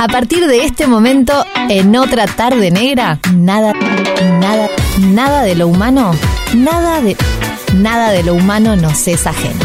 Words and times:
A 0.00 0.06
partir 0.06 0.46
de 0.46 0.64
este 0.64 0.86
momento, 0.86 1.44
en 1.68 1.96
otra 1.96 2.26
tarde 2.26 2.70
negra, 2.70 3.18
nada, 3.34 3.72
nada, 4.38 4.68
nada 5.00 5.42
de 5.42 5.56
lo 5.56 5.66
humano, 5.66 6.12
nada 6.54 7.00
de, 7.00 7.16
nada 7.74 8.12
de 8.12 8.22
lo 8.22 8.34
humano 8.34 8.76
nos 8.76 9.08
es 9.08 9.26
ajeno. 9.26 9.58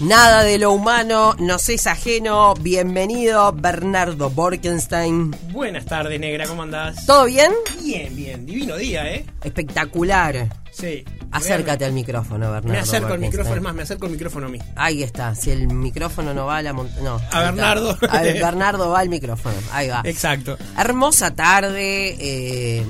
Nada 0.00 0.44
de 0.44 0.56
lo 0.58 0.72
humano 0.72 1.34
nos 1.38 1.68
es 1.68 1.86
ajeno. 1.86 2.54
Bienvenido, 2.54 3.52
Bernardo 3.52 4.30
Borkenstein. 4.30 5.36
Buenas 5.52 5.84
tardes, 5.84 6.18
negra, 6.18 6.46
¿cómo 6.46 6.62
andás? 6.62 7.04
¿Todo 7.04 7.26
bien? 7.26 7.52
Bien, 7.82 8.16
bien, 8.16 8.46
divino 8.46 8.76
día, 8.76 9.12
¿eh? 9.12 9.26
Espectacular. 9.44 10.48
Sí. 10.72 11.04
Acércate 11.32 11.84
al 11.84 11.92
micrófono, 11.92 12.50
Bernardo. 12.50 12.68
Me 12.72 12.78
acerco 12.78 13.12
al 13.12 13.18
micrófono, 13.18 13.56
es 13.56 13.62
más, 13.62 13.74
me 13.74 13.82
acerco 13.82 14.06
al 14.06 14.12
micrófono 14.12 14.46
a 14.46 14.48
mí. 14.48 14.58
Ahí 14.76 15.02
está. 15.02 15.34
Si 15.34 15.50
el 15.50 15.66
micrófono 15.68 16.32
no 16.32 16.46
va 16.46 16.58
a 16.58 16.62
la 16.62 16.72
montaña. 16.72 17.02
No. 17.02 17.20
A 17.30 17.40
Bernardo. 17.42 17.90
está. 17.92 18.06
A 18.18 18.22
ver, 18.22 18.34
Bernardo 18.42 18.88
va 18.90 19.00
al 19.00 19.08
micrófono. 19.08 19.54
Ahí 19.72 19.88
va. 19.88 20.00
Exacto. 20.04 20.56
Hermosa 20.78 21.34
tarde. 21.34 22.16
eh, 22.18 22.86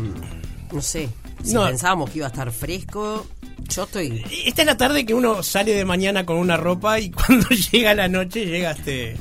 no 0.72 0.80
sé. 0.82 1.08
Si 1.42 1.52
No. 1.54 1.64
pensábamos 1.66 2.10
que 2.10 2.18
iba 2.18 2.26
a 2.26 2.30
estar 2.30 2.50
fresco. 2.52 3.26
Yo 3.68 3.84
estoy. 3.84 4.24
Esta 4.46 4.62
es 4.62 4.66
la 4.66 4.76
tarde 4.76 5.04
que 5.04 5.14
uno 5.14 5.42
sale 5.42 5.72
de 5.74 5.84
mañana 5.84 6.24
con 6.24 6.36
una 6.36 6.56
ropa 6.56 7.00
y 7.00 7.10
cuando 7.26 7.48
llega 7.48 7.94
la 7.94 8.06
noche 8.08 8.46
llega 8.46 8.70
este 8.72 9.16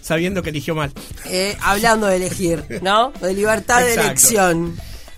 sabiendo 0.00 0.42
que 0.42 0.50
eligió 0.50 0.74
mal. 0.74 0.92
eh, 1.26 1.56
hablando 1.62 2.06
de 2.06 2.16
elegir, 2.16 2.64
¿no? 2.82 3.10
De 3.20 3.32
libertad 3.34 3.80
de 3.82 3.94
elección. 3.94 4.76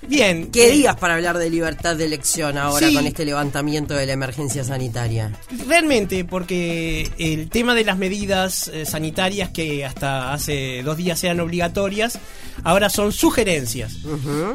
Bien. 0.08 0.50
¿Qué 0.50 0.68
eh, 0.68 0.72
días 0.72 0.96
para 0.96 1.14
hablar 1.14 1.38
de 1.38 1.50
libertad 1.50 1.96
de 1.96 2.04
elección 2.04 2.58
ahora 2.58 2.88
Sí. 2.88 2.94
con 2.94 3.06
este 3.06 3.24
levantamiento 3.24 3.94
de 3.94 4.06
la 4.06 4.12
emergencia 4.12 4.62
sanitaria? 4.64 5.32
Realmente, 5.66 6.24
porque 6.24 7.10
el 7.18 7.48
tema 7.50 7.74
de 7.74 7.84
las 7.84 7.98
medidas 7.98 8.68
eh, 8.68 8.86
sanitarias 8.86 9.50
que 9.50 9.84
hasta 9.84 10.32
hace 10.32 10.82
dos 10.84 10.96
días 10.96 11.22
eran 11.24 11.40
obligatorias, 11.40 12.18
ahora 12.62 12.88
son 12.88 13.12
sugerencias. 13.12 13.98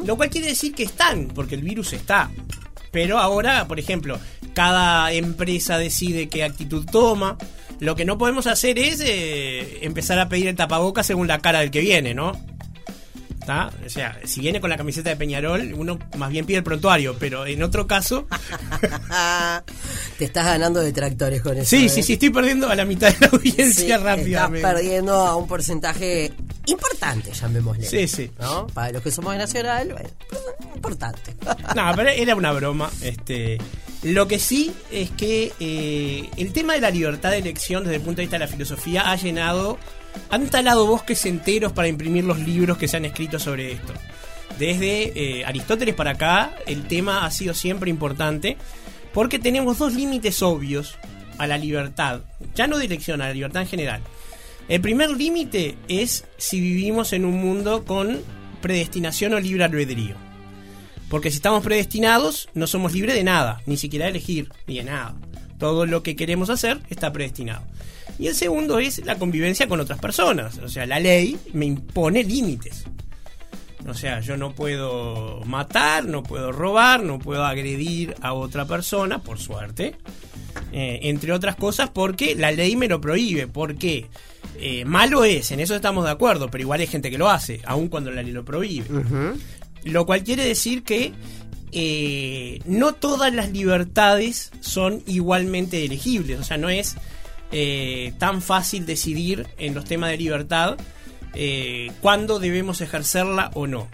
Lo 0.05 0.15
cual 0.17 0.29
quiere 0.29 0.47
decir 0.47 0.73
que 0.73 0.83
están, 0.83 1.27
porque 1.27 1.55
el 1.55 1.61
virus 1.63 1.93
está. 1.93 2.31
Pero 2.91 3.19
ahora, 3.19 3.67
por 3.67 3.79
ejemplo, 3.79 4.19
cada 4.53 5.11
empresa 5.13 5.77
decide 5.77 6.27
qué 6.27 6.43
actitud 6.43 6.85
toma. 6.91 7.37
Lo 7.79 7.95
que 7.95 8.05
no 8.05 8.17
podemos 8.17 8.47
hacer 8.47 8.77
es 8.77 9.01
eh, 9.03 9.79
empezar 9.81 10.19
a 10.19 10.29
pedir 10.29 10.47
el 10.47 10.55
tapaboca 10.55 11.01
según 11.03 11.27
la 11.27 11.39
cara 11.39 11.61
del 11.61 11.71
que 11.71 11.79
viene, 11.79 12.13
¿no? 12.13 12.33
O 13.47 13.89
sea, 13.89 14.19
si 14.23 14.39
viene 14.39 14.61
con 14.61 14.69
la 14.69 14.77
camiseta 14.77 15.09
de 15.09 15.15
Peñarol, 15.15 15.73
uno 15.75 15.97
más 16.17 16.29
bien 16.29 16.45
pide 16.45 16.57
el 16.59 16.63
prontuario, 16.63 17.15
pero 17.19 17.45
en 17.45 17.61
otro 17.63 17.87
caso... 17.87 18.27
Te 20.17 20.25
estás 20.25 20.45
ganando 20.45 20.79
detractores 20.81 21.41
con 21.41 21.57
eso. 21.57 21.69
Sí, 21.69 21.85
¿eh? 21.85 21.89
sí, 21.89 22.03
sí, 22.03 22.13
estoy 22.13 22.29
perdiendo 22.29 22.69
a 22.69 22.75
la 22.75 22.85
mitad 22.85 23.11
de 23.13 23.19
la 23.19 23.29
Sí, 23.29 23.35
audiencia 23.35 23.95
Estás 23.95 24.03
rápidamente. 24.03 24.67
perdiendo 24.67 25.13
a 25.13 25.35
un 25.35 25.47
porcentaje 25.47 26.31
importante, 26.67 27.31
llamémosle. 27.33 27.85
Sí, 27.85 28.07
sí. 28.07 28.31
¿No? 28.39 28.67
Para 28.67 28.91
los 28.91 29.01
que 29.01 29.11
somos 29.11 29.33
de 29.33 29.39
Nacional, 29.39 29.91
bueno, 29.91 30.09
importante. 30.75 31.35
No, 31.75 31.91
pero 31.95 32.09
era 32.09 32.35
una 32.35 32.51
broma. 32.51 32.89
Este, 33.01 33.57
lo 34.03 34.27
que 34.27 34.37
sí 34.39 34.71
es 34.91 35.09
que 35.11 35.51
eh, 35.59 36.29
el 36.37 36.53
tema 36.53 36.73
de 36.73 36.81
la 36.81 36.91
libertad 36.91 37.31
de 37.31 37.37
elección 37.39 37.83
desde 37.83 37.95
el 37.97 38.01
punto 38.01 38.17
de 38.17 38.23
vista 38.23 38.35
de 38.37 38.45
la 38.45 38.51
filosofía 38.51 39.09
ha 39.09 39.15
llenado, 39.15 39.77
han 40.29 40.47
talado 40.49 40.87
bosques 40.87 41.25
enteros 41.25 41.71
para 41.73 41.87
imprimir 41.87 42.23
los 42.23 42.39
libros 42.39 42.77
que 42.77 42.87
se 42.87 42.97
han 42.97 43.05
escrito 43.05 43.39
sobre 43.39 43.73
esto. 43.73 43.93
Desde 44.57 45.39
eh, 45.39 45.45
Aristóteles 45.45 45.95
para 45.95 46.11
acá, 46.11 46.55
el 46.67 46.83
tema 46.83 47.25
ha 47.25 47.31
sido 47.31 47.53
siempre 47.53 47.89
importante 47.89 48.57
porque 49.13 49.39
tenemos 49.39 49.77
dos 49.77 49.93
límites 49.93 50.41
obvios 50.41 50.97
a 51.37 51.47
la 51.47 51.57
libertad, 51.57 52.21
ya 52.55 52.67
no 52.67 52.77
de 52.77 52.85
elección, 52.85 53.21
a 53.21 53.27
la 53.27 53.33
libertad 53.33 53.63
en 53.63 53.67
general. 53.67 54.01
El 54.67 54.81
primer 54.81 55.09
límite 55.09 55.75
es 55.87 56.25
si 56.37 56.59
vivimos 56.59 57.13
en 57.13 57.25
un 57.25 57.41
mundo 57.41 57.83
con 57.83 58.19
predestinación 58.61 59.33
o 59.33 59.39
libre 59.39 59.63
albedrío. 59.63 60.15
Porque 61.09 61.29
si 61.29 61.37
estamos 61.37 61.63
predestinados, 61.63 62.47
no 62.53 62.67
somos 62.67 62.93
libres 62.93 63.15
de 63.15 63.23
nada, 63.23 63.61
ni 63.65 63.75
siquiera 63.75 64.05
de 64.05 64.11
elegir, 64.11 64.49
ni 64.67 64.77
de 64.77 64.85
nada. 64.85 65.15
Todo 65.57 65.85
lo 65.85 66.03
que 66.03 66.15
queremos 66.15 66.49
hacer 66.49 66.79
está 66.89 67.11
predestinado. 67.11 67.63
Y 68.19 68.27
el 68.27 68.35
segundo 68.35 68.79
es 68.79 69.03
la 69.05 69.17
convivencia 69.17 69.67
con 69.67 69.79
otras 69.79 69.99
personas. 69.99 70.57
O 70.59 70.69
sea, 70.69 70.85
la 70.85 70.99
ley 70.99 71.37
me 71.53 71.65
impone 71.65 72.23
límites. 72.23 72.85
O 73.87 73.93
sea, 73.93 74.19
yo 74.19 74.37
no 74.37 74.53
puedo 74.53 75.41
matar, 75.45 76.05
no 76.05 76.21
puedo 76.21 76.51
robar, 76.51 77.03
no 77.03 77.19
puedo 77.19 77.45
agredir 77.45 78.15
a 78.21 78.33
otra 78.33 78.65
persona, 78.65 79.23
por 79.23 79.39
suerte. 79.39 79.95
Eh, 80.71 80.99
entre 81.03 81.33
otras 81.33 81.55
cosas 81.55 81.89
porque 81.89 82.35
la 82.35 82.51
ley 82.51 82.75
me 82.75 82.87
lo 82.87 83.01
prohíbe. 83.01 83.47
Porque 83.47 84.07
eh, 84.55 84.85
malo 84.85 85.23
es, 85.23 85.51
en 85.51 85.59
eso 85.59 85.75
estamos 85.75 86.05
de 86.05 86.11
acuerdo, 86.11 86.49
pero 86.51 86.61
igual 86.61 86.81
hay 86.81 86.87
gente 86.87 87.09
que 87.09 87.17
lo 87.17 87.29
hace, 87.29 87.61
aun 87.65 87.87
cuando 87.87 88.11
la 88.11 88.21
ley 88.21 88.31
lo 88.31 88.45
prohíbe. 88.45 88.85
Lo 89.83 90.05
cual 90.05 90.23
quiere 90.23 90.45
decir 90.45 90.83
que 90.83 91.11
eh, 91.71 92.59
no 92.65 92.93
todas 92.93 93.33
las 93.33 93.51
libertades 93.51 94.51
son 94.59 95.01
igualmente 95.07 95.83
elegibles. 95.83 96.39
O 96.39 96.43
sea, 96.43 96.57
no 96.57 96.69
es 96.69 96.97
eh, 97.51 98.13
tan 98.17 98.41
fácil 98.41 98.85
decidir 98.85 99.45
en 99.57 99.73
los 99.73 99.85
temas 99.85 100.11
de 100.11 100.17
libertad 100.17 100.77
eh, 101.33 101.91
cuándo 102.01 102.39
debemos 102.39 102.81
ejercerla 102.81 103.51
o 103.53 103.67
no. 103.67 103.87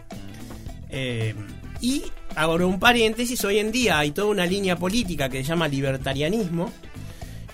Eh, 0.90 1.34
y 1.82 2.04
ahora 2.36 2.66
un 2.66 2.80
paréntesis, 2.80 3.44
hoy 3.46 3.60
en 3.60 3.72
día 3.72 4.00
hay 4.00 4.12
toda 4.12 4.28
una 4.28 4.46
línea 4.46 4.78
política 4.78 5.30
que 5.30 5.40
se 5.40 5.50
llama 5.50 5.68
libertarianismo, 5.68 6.72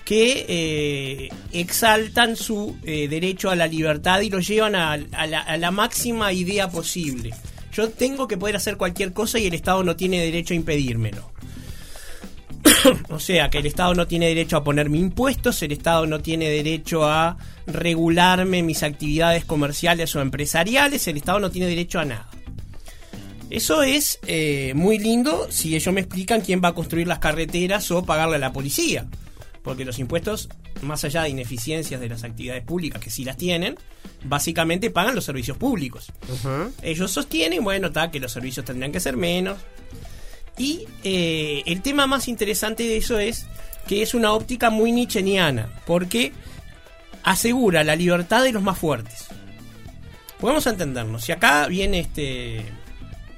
que 0.04 1.30
exaltan 1.52 2.36
su 2.36 2.76
derecho 2.82 3.48
a 3.48 3.56
la 3.56 3.66
libertad 3.66 4.20
y 4.20 4.28
lo 4.28 4.40
llevan 4.40 4.74
a 4.74 4.98
la, 4.98 5.40
a 5.40 5.56
la 5.56 5.70
máxima 5.70 6.30
idea 6.30 6.68
posible. 6.68 7.30
Yo 7.72 7.88
tengo 7.88 8.28
que 8.28 8.36
poder 8.36 8.56
hacer 8.56 8.76
cualquier 8.76 9.14
cosa 9.14 9.38
y 9.38 9.46
el 9.46 9.54
Estado 9.54 9.82
no 9.82 9.96
tiene 9.96 10.20
derecho 10.20 10.52
a 10.52 10.56
impedírmelo. 10.58 11.33
o 13.08 13.18
sea, 13.18 13.50
que 13.50 13.58
el 13.58 13.66
Estado 13.66 13.94
no 13.94 14.06
tiene 14.06 14.26
derecho 14.28 14.56
a 14.56 14.64
ponerme 14.64 14.98
impuestos, 14.98 15.62
el 15.62 15.72
Estado 15.72 16.06
no 16.06 16.20
tiene 16.20 16.48
derecho 16.48 17.04
a 17.04 17.36
regularme 17.66 18.62
mis 18.62 18.82
actividades 18.82 19.44
comerciales 19.44 20.14
o 20.16 20.20
empresariales, 20.20 21.06
el 21.08 21.16
Estado 21.16 21.40
no 21.40 21.50
tiene 21.50 21.68
derecho 21.68 22.00
a 22.00 22.04
nada. 22.04 22.28
Eso 23.50 23.82
es 23.82 24.18
eh, 24.26 24.72
muy 24.74 24.98
lindo 24.98 25.46
si 25.50 25.76
ellos 25.76 25.94
me 25.94 26.00
explican 26.00 26.40
quién 26.40 26.60
va 26.62 26.68
a 26.68 26.74
construir 26.74 27.06
las 27.06 27.18
carreteras 27.18 27.90
o 27.90 28.04
pagarle 28.04 28.36
a 28.36 28.40
la 28.40 28.52
policía. 28.52 29.06
Porque 29.62 29.84
los 29.84 29.98
impuestos, 29.98 30.48
más 30.82 31.04
allá 31.04 31.22
de 31.22 31.30
ineficiencias 31.30 32.00
de 32.00 32.08
las 32.08 32.24
actividades 32.24 32.64
públicas, 32.64 33.00
que 33.00 33.10
sí 33.10 33.24
las 33.24 33.36
tienen, 33.36 33.78
básicamente 34.24 34.90
pagan 34.90 35.14
los 35.14 35.24
servicios 35.24 35.56
públicos. 35.56 36.12
Ellos 36.82 37.10
sostienen, 37.10 37.64
bueno, 37.64 37.88
está, 37.88 38.10
que 38.10 38.20
los 38.20 38.32
servicios 38.32 38.66
tendrían 38.66 38.92
que 38.92 39.00
ser 39.00 39.16
menos. 39.16 39.58
Y 40.56 40.86
eh, 41.02 41.62
el 41.66 41.82
tema 41.82 42.06
más 42.06 42.28
interesante 42.28 42.84
de 42.84 42.96
eso 42.96 43.18
es 43.18 43.46
que 43.86 44.02
es 44.02 44.14
una 44.14 44.32
óptica 44.32 44.70
muy 44.70 44.92
nicheniana, 44.92 45.68
porque 45.86 46.32
asegura 47.22 47.84
la 47.84 47.96
libertad 47.96 48.42
de 48.44 48.52
los 48.52 48.62
más 48.62 48.78
fuertes. 48.78 49.26
Podemos 50.38 50.66
entendernos. 50.66 51.24
Si 51.24 51.32
acá 51.32 51.66
viene 51.66 52.00
este. 52.00 52.64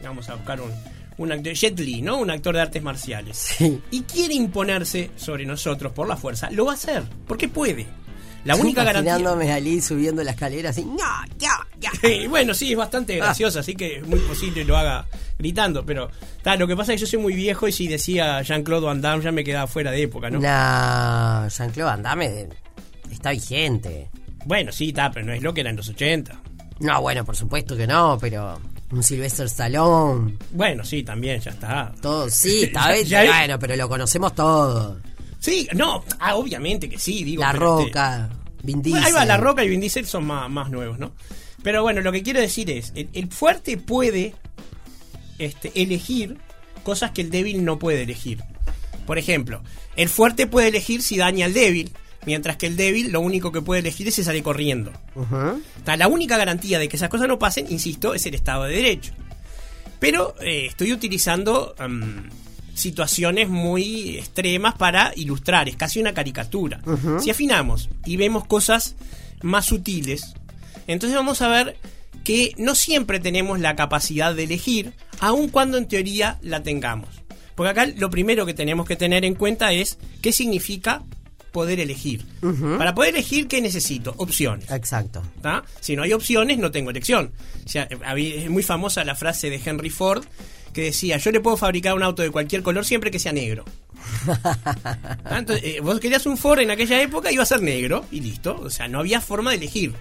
Vamos 0.02 0.28
a 0.28 0.34
buscar 0.34 0.60
un, 0.60 0.72
un 1.18 1.32
actor. 1.32 1.52
Jet 1.52 1.78
Li, 1.78 2.02
¿no? 2.02 2.18
Un 2.18 2.30
actor 2.30 2.54
de 2.54 2.60
artes 2.60 2.82
marciales. 2.82 3.36
Sí. 3.36 3.80
Y 3.90 4.02
quiere 4.02 4.34
imponerse 4.34 5.10
sobre 5.16 5.46
nosotros 5.46 5.92
por 5.92 6.08
la 6.08 6.16
fuerza. 6.16 6.50
Lo 6.50 6.66
va 6.66 6.72
a 6.72 6.74
hacer. 6.74 7.04
Porque 7.26 7.48
puede. 7.48 7.86
La 8.44 8.54
única 8.56 8.84
garantía. 8.84 9.16
A 9.16 9.60
Lee 9.60 9.80
subiendo 9.80 10.22
la 10.22 10.32
escalera 10.32 10.70
así. 10.70 10.84
¡No, 10.84 10.96
ya! 11.38 11.65
Sí, 12.02 12.26
bueno, 12.26 12.54
sí, 12.54 12.72
es 12.72 12.78
bastante 12.78 13.16
gracioso, 13.16 13.60
así 13.60 13.74
que 13.74 13.98
es 13.98 14.06
muy 14.06 14.18
posible 14.20 14.64
lo 14.64 14.76
haga 14.76 15.06
gritando, 15.38 15.84
pero 15.84 16.10
ta, 16.42 16.56
lo 16.56 16.66
que 16.66 16.76
pasa 16.76 16.92
es 16.92 17.00
que 17.00 17.06
yo 17.06 17.10
soy 17.10 17.18
muy 17.18 17.34
viejo 17.34 17.68
y 17.68 17.72
si 17.72 17.86
decía 17.86 18.40
Jean-Claude 18.42 18.86
Van 18.86 19.00
Damme 19.00 19.22
ya 19.22 19.32
me 19.32 19.44
quedaba 19.44 19.66
fuera 19.66 19.90
de 19.90 20.02
época, 20.02 20.30
¿no? 20.30 20.38
No, 20.38 21.48
Jean-Claude 21.48 21.90
Van 21.90 22.02
Damme 22.02 22.48
está 23.10 23.30
vigente. 23.30 24.08
Bueno, 24.44 24.72
sí, 24.72 24.88
está, 24.88 25.10
pero 25.10 25.26
no 25.26 25.32
es 25.32 25.42
lo 25.42 25.52
que 25.52 25.60
era 25.60 25.70
en 25.70 25.76
los 25.76 25.88
80. 25.88 26.40
No, 26.80 27.00
bueno, 27.00 27.24
por 27.24 27.36
supuesto 27.36 27.76
que 27.76 27.86
no, 27.86 28.16
pero 28.20 28.58
un 28.90 29.02
Sylvester 29.02 29.46
Stallone, 29.46 30.36
Bueno, 30.52 30.84
sí, 30.84 31.02
también, 31.02 31.40
ya 31.40 31.50
está. 31.50 31.92
todo, 32.00 32.30
sí, 32.30 32.62
está 32.64 32.92
bien, 32.92 33.26
bueno, 33.26 33.58
pero 33.58 33.76
lo 33.76 33.88
conocemos 33.88 34.34
todo. 34.34 34.98
Sí, 35.38 35.68
no, 35.74 36.04
ah, 36.20 36.36
obviamente 36.36 36.88
que 36.88 36.98
sí, 36.98 37.22
digo. 37.24 37.42
La 37.42 37.48
este- 37.48 37.58
Roca, 37.60 38.30
Bueno, 38.62 39.06
ahí 39.06 39.12
va. 39.12 39.24
La 39.24 39.36
Roca 39.36 39.64
y 39.64 39.68
Vin 39.68 39.80
Diesel 39.80 40.06
son 40.06 40.26
más, 40.26 40.48
más 40.50 40.70
nuevos, 40.70 40.98
¿no? 40.98 41.12
Pero 41.66 41.82
bueno, 41.82 42.00
lo 42.00 42.12
que 42.12 42.22
quiero 42.22 42.40
decir 42.40 42.70
es, 42.70 42.92
el, 42.94 43.08
el 43.12 43.26
fuerte 43.26 43.76
puede 43.76 44.36
este, 45.40 45.72
elegir 45.74 46.36
cosas 46.84 47.10
que 47.10 47.22
el 47.22 47.30
débil 47.30 47.64
no 47.64 47.76
puede 47.76 48.02
elegir. 48.02 48.38
Por 49.04 49.18
ejemplo, 49.18 49.64
el 49.96 50.08
fuerte 50.08 50.46
puede 50.46 50.68
elegir 50.68 51.02
si 51.02 51.16
daña 51.16 51.44
al 51.44 51.54
débil, 51.54 51.90
mientras 52.24 52.56
que 52.56 52.68
el 52.68 52.76
débil 52.76 53.10
lo 53.10 53.20
único 53.20 53.50
que 53.50 53.62
puede 53.62 53.80
elegir 53.80 54.06
es 54.06 54.14
si 54.14 54.22
sale 54.22 54.44
corriendo. 54.44 54.92
La 55.84 56.06
única 56.06 56.36
garantía 56.36 56.78
de 56.78 56.88
que 56.88 56.98
esas 56.98 57.08
cosas 57.08 57.26
no 57.26 57.36
pasen, 57.36 57.66
insisto, 57.68 58.14
es 58.14 58.24
el 58.26 58.36
Estado 58.36 58.62
de 58.62 58.76
Derecho. 58.76 59.12
Pero 59.98 60.36
eh, 60.42 60.66
estoy 60.66 60.92
utilizando 60.92 61.74
situaciones 62.74 63.48
muy 63.48 64.18
extremas 64.18 64.76
para 64.76 65.12
ilustrar, 65.16 65.68
es 65.68 65.74
casi 65.74 65.98
una 65.98 66.14
caricatura. 66.14 66.80
Si 67.18 67.28
afinamos 67.28 67.90
y 68.04 68.16
vemos 68.16 68.46
cosas 68.46 68.94
más 69.42 69.66
sutiles, 69.66 70.36
entonces 70.86 71.16
vamos 71.16 71.42
a 71.42 71.48
ver 71.48 71.76
que 72.24 72.54
no 72.58 72.74
siempre 72.74 73.20
tenemos 73.20 73.60
la 73.60 73.76
capacidad 73.76 74.34
de 74.34 74.44
elegir, 74.44 74.92
aun 75.20 75.48
cuando 75.48 75.78
en 75.78 75.86
teoría 75.86 76.38
la 76.42 76.62
tengamos. 76.62 77.08
Porque 77.54 77.70
acá 77.70 77.86
lo 77.86 78.10
primero 78.10 78.44
que 78.46 78.54
tenemos 78.54 78.86
que 78.86 78.96
tener 78.96 79.24
en 79.24 79.34
cuenta 79.34 79.72
es 79.72 79.98
qué 80.20 80.32
significa 80.32 81.02
poder 81.52 81.80
elegir. 81.80 82.26
Para 82.76 82.94
poder 82.94 83.14
elegir, 83.14 83.48
¿qué 83.48 83.62
necesito? 83.62 84.14
Opciones. 84.18 84.70
Exacto. 84.70 85.22
¿tá? 85.40 85.64
Si 85.80 85.96
no 85.96 86.02
hay 86.02 86.12
opciones, 86.12 86.58
no 86.58 86.70
tengo 86.70 86.90
elección. 86.90 87.32
O 87.64 87.68
sea, 87.68 87.84
es 87.84 88.50
muy 88.50 88.62
famosa 88.62 89.04
la 89.04 89.14
frase 89.14 89.48
de 89.48 89.60
Henry 89.64 89.88
Ford 89.88 90.22
que 90.74 90.82
decía, 90.82 91.16
yo 91.16 91.30
le 91.30 91.40
puedo 91.40 91.56
fabricar 91.56 91.94
un 91.94 92.02
auto 92.02 92.22
de 92.22 92.30
cualquier 92.30 92.62
color 92.62 92.84
siempre 92.84 93.10
que 93.10 93.18
sea 93.18 93.32
negro. 93.32 93.64
Entonces, 95.30 95.64
eh, 95.64 95.80
vos 95.80 95.98
querías 95.98 96.26
un 96.26 96.36
Ford 96.36 96.60
en 96.60 96.70
aquella 96.70 97.00
época, 97.00 97.32
iba 97.32 97.42
a 97.42 97.46
ser 97.46 97.62
negro 97.62 98.04
y 98.10 98.20
listo. 98.20 98.60
O 98.60 98.68
sea, 98.68 98.86
no 98.86 98.98
había 98.98 99.22
forma 99.22 99.52
de 99.52 99.56
elegir. 99.56 99.94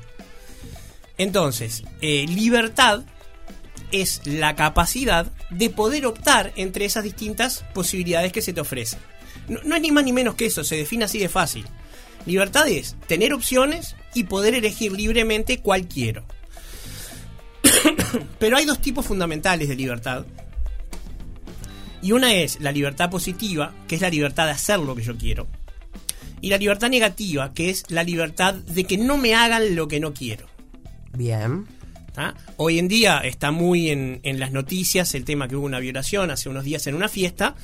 Entonces, 1.17 1.83
eh, 2.01 2.25
libertad 2.27 3.03
es 3.91 4.21
la 4.25 4.55
capacidad 4.55 5.31
de 5.49 5.69
poder 5.69 6.05
optar 6.05 6.51
entre 6.55 6.85
esas 6.85 7.03
distintas 7.03 7.63
posibilidades 7.73 8.31
que 8.31 8.41
se 8.41 8.53
te 8.53 8.61
ofrecen. 8.61 8.99
No, 9.47 9.59
no 9.63 9.75
es 9.75 9.81
ni 9.81 9.91
más 9.91 10.03
ni 10.03 10.11
menos 10.11 10.35
que 10.35 10.47
eso, 10.47 10.63
se 10.63 10.75
define 10.75 11.05
así 11.05 11.19
de 11.19 11.29
fácil. 11.29 11.65
Libertad 12.25 12.67
es 12.67 12.95
tener 13.07 13.33
opciones 13.33 13.95
y 14.13 14.23
poder 14.23 14.55
elegir 14.55 14.91
libremente 14.91 15.59
cuál 15.59 15.87
quiero. 15.87 16.25
Pero 18.39 18.57
hay 18.57 18.65
dos 18.65 18.81
tipos 18.81 19.05
fundamentales 19.05 19.69
de 19.69 19.75
libertad. 19.75 20.25
Y 22.01 22.11
una 22.11 22.33
es 22.33 22.59
la 22.61 22.71
libertad 22.71 23.09
positiva, 23.09 23.73
que 23.87 23.95
es 23.95 24.01
la 24.01 24.09
libertad 24.09 24.45
de 24.45 24.51
hacer 24.51 24.79
lo 24.79 24.95
que 24.95 25.03
yo 25.03 25.17
quiero. 25.17 25.47
Y 26.41 26.49
la 26.49 26.57
libertad 26.57 26.89
negativa, 26.89 27.53
que 27.53 27.69
es 27.69 27.89
la 27.89 28.03
libertad 28.03 28.53
de 28.53 28.83
que 28.83 28.97
no 28.97 29.17
me 29.17 29.33
hagan 29.33 29.75
lo 29.75 29.87
que 29.87 29.99
no 29.99 30.13
quiero. 30.13 30.47
Bien. 31.15 31.65
Hoy 32.57 32.79
en 32.79 32.87
día 32.87 33.19
está 33.19 33.51
muy 33.51 33.89
en, 33.89 34.19
en 34.23 34.39
las 34.39 34.51
noticias 34.51 35.13
el 35.15 35.25
tema 35.25 35.47
que 35.47 35.55
hubo 35.55 35.65
una 35.65 35.79
violación 35.79 36.31
hace 36.31 36.49
unos 36.49 36.63
días 36.63 36.87
en 36.87 36.95
una 36.95 37.09
fiesta 37.09 37.55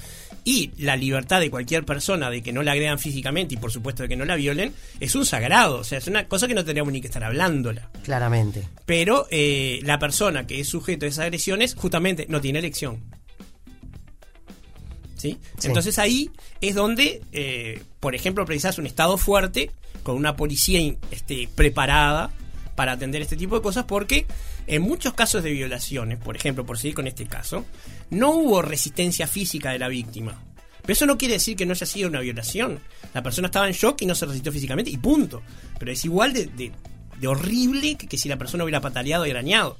y 0.44 0.72
la 0.78 0.96
libertad 0.96 1.40
de 1.40 1.50
cualquier 1.50 1.86
persona 1.86 2.30
de 2.30 2.42
que 2.42 2.52
no 2.52 2.64
la 2.64 2.72
agredan 2.72 3.00
físicamente 3.00 3.54
y 3.54 3.58
por 3.58 3.72
supuesto 3.72 4.04
de 4.04 4.10
que 4.10 4.16
no 4.16 4.26
la 4.26 4.36
violen 4.36 4.74
es 5.00 5.16
un 5.16 5.26
sagrado, 5.26 5.80
o 5.80 5.84
sea, 5.84 6.00
es 6.00 6.08
una 6.08 6.28
cosa 6.28 6.48
que 6.48 6.54
no 6.54 6.66
tendríamos 6.66 6.92
ni 6.92 7.02
que 7.02 7.08
estar 7.08 7.24
hablándola. 7.24 7.90
Claramente. 8.04 8.68
Pero 8.86 9.28
eh, 9.30 9.80
la 9.84 10.00
persona 10.00 10.48
que 10.48 10.60
es 10.60 10.68
sujeto 10.68 11.06
a 11.06 11.10
esas 11.10 11.26
agresiones 11.26 11.76
justamente 11.76 12.26
no 12.28 12.42
tiene 12.42 12.60
elección. 12.60 13.00
¿Sí? 15.16 15.38
Sí. 15.60 15.68
Entonces 15.68 16.00
ahí 16.00 16.32
es 16.62 16.74
donde, 16.74 17.22
eh, 17.32 17.84
por 18.00 18.16
ejemplo, 18.16 18.44
precisas 18.44 18.80
un 18.80 18.88
Estado 18.88 19.18
fuerte, 19.18 19.70
con 20.02 20.16
una 20.16 20.36
policía 20.36 20.96
este, 21.12 21.48
preparada 21.54 22.32
para 22.76 22.94
atender 22.94 23.22
este 23.22 23.36
tipo 23.36 23.56
de 23.56 23.62
cosas, 23.62 23.86
porque 23.86 24.26
en 24.68 24.82
muchos 24.82 25.14
casos 25.14 25.44
de 25.44 25.52
violaciones, 25.52 26.20
por 26.20 26.36
ejemplo, 26.36 26.66
por 26.66 26.78
seguir 26.78 26.96
con 26.96 27.08
este 27.08 27.26
caso, 27.26 27.66
no 28.10 28.32
hubo 28.32 28.62
resistencia 28.62 29.28
física 29.28 29.72
de 29.72 29.80
la 29.80 29.88
víctima. 29.88 30.42
Pero 30.82 30.94
eso 30.94 31.06
no 31.06 31.18
quiere 31.18 31.36
decir 31.36 31.56
que 31.56 31.66
no 31.66 31.74
haya 31.74 31.86
sido 31.86 32.10
una 32.10 32.22
violación. 32.22 32.80
La 33.14 33.22
persona 33.22 33.48
estaba 33.48 33.68
en 33.68 33.74
shock 33.74 34.02
y 34.02 34.06
no 34.06 34.16
se 34.16 34.26
resistió 34.26 34.52
físicamente 34.52 34.90
y 34.90 34.98
punto. 34.98 35.42
Pero 35.78 35.92
es 35.92 36.04
igual 36.06 36.34
de, 36.34 36.72
horrible 37.28 37.98
que, 37.98 38.18
si 38.18 38.30
la 38.30 38.38
persona 38.38 38.64
hubiera 38.64 38.82
pataleado 38.82 39.26
y 39.26 39.32
arañado. 39.32 39.78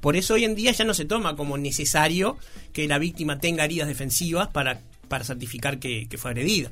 Por 0.00 0.16
eso 0.16 0.34
hoy 0.34 0.44
en 0.44 0.54
día 0.54 0.70
ya 0.72 0.84
no 0.84 0.94
se 0.94 1.06
toma 1.06 1.34
como 1.34 1.56
necesario 1.58 2.36
que 2.72 2.86
la 2.86 2.98
víctima 2.98 3.40
tenga 3.40 3.64
heridas 3.64 3.88
defensivas 3.88 4.48
para, 4.48 4.80
para 5.08 5.24
certificar 5.24 5.78
que, 5.78 6.06
que 6.08 6.18
fue 6.18 6.30
agredida. 6.30 6.70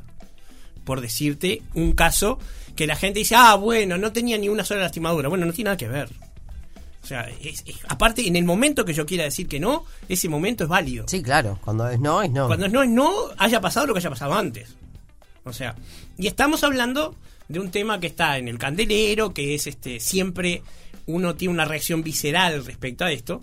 Por 0.85 1.01
decirte 1.01 1.63
un 1.75 1.93
caso 1.93 2.39
que 2.77 2.87
la 2.87 2.97
gente 2.97 3.19
dice, 3.21 3.35
ah, 3.37 3.55
bueno, 3.55 3.99
no 3.99 4.13
tenía 4.13 4.39
ni 4.39 4.49
una 4.49 4.65
sola 4.65 4.81
lastimadura. 4.83 5.29
Bueno, 5.29 5.47
no 5.47 5.53
tiene 5.53 5.69
nada 5.69 5.77
que 5.77 5.89
ver. 5.89 6.09
O 7.03 7.07
sea, 7.07 7.29
es- 7.43 7.63
es- 7.67 7.77
aparte, 7.89 8.27
en 8.27 8.37
el 8.37 8.45
momento 8.45 8.85
que 8.85 8.95
yo 8.95 9.05
quiera 9.07 9.25
decir 9.25 9.49
que 9.49 9.59
no, 9.61 9.85
ese 10.09 10.29
momento 10.29 10.65
es 10.65 10.71
válido. 10.71 11.05
Sí, 11.09 11.23
claro. 11.23 11.59
Cuando 11.65 11.89
es 11.89 11.99
no, 11.99 12.23
es 12.23 12.31
no. 12.31 12.47
Cuando 12.47 12.67
es 12.67 12.73
no 12.73 12.83
es 12.83 12.89
no, 12.91 13.13
haya 13.39 13.61
pasado 13.61 13.87
lo 13.87 13.93
que 13.95 13.99
haya 13.99 14.11
pasado 14.11 14.35
antes. 14.35 14.77
O 15.45 15.53
sea, 15.53 15.75
y 16.17 16.29
estamos 16.29 16.63
hablando 16.65 17.17
de 17.49 17.59
un 17.59 17.71
tema 17.71 17.99
que 17.99 18.07
está 18.07 18.39
en 18.39 18.47
el 18.49 18.59
candelero, 18.59 19.35
que 19.35 19.55
es 19.55 19.67
este 19.67 19.99
siempre 20.01 20.63
uno 21.07 21.35
tiene 21.35 21.53
una 21.53 21.65
reacción 21.65 22.03
visceral 22.05 22.65
respecto 22.65 23.05
a 23.05 23.11
esto, 23.11 23.43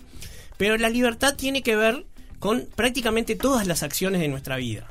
pero 0.56 0.78
la 0.78 0.88
libertad 0.88 1.34
tiene 1.36 1.62
que 1.62 1.76
ver 1.76 2.06
con 2.38 2.66
prácticamente 2.74 3.36
todas 3.36 3.66
las 3.66 3.82
acciones 3.82 4.20
de 4.22 4.28
nuestra 4.28 4.56
vida. 4.56 4.88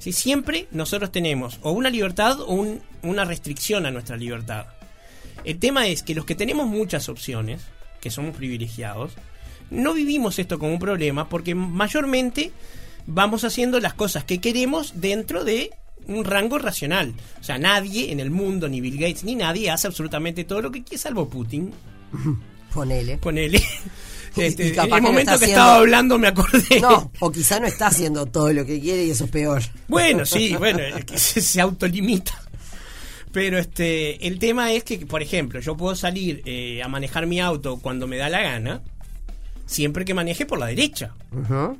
Si 0.00 0.12
siempre 0.12 0.66
nosotros 0.72 1.12
tenemos 1.12 1.60
o 1.62 1.70
una 1.70 1.90
libertad 1.90 2.40
o 2.40 2.52
un- 2.54 2.80
una 3.02 3.24
restricción 3.24 3.86
a 3.86 3.92
nuestra 3.92 4.16
libertad. 4.16 4.66
El 5.44 5.58
tema 5.60 5.86
es 5.86 6.02
que 6.02 6.14
los 6.16 6.24
que 6.24 6.34
tenemos 6.34 6.66
muchas 6.66 7.08
opciones, 7.08 7.62
que 8.00 8.10
somos 8.10 8.34
privilegiados, 8.36 9.12
no 9.70 9.94
vivimos 9.94 10.38
esto 10.40 10.58
como 10.58 10.72
un 10.72 10.78
problema 10.80 11.28
porque 11.28 11.54
mayormente 11.54 12.50
vamos 13.06 13.44
haciendo 13.44 13.78
las 13.78 13.94
cosas 13.94 14.24
que 14.24 14.40
queremos 14.40 15.00
dentro 15.00 15.44
de 15.44 15.70
un 16.06 16.24
rango 16.24 16.58
racional. 16.58 17.14
O 17.40 17.44
sea, 17.44 17.58
nadie 17.58 18.10
en 18.10 18.20
el 18.20 18.30
mundo, 18.30 18.68
ni 18.68 18.80
Bill 18.80 18.98
Gates, 18.98 19.22
ni 19.24 19.34
nadie 19.36 19.70
hace 19.70 19.86
absolutamente 19.86 20.44
todo 20.44 20.60
lo 20.62 20.70
que 20.72 20.82
quiere, 20.82 20.98
salvo 20.98 21.28
Putin. 21.28 21.72
Ponele. 22.74 23.18
Ponele. 23.18 23.62
Este, 24.36 24.64
y 24.64 24.68
en 24.68 24.74
que 24.74 24.80
el 24.80 25.02
momento 25.02 25.18
está 25.32 25.38
que 25.38 25.44
haciendo- 25.44 25.60
estaba 25.60 25.76
hablando 25.76 26.18
me 26.18 26.28
acordé. 26.28 26.80
No, 26.80 27.10
o 27.20 27.30
quizá 27.32 27.58
no 27.60 27.66
está 27.66 27.88
haciendo 27.88 28.26
todo 28.26 28.52
lo 28.52 28.64
que 28.64 28.80
quiere 28.80 29.04
y 29.04 29.10
eso 29.10 29.24
es 29.24 29.30
peor. 29.30 29.62
Bueno, 29.88 30.24
sí, 30.24 30.54
bueno, 30.56 30.78
es 30.80 31.04
que 31.04 31.18
se, 31.18 31.40
se 31.40 31.60
autolimita. 31.60 32.32
Pero 33.32 33.58
este, 33.58 34.26
el 34.26 34.38
tema 34.38 34.72
es 34.72 34.82
que, 34.84 34.98
por 35.06 35.22
ejemplo, 35.22 35.60
yo 35.60 35.76
puedo 35.76 35.94
salir 35.94 36.42
eh, 36.46 36.82
a 36.82 36.88
manejar 36.88 37.26
mi 37.26 37.40
auto 37.40 37.78
cuando 37.78 38.06
me 38.08 38.16
da 38.16 38.28
la 38.28 38.40
gana, 38.42 38.82
siempre 39.66 40.04
que 40.04 40.14
maneje 40.14 40.46
por 40.46 40.58
la 40.58 40.66
derecha. 40.66 41.14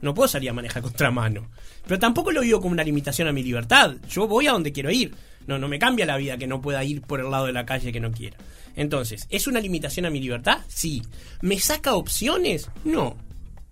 No 0.00 0.14
puedo 0.14 0.28
salir 0.28 0.50
a 0.50 0.52
manejar 0.52 0.82
contramano. 0.82 1.48
Pero 1.86 1.98
tampoco 1.98 2.30
lo 2.30 2.42
vivo 2.42 2.60
como 2.60 2.72
una 2.72 2.84
limitación 2.84 3.26
a 3.26 3.32
mi 3.32 3.42
libertad. 3.42 3.96
Yo 4.08 4.28
voy 4.28 4.46
a 4.46 4.52
donde 4.52 4.70
quiero 4.72 4.90
ir. 4.92 5.12
No, 5.46 5.58
no 5.58 5.66
me 5.66 5.78
cambia 5.80 6.06
la 6.06 6.16
vida 6.18 6.36
que 6.38 6.46
no 6.46 6.60
pueda 6.60 6.84
ir 6.84 7.02
por 7.02 7.18
el 7.18 7.30
lado 7.30 7.46
de 7.46 7.52
la 7.52 7.66
calle 7.66 7.90
que 7.90 7.98
no 7.98 8.12
quiera. 8.12 8.36
Entonces, 8.76 9.26
¿es 9.30 9.46
una 9.46 9.60
limitación 9.60 10.06
a 10.06 10.10
mi 10.10 10.20
libertad? 10.20 10.58
Sí. 10.68 11.02
¿Me 11.42 11.58
saca 11.58 11.94
opciones? 11.94 12.68
No. 12.84 13.16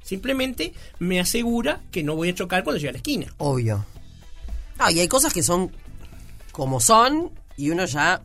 Simplemente 0.02 0.72
me 0.98 1.20
asegura 1.20 1.80
que 1.90 2.02
no 2.02 2.16
voy 2.16 2.30
a 2.30 2.34
chocar 2.34 2.64
cuando 2.64 2.78
llegue 2.78 2.88
a 2.88 2.92
la 2.92 2.98
esquina. 2.98 3.26
Obvio. 3.38 3.84
Ah, 4.78 4.90
y 4.90 5.00
hay 5.00 5.08
cosas 5.08 5.32
que 5.32 5.42
son 5.42 5.72
como 6.52 6.80
son 6.80 7.30
y 7.56 7.70
uno 7.70 7.84
ya 7.84 8.22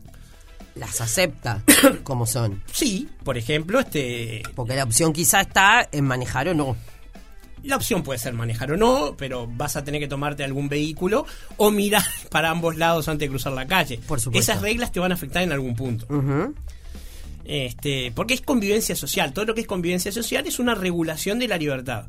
las 0.75 1.01
acepta 1.01 1.63
como 2.03 2.25
son. 2.25 2.63
Sí, 2.71 3.09
por 3.23 3.37
ejemplo, 3.37 3.79
este 3.79 4.43
Porque 4.55 4.75
la 4.75 4.83
opción 4.83 5.13
quizá 5.13 5.41
está 5.41 5.87
en 5.91 6.05
manejar 6.05 6.47
o 6.49 6.53
no. 6.53 6.75
La 7.63 7.77
opción 7.77 8.03
puede 8.03 8.19
ser 8.19 8.33
manejar 8.33 8.71
o 8.71 8.77
no, 8.77 9.15
pero 9.17 9.47
vas 9.47 9.75
a 9.75 9.83
tener 9.83 10.01
que 10.01 10.07
tomarte 10.07 10.43
algún 10.43 10.69
vehículo 10.69 11.25
o 11.57 11.71
mirar 11.71 12.03
para 12.29 12.49
ambos 12.49 12.77
lados 12.77 13.07
antes 13.07 13.27
de 13.27 13.29
cruzar 13.29 13.53
la 13.53 13.65
calle. 13.65 13.99
Por 14.07 14.19
supuesto. 14.19 14.51
Esas 14.51 14.61
reglas 14.61 14.91
te 14.91 14.99
van 14.99 15.11
a 15.11 15.15
afectar 15.15 15.43
en 15.43 15.51
algún 15.51 15.75
punto. 15.75 16.07
Este, 17.45 18.11
porque 18.15 18.33
es 18.33 18.41
convivencia 18.41 18.95
social. 18.95 19.33
Todo 19.33 19.45
lo 19.45 19.55
que 19.55 19.61
es 19.61 19.67
convivencia 19.67 20.11
social 20.11 20.47
es 20.47 20.59
una 20.59 20.75
regulación 20.75 21.39
de 21.39 21.47
la 21.47 21.57
libertad. 21.57 22.05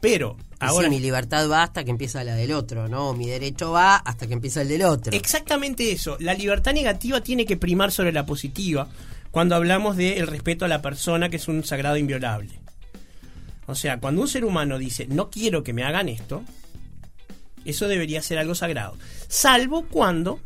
Pero 0.00 0.36
ahora 0.60 0.88
sí, 0.88 0.94
mi 0.94 1.00
libertad 1.00 1.50
va 1.50 1.62
hasta 1.62 1.82
que 1.82 1.90
empieza 1.90 2.22
la 2.22 2.34
del 2.34 2.52
otro, 2.52 2.88
¿no? 2.88 3.14
Mi 3.14 3.26
derecho 3.26 3.72
va 3.72 3.96
hasta 3.96 4.26
que 4.26 4.34
empieza 4.34 4.62
el 4.62 4.68
del 4.68 4.82
otro. 4.82 5.12
exactamente 5.12 5.90
eso. 5.90 6.16
La 6.20 6.34
libertad 6.34 6.74
negativa 6.74 7.20
tiene 7.20 7.46
que 7.46 7.56
primar 7.56 7.90
sobre 7.90 8.12
la 8.12 8.26
positiva 8.26 8.88
cuando 9.30 9.54
hablamos 9.54 9.96
del 9.96 10.26
respeto 10.26 10.64
a 10.64 10.68
la 10.68 10.82
persona, 10.82 11.28
que 11.28 11.36
es 11.36 11.48
un 11.48 11.64
sagrado 11.64 11.96
inviolable. 11.96 12.65
O 13.66 13.74
sea, 13.74 13.98
cuando 13.98 14.22
un 14.22 14.28
ser 14.28 14.44
humano 14.44 14.78
dice 14.78 15.06
no 15.08 15.30
quiero 15.30 15.62
que 15.62 15.72
me 15.72 15.84
hagan 15.84 16.08
esto, 16.08 16.42
eso 17.64 17.88
debería 17.88 18.22
ser 18.22 18.38
algo 18.38 18.54
sagrado. 18.54 18.96
Salvo 19.28 19.86
cuando 19.86 20.40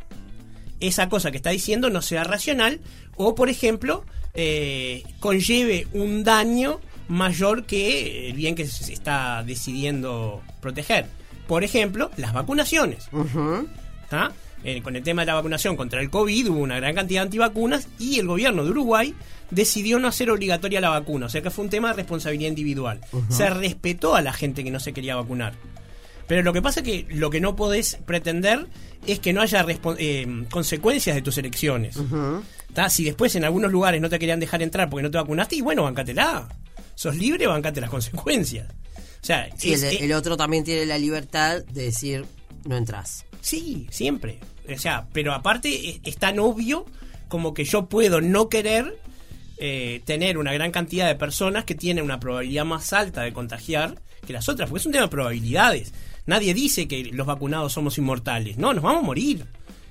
esa 0.79 1.09
cosa 1.09 1.31
que 1.31 1.37
está 1.37 1.51
diciendo 1.51 1.89
no 1.89 2.01
sea 2.01 2.23
racional 2.23 2.79
o, 3.15 3.35
por 3.35 3.49
ejemplo, 3.49 4.03
eh, 4.33 5.03
conlleve 5.19 5.87
un 5.93 6.23
daño 6.23 6.79
mayor 7.07 7.65
que 7.65 8.29
el 8.29 8.35
bien 8.35 8.55
que 8.55 8.65
se 8.65 8.91
está 8.91 9.43
decidiendo 9.43 10.41
proteger. 10.61 11.05
Por 11.47 11.63
ejemplo, 11.63 12.09
las 12.17 12.33
vacunaciones. 12.33 13.09
¿tá? 14.09 14.31
Eh, 14.63 14.81
con 14.83 14.95
el 14.95 15.01
tema 15.03 15.23
de 15.23 15.25
la 15.27 15.33
vacunación 15.35 15.75
contra 15.75 16.01
el 16.01 16.09
COVID 16.11 16.49
hubo 16.49 16.59
una 16.59 16.75
gran 16.79 16.93
cantidad 16.93 17.21
de 17.21 17.25
antivacunas 17.25 17.87
y 17.97 18.19
el 18.19 18.27
gobierno 18.27 18.63
de 18.63 18.69
Uruguay 18.69 19.15
decidió 19.49 19.97
no 19.99 20.07
hacer 20.07 20.29
obligatoria 20.29 20.79
la 20.79 20.89
vacuna. 20.89 21.25
O 21.25 21.29
sea 21.29 21.41
que 21.41 21.49
fue 21.49 21.63
un 21.65 21.71
tema 21.71 21.89
de 21.89 21.95
responsabilidad 21.95 22.49
individual. 22.49 23.01
Se 23.29 23.49
respetó 23.49 24.15
a 24.15 24.21
la 24.21 24.33
gente 24.33 24.63
que 24.63 24.69
no 24.71 24.79
se 24.79 24.93
quería 24.93 25.15
vacunar. 25.15 25.53
Pero 26.27 26.43
lo 26.43 26.53
que 26.53 26.61
pasa 26.61 26.79
es 26.81 26.85
que 26.85 27.07
lo 27.09 27.29
que 27.29 27.41
no 27.41 27.55
podés 27.55 27.97
pretender 28.05 28.67
es 29.07 29.19
que 29.19 29.33
no 29.33 29.41
haya 29.41 29.65
eh, 29.97 30.45
consecuencias 30.49 31.15
de 31.15 31.21
tus 31.23 31.37
elecciones. 31.39 31.97
¿tá? 32.73 32.89
Si 32.89 33.03
después 33.03 33.35
en 33.35 33.43
algunos 33.43 33.71
lugares 33.71 33.99
no 33.99 34.09
te 34.09 34.19
querían 34.19 34.39
dejar 34.39 34.61
entrar 34.61 34.89
porque 34.89 35.03
no 35.03 35.11
te 35.11 35.17
vacunaste, 35.17 35.55
y 35.57 35.61
bueno, 35.61 35.83
bancatela. 35.83 36.47
Sos 36.95 37.15
libre, 37.17 37.47
bancate 37.47 37.81
las 37.81 37.89
consecuencias. 37.89 38.67
O 38.69 39.25
sea, 39.25 39.49
Sí, 39.57 39.73
es- 39.73 39.83
el, 39.83 39.95
es- 39.95 40.01
el 40.03 40.13
otro 40.13 40.37
también 40.37 40.63
tiene 40.63 40.85
la 40.85 40.97
libertad 40.99 41.63
de 41.65 41.83
decir, 41.85 42.25
no 42.65 42.77
entras. 42.77 43.25
Sí, 43.41 43.87
siempre. 43.89 44.39
O 44.69 44.77
sea, 44.77 45.07
pero 45.13 45.33
aparte 45.33 45.99
es, 46.03 46.17
tan 46.17 46.39
obvio 46.39 46.85
como 47.27 47.53
que 47.53 47.63
yo 47.63 47.85
puedo 47.87 48.21
no 48.21 48.49
querer 48.49 48.97
eh, 49.57 50.01
tener 50.05 50.37
una 50.37 50.53
gran 50.53 50.71
cantidad 50.71 51.07
de 51.07 51.15
personas 51.15 51.65
que 51.65 51.75
tienen 51.75 52.03
una 52.03 52.19
probabilidad 52.19 52.65
más 52.65 52.93
alta 52.93 53.21
de 53.21 53.33
contagiar 53.33 53.95
que 54.25 54.33
las 54.33 54.49
otras, 54.49 54.69
porque 54.69 54.81
es 54.81 54.85
un 54.85 54.91
tema 54.91 55.05
de 55.05 55.11
probabilidades. 55.11 55.93
Nadie 56.25 56.53
dice 56.53 56.87
que 56.87 57.05
los 57.05 57.25
vacunados 57.25 57.73
somos 57.73 57.97
inmortales. 57.97 58.57
No, 58.57 58.73
nos 58.73 58.83
vamos 58.83 59.03
a 59.03 59.05
morir. 59.05 59.45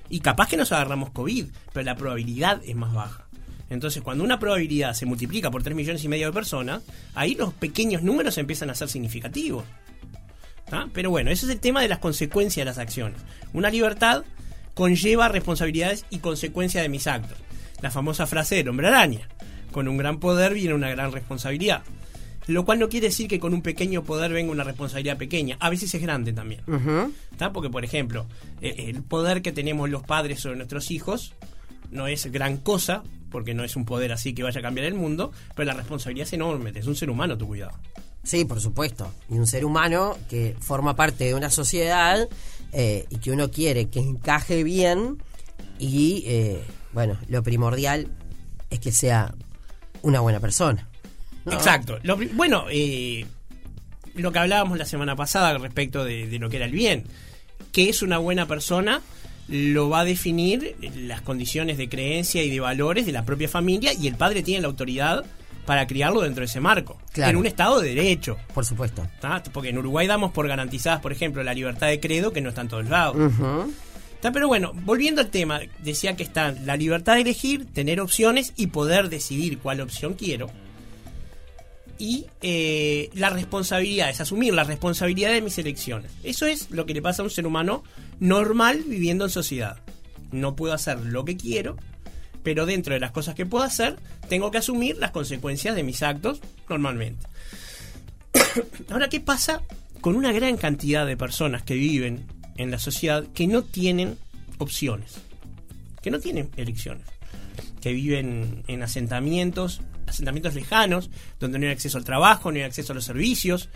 Y 0.09 0.19
capaz 0.19 0.49
que 0.49 0.57
nos 0.57 0.71
agarramos 0.71 1.11
COVID, 1.11 1.45
pero 1.73 1.85
la 1.85 1.95
probabilidad 1.95 2.61
es 2.65 2.75
más 2.75 2.93
baja. 2.93 3.27
Entonces, 3.69 4.01
cuando 4.01 4.23
una 4.23 4.39
probabilidad 4.39 4.93
se 4.93 5.05
multiplica 5.05 5.49
por 5.49 5.63
3 5.63 5.75
millones 5.75 6.03
y 6.03 6.09
medio 6.09 6.27
de 6.27 6.33
personas, 6.33 6.83
ahí 7.15 7.35
los 7.35 7.53
pequeños 7.53 8.03
números 8.03 8.37
empiezan 8.37 8.69
a 8.69 8.75
ser 8.75 8.89
significativos. 8.89 9.63
Pero 10.93 11.09
bueno, 11.09 11.31
ese 11.31 11.45
es 11.45 11.51
el 11.51 11.59
tema 11.59 11.81
de 11.81 11.87
las 11.87 11.99
consecuencias 11.99 12.61
de 12.61 12.65
las 12.65 12.77
acciones. 12.77 13.19
Una 13.53 13.69
libertad 13.69 14.23
conlleva 14.81 15.27
responsabilidades 15.27 16.05
y 16.09 16.17
consecuencias 16.17 16.81
de 16.81 16.89
mis 16.89 17.05
actos. 17.05 17.37
La 17.81 17.91
famosa 17.91 18.25
frase 18.25 18.55
del 18.55 18.67
hombre 18.67 18.87
araña. 18.87 19.29
Con 19.71 19.87
un 19.87 19.95
gran 19.95 20.19
poder 20.19 20.55
viene 20.55 20.73
una 20.73 20.89
gran 20.89 21.11
responsabilidad. 21.11 21.83
Lo 22.47 22.65
cual 22.65 22.79
no 22.79 22.89
quiere 22.89 23.09
decir 23.09 23.27
que 23.27 23.39
con 23.39 23.53
un 23.53 23.61
pequeño 23.61 24.03
poder 24.03 24.33
venga 24.33 24.51
una 24.51 24.63
responsabilidad 24.63 25.17
pequeña. 25.17 25.55
A 25.59 25.69
veces 25.69 25.93
es 25.93 26.01
grande 26.01 26.33
también. 26.33 26.61
¿Está? 27.31 27.53
Porque, 27.53 27.69
por 27.69 27.85
ejemplo, 27.85 28.25
eh, 28.59 28.73
el 28.87 29.03
poder 29.03 29.43
que 29.43 29.51
tenemos 29.51 29.87
los 29.87 30.01
padres 30.01 30.39
sobre 30.39 30.55
nuestros 30.55 30.89
hijos 30.89 31.35
no 31.91 32.07
es 32.07 32.31
gran 32.31 32.57
cosa, 32.57 33.03
porque 33.29 33.53
no 33.53 33.63
es 33.63 33.75
un 33.75 33.85
poder 33.85 34.11
así 34.11 34.33
que 34.33 34.41
vaya 34.41 34.61
a 34.61 34.63
cambiar 34.63 34.87
el 34.87 34.95
mundo, 34.95 35.31
pero 35.55 35.67
la 35.67 35.77
responsabilidad 35.77 36.25
es 36.25 36.33
enorme. 36.33 36.71
Es 36.73 36.87
un 36.87 36.95
ser 36.95 37.11
humano 37.11 37.37
tu 37.37 37.45
cuidado. 37.45 37.77
Sí, 38.23 38.45
por 38.45 38.59
supuesto. 38.59 39.11
Y 39.29 39.35
un 39.35 39.45
ser 39.45 39.63
humano 39.63 40.17
que 40.27 40.55
forma 40.59 40.95
parte 40.95 41.25
de 41.25 41.35
una 41.35 41.51
sociedad 41.51 42.27
eh, 42.71 43.05
y 43.09 43.17
que 43.17 43.31
uno 43.31 43.51
quiere 43.51 43.89
que 43.89 43.99
encaje 43.99 44.63
bien 44.63 45.17
y, 45.79 46.23
eh, 46.25 46.61
bueno, 46.93 47.17
lo 47.27 47.43
primordial 47.43 48.07
es 48.69 48.79
que 48.79 48.91
sea 48.91 49.33
una 50.01 50.19
buena 50.19 50.39
persona. 50.39 50.87
Exacto. 51.45 51.99
Lo 52.03 52.17
bueno, 52.33 52.65
eh, 52.69 53.25
lo 54.15 54.31
que 54.31 54.39
hablábamos 54.39 54.77
la 54.77 54.85
semana 54.85 55.15
pasada 55.15 55.57
respecto 55.57 56.05
de, 56.05 56.27
de 56.27 56.39
lo 56.39 56.49
que 56.49 56.57
era 56.57 56.65
el 56.65 56.71
bien. 56.71 57.05
que 57.71 57.89
es 57.89 58.01
una 58.01 58.17
buena 58.17 58.47
persona? 58.47 59.01
Lo 59.47 59.89
va 59.89 60.01
a 60.01 60.05
definir 60.05 60.75
las 60.95 61.21
condiciones 61.21 61.77
de 61.77 61.89
creencia 61.89 62.43
y 62.43 62.49
de 62.49 62.59
valores 62.59 63.05
de 63.05 63.11
la 63.11 63.25
propia 63.25 63.49
familia 63.49 63.91
y 63.93 64.07
el 64.07 64.15
padre 64.15 64.43
tiene 64.43 64.61
la 64.61 64.67
autoridad 64.67 65.25
para 65.65 65.87
criarlo 65.87 66.21
dentro 66.21 66.41
de 66.41 66.45
ese 66.45 66.59
marco. 66.59 66.97
Claro. 67.13 67.31
En 67.31 67.37
un 67.37 67.45
estado 67.45 67.81
de 67.81 67.93
derecho. 67.93 68.37
Por 68.53 68.65
supuesto. 68.65 69.07
¿tá? 69.19 69.41
Porque 69.51 69.69
en 69.69 69.77
Uruguay 69.77 70.07
damos 70.07 70.31
por 70.31 70.47
garantizadas, 70.47 71.01
por 71.01 71.11
ejemplo, 71.11 71.43
la 71.43 71.53
libertad 71.53 71.87
de 71.87 71.99
credo, 71.99 72.33
que 72.33 72.41
no 72.41 72.49
está 72.49 72.61
en 72.61 72.67
todos 72.67 72.89
lados. 72.89 73.15
Pero 74.21 74.47
bueno, 74.47 74.71
volviendo 74.73 75.21
al 75.21 75.29
tema, 75.29 75.61
decía 75.79 76.15
que 76.15 76.23
está 76.23 76.51
la 76.51 76.77
libertad 76.77 77.15
de 77.15 77.21
elegir, 77.21 77.65
tener 77.73 77.99
opciones 77.99 78.53
y 78.55 78.67
poder 78.67 79.09
decidir 79.09 79.57
cuál 79.57 79.81
opción 79.81 80.13
quiero. 80.13 80.49
Y 81.97 82.25
eh, 82.41 83.09
la 83.13 83.29
responsabilidad, 83.29 84.09
es 84.09 84.21
asumir 84.21 84.53
la 84.53 84.63
responsabilidad 84.63 85.31
de 85.31 85.41
mis 85.41 85.57
elecciones. 85.57 86.11
Eso 86.23 86.45
es 86.45 86.69
lo 86.71 86.85
que 86.85 86.93
le 86.93 87.01
pasa 87.01 87.21
a 87.21 87.25
un 87.25 87.31
ser 87.31 87.45
humano 87.45 87.83
normal 88.19 88.83
viviendo 88.87 89.23
en 89.25 89.29
sociedad. 89.31 89.77
No 90.31 90.55
puedo 90.55 90.73
hacer 90.73 90.99
lo 90.99 91.25
que 91.25 91.37
quiero, 91.37 91.77
pero 92.43 92.65
dentro 92.65 92.93
de 92.93 92.99
las 92.99 93.11
cosas 93.11 93.35
que 93.35 93.45
puedo 93.45 93.63
hacer, 93.63 93.97
tengo 94.29 94.51
que 94.51 94.57
asumir 94.57 94.97
las 94.97 95.11
consecuencias 95.11 95.75
de 95.75 95.83
mis 95.83 96.03
actos 96.03 96.41
normalmente. 96.69 97.25
Ahora, 98.89 99.09
¿qué 99.09 99.19
pasa 99.19 99.61
con 100.01 100.15
una 100.15 100.31
gran 100.31 100.57
cantidad 100.57 101.05
de 101.05 101.17
personas 101.17 101.63
que 101.63 101.75
viven 101.75 102.25
en 102.57 102.71
la 102.71 102.79
sociedad 102.79 103.25
que 103.33 103.47
no 103.47 103.63
tienen 103.63 104.17
opciones? 104.57 105.15
Que 106.01 106.11
no 106.11 106.19
tienen 106.19 106.49
elecciones. 106.57 107.05
Que 107.81 107.93
viven 107.93 108.63
en 108.67 108.83
asentamientos, 108.83 109.81
asentamientos 110.07 110.55
lejanos, 110.55 111.09
donde 111.39 111.59
no 111.59 111.65
hay 111.65 111.71
acceso 111.71 111.97
al 111.97 112.03
trabajo, 112.03 112.51
no 112.51 112.57
hay 112.57 112.63
acceso 112.63 112.93
a 112.93 112.95
los 112.95 113.05
servicios, 113.05 113.69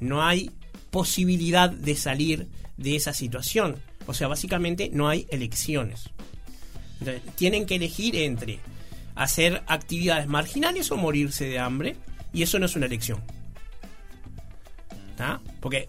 no 0.00 0.24
hay 0.24 0.50
posibilidad 0.90 1.70
de 1.70 1.96
salir 1.96 2.48
de 2.76 2.96
esa 2.96 3.12
situación. 3.12 3.76
O 4.06 4.14
sea, 4.14 4.28
básicamente 4.28 4.90
no 4.92 5.08
hay 5.08 5.26
elecciones. 5.30 6.10
Entonces, 7.00 7.22
tienen 7.36 7.66
que 7.66 7.76
elegir 7.76 8.16
entre 8.16 8.58
hacer 9.14 9.62
actividades 9.66 10.26
marginales 10.26 10.90
o 10.90 10.96
morirse 10.96 11.46
de 11.46 11.58
hambre, 11.58 11.96
y 12.32 12.42
eso 12.42 12.58
no 12.58 12.66
es 12.66 12.76
una 12.76 12.86
elección. 12.86 13.20
¿Tá? 15.16 15.40
Porque 15.60 15.88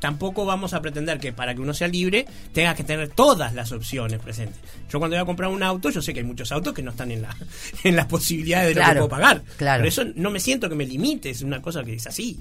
tampoco 0.00 0.44
vamos 0.44 0.74
a 0.74 0.80
pretender 0.80 1.18
que 1.18 1.32
para 1.32 1.54
que 1.54 1.60
uno 1.60 1.74
sea 1.74 1.88
libre 1.88 2.26
tenga 2.52 2.74
que 2.74 2.84
tener 2.84 3.08
todas 3.10 3.54
las 3.54 3.72
opciones 3.72 4.20
presentes. 4.20 4.58
Yo 4.90 4.98
cuando 4.98 5.16
voy 5.16 5.22
a 5.22 5.26
comprar 5.26 5.50
un 5.50 5.62
auto, 5.62 5.90
yo 5.90 6.02
sé 6.02 6.12
que 6.12 6.20
hay 6.20 6.26
muchos 6.26 6.50
autos 6.52 6.74
que 6.74 6.82
no 6.82 6.90
están 6.90 7.10
en 7.10 7.22
la 7.22 7.36
en 7.84 7.96
las 7.96 8.06
posibilidades 8.06 8.74
de 8.74 8.80
lo 8.80 8.86
que 8.86 8.92
puedo 8.94 9.08
pagar. 9.08 9.42
claro. 9.56 9.80
Pero 9.80 9.88
eso 9.88 10.04
no 10.16 10.30
me 10.30 10.40
siento 10.40 10.68
que 10.68 10.74
me 10.74 10.86
limite, 10.86 11.30
es 11.30 11.42
una 11.42 11.62
cosa 11.62 11.84
que 11.84 11.94
es 11.94 12.06
así. 12.06 12.38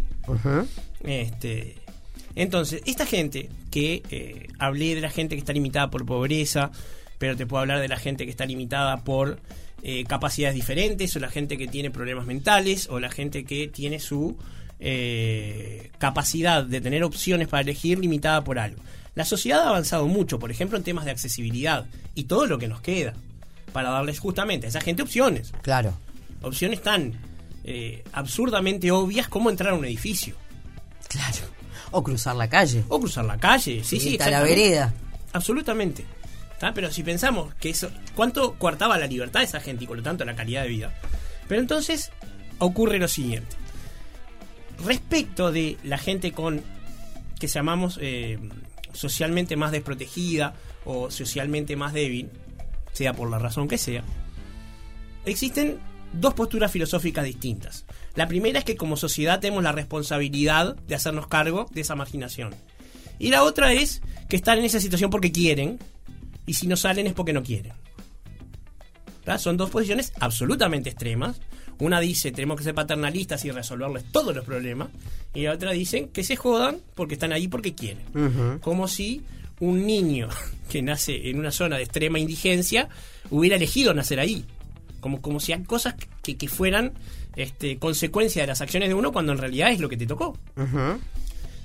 Este, 1.04 1.76
entonces, 2.36 2.82
esta 2.86 3.06
gente 3.06 3.50
que 3.72 4.04
eh, 4.12 4.48
hablé 4.60 4.96
de 4.96 5.02
la 5.02 5.10
gente 5.10 5.36
que 5.36 5.40
está 5.40 5.54
limitada 5.54 5.90
por 5.90 6.06
pobreza, 6.06 6.72
pero 7.18 7.36
te 7.36 7.46
puedo 7.46 7.62
hablar 7.62 7.80
de 7.80 7.88
la 7.88 7.98
gente 7.98 8.26
que 8.26 8.32
está 8.32 8.46
limitada 8.46 9.04
por 9.04 9.40
eh, 9.84 10.04
capacidades 10.06 10.56
diferentes, 10.56 11.16
o 11.16 11.20
la 11.20 11.30
gente 11.30 11.58
que 11.58 11.68
tiene 11.68 11.92
problemas 11.92 12.26
mentales, 12.26 12.88
o 12.90 13.00
la 13.00 13.10
gente 13.10 13.44
que 13.46 13.68
tiene 13.68 14.00
su 14.00 14.38
eh, 14.80 15.92
capacidad 15.98 16.64
de 16.64 16.82
tener 16.82 17.04
opciones 17.04 17.48
para 17.48 17.62
elegir 17.62 18.00
limitada 18.00 18.44
por 18.44 18.60
algo. 18.60 18.82
La 19.16 19.26
sociedad 19.26 19.62
ha 19.62 19.70
avanzado 19.70 20.08
mucho, 20.08 20.38
por 20.40 20.52
ejemplo, 20.52 20.78
en 20.78 20.84
temas 20.84 21.06
de 21.06 21.12
accesibilidad 21.12 21.86
y 22.16 22.26
todo 22.26 22.46
lo 22.46 22.58
que 22.60 22.68
nos 22.68 22.82
queda 22.82 23.14
para 23.74 23.90
darles 23.90 24.20
justamente 24.20 24.68
a 24.68 24.70
esa 24.70 24.82
gente 24.82 25.02
opciones 25.02 25.52
Claro. 25.62 25.94
opciones 26.42 26.82
tan 26.82 27.14
eh, 27.64 28.04
absurdamente 28.14 28.92
obvias 28.92 29.28
como 29.28 29.50
entrar 29.50 29.74
a 29.74 29.76
un 29.76 29.86
edificio 29.86 30.36
Claro. 31.10 31.38
O 31.92 32.04
cruzar 32.04 32.36
la 32.36 32.50
calle. 32.50 32.84
o 32.90 33.00
cruzar 33.00 33.26
la 33.26 33.38
calle. 33.38 33.82
Sí, 33.84 34.00
sí, 34.00 34.18
a 34.20 34.30
la 34.30 34.42
vereda. 34.44 34.94
Absolutamente. 35.34 36.06
Pero 36.60 36.92
si 36.92 37.04
pensamos 37.04 37.54
que 37.56 37.70
eso, 37.70 37.92
cuánto 38.16 38.56
coartaba 38.56 38.98
la 38.98 39.08
libertad 39.08 39.42
de 39.42 39.46
esa 39.46 39.60
gente 39.60 39.84
y 39.84 39.88
por 39.88 39.98
lo 39.98 40.04
tanto 40.04 40.26
la 40.26 40.36
calidad 40.36 40.64
de 40.64 40.70
vida. 40.70 40.94
Pero 41.48 41.62
entonces 41.62 42.12
ocurre 42.60 43.00
lo 43.00 43.08
siguiente. 43.08 43.56
Respecto 44.84 45.52
de 45.52 45.78
la 45.84 45.98
gente 45.98 46.32
con 46.32 46.64
que 47.40 47.48
llamamos 47.48 48.00
eh, 48.02 48.40
socialmente 48.94 49.56
más 49.56 49.72
desprotegida 49.72 50.56
o 50.86 51.12
socialmente 51.12 51.76
más 51.76 51.94
débil, 51.94 52.30
sea 52.94 53.14
por 53.14 53.30
la 53.30 53.40
razón 53.40 53.68
que 53.68 53.78
sea, 53.78 54.04
existen 55.26 55.80
dos 56.14 56.34
posturas 56.34 56.72
filosóficas 56.72 57.26
distintas. 57.26 57.86
La 58.16 58.28
primera 58.28 58.60
es 58.60 58.66
que 58.66 58.76
como 58.76 58.98
sociedad 58.98 59.40
tenemos 59.40 59.64
la 59.64 59.72
responsabilidad 59.72 60.76
de 60.76 60.96
hacernos 60.96 61.28
cargo 61.28 61.68
de 61.72 61.82
esa 61.82 61.96
marginación. 61.96 62.56
Y 63.20 63.30
la 63.30 63.44
otra 63.44 63.74
es 63.74 64.02
que 64.30 64.36
están 64.36 64.60
en 64.60 64.66
esa 64.66 64.80
situación 64.80 65.10
porque 65.10 65.32
quieren, 65.32 65.80
y 66.48 66.56
si 66.56 66.66
no 66.66 66.76
salen 66.76 67.06
es 67.06 67.14
porque 67.14 67.34
no 67.34 67.44
quieren. 67.44 67.74
Son 69.38 69.58
dos 69.58 69.70
posiciones 69.70 70.14
absolutamente 70.20 70.90
extremas. 70.90 71.40
Una 71.80 72.00
dice 72.00 72.32
tenemos 72.32 72.58
que 72.58 72.64
ser 72.64 72.74
paternalistas 72.74 73.46
y 73.46 73.52
resolverles 73.52 74.06
todos 74.12 74.36
los 74.36 74.46
problemas. 74.46 74.88
Y 75.36 75.44
la 75.44 75.52
otra 75.54 75.72
dicen 75.72 76.08
que 76.08 76.24
se 76.24 76.36
jodan 76.36 76.78
porque 76.96 77.14
están 77.14 77.34
ahí 77.34 77.48
porque 77.48 77.76
quieren. 77.76 78.60
Como 78.62 78.88
si 78.88 79.22
un 79.60 79.86
niño 79.86 80.30
que 80.70 80.82
nace 80.82 81.30
en 81.30 81.38
una 81.38 81.52
zona 81.52 81.78
de 81.78 81.84
extrema 81.84 82.18
indigencia 82.18 82.90
hubiera 83.30 83.58
elegido 83.58 83.94
nacer 83.94 84.20
ahí. 84.20 84.46
Como, 85.02 85.22
como 85.22 85.40
si 85.40 85.54
hay 85.54 85.62
cosas 85.64 85.96
que, 86.24 86.38
que 86.38 86.48
fueran 86.48 86.94
este, 87.38 87.78
consecuencia 87.78 88.42
de 88.42 88.48
las 88.48 88.62
acciones 88.62 88.90
de 88.90 88.96
uno 88.96 89.12
cuando 89.12 89.32
en 89.32 89.38
realidad 89.38 89.72
es 89.72 89.80
lo 89.80 89.90
que 89.90 89.98
te 89.98 90.08
tocó. 90.08 90.38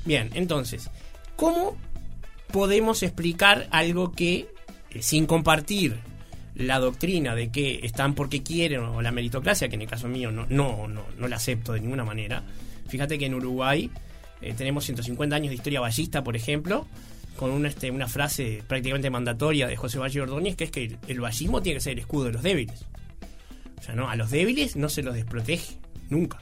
Bien, 0.04 0.30
entonces, 0.34 0.90
¿cómo 1.36 1.76
podemos 2.52 3.02
explicar 3.02 3.68
algo 3.70 4.12
que, 4.12 4.48
sin 5.00 5.26
compartir 5.26 5.98
la 6.54 6.78
doctrina 6.78 7.34
de 7.34 7.50
que 7.50 7.80
están 7.82 8.14
porque 8.14 8.42
quieren 8.42 8.80
o 8.80 9.02
la 9.02 9.10
meritocracia, 9.10 9.68
que 9.68 9.76
en 9.76 9.82
el 9.82 9.88
caso 9.88 10.08
mío 10.08 10.30
no, 10.30 10.46
no, 10.48 10.86
no, 10.88 11.04
no 11.16 11.28
la 11.28 11.36
acepto 11.36 11.72
de 11.72 11.80
ninguna 11.80 12.04
manera? 12.04 12.42
Fíjate 12.88 13.18
que 13.18 13.26
en 13.26 13.34
Uruguay 13.34 13.90
eh, 14.40 14.54
tenemos 14.56 14.84
150 14.84 15.34
años 15.34 15.50
de 15.50 15.54
historia 15.54 15.80
ballista, 15.80 16.22
por 16.22 16.36
ejemplo, 16.36 16.86
con 17.36 17.50
una, 17.50 17.68
este, 17.68 17.90
una 17.90 18.08
frase 18.08 18.62
prácticamente 18.66 19.08
mandatoria 19.08 19.66
de 19.66 19.76
José 19.76 19.98
Valle 19.98 20.20
Ordóñez, 20.20 20.56
que 20.56 20.64
es 20.64 20.70
que 20.70 20.84
el, 20.84 20.98
el 21.08 21.20
vallismo 21.20 21.62
tiene 21.62 21.78
que 21.78 21.82
ser 21.82 21.94
el 21.94 22.00
escudo 22.00 22.24
de 22.24 22.32
los 22.32 22.42
débiles. 22.42 22.84
O 23.78 23.82
sea, 23.82 23.94
no, 23.94 24.08
a 24.08 24.16
los 24.16 24.30
débiles 24.30 24.76
no 24.76 24.88
se 24.88 25.02
los 25.02 25.14
desprotege, 25.14 25.78
nunca. 26.10 26.38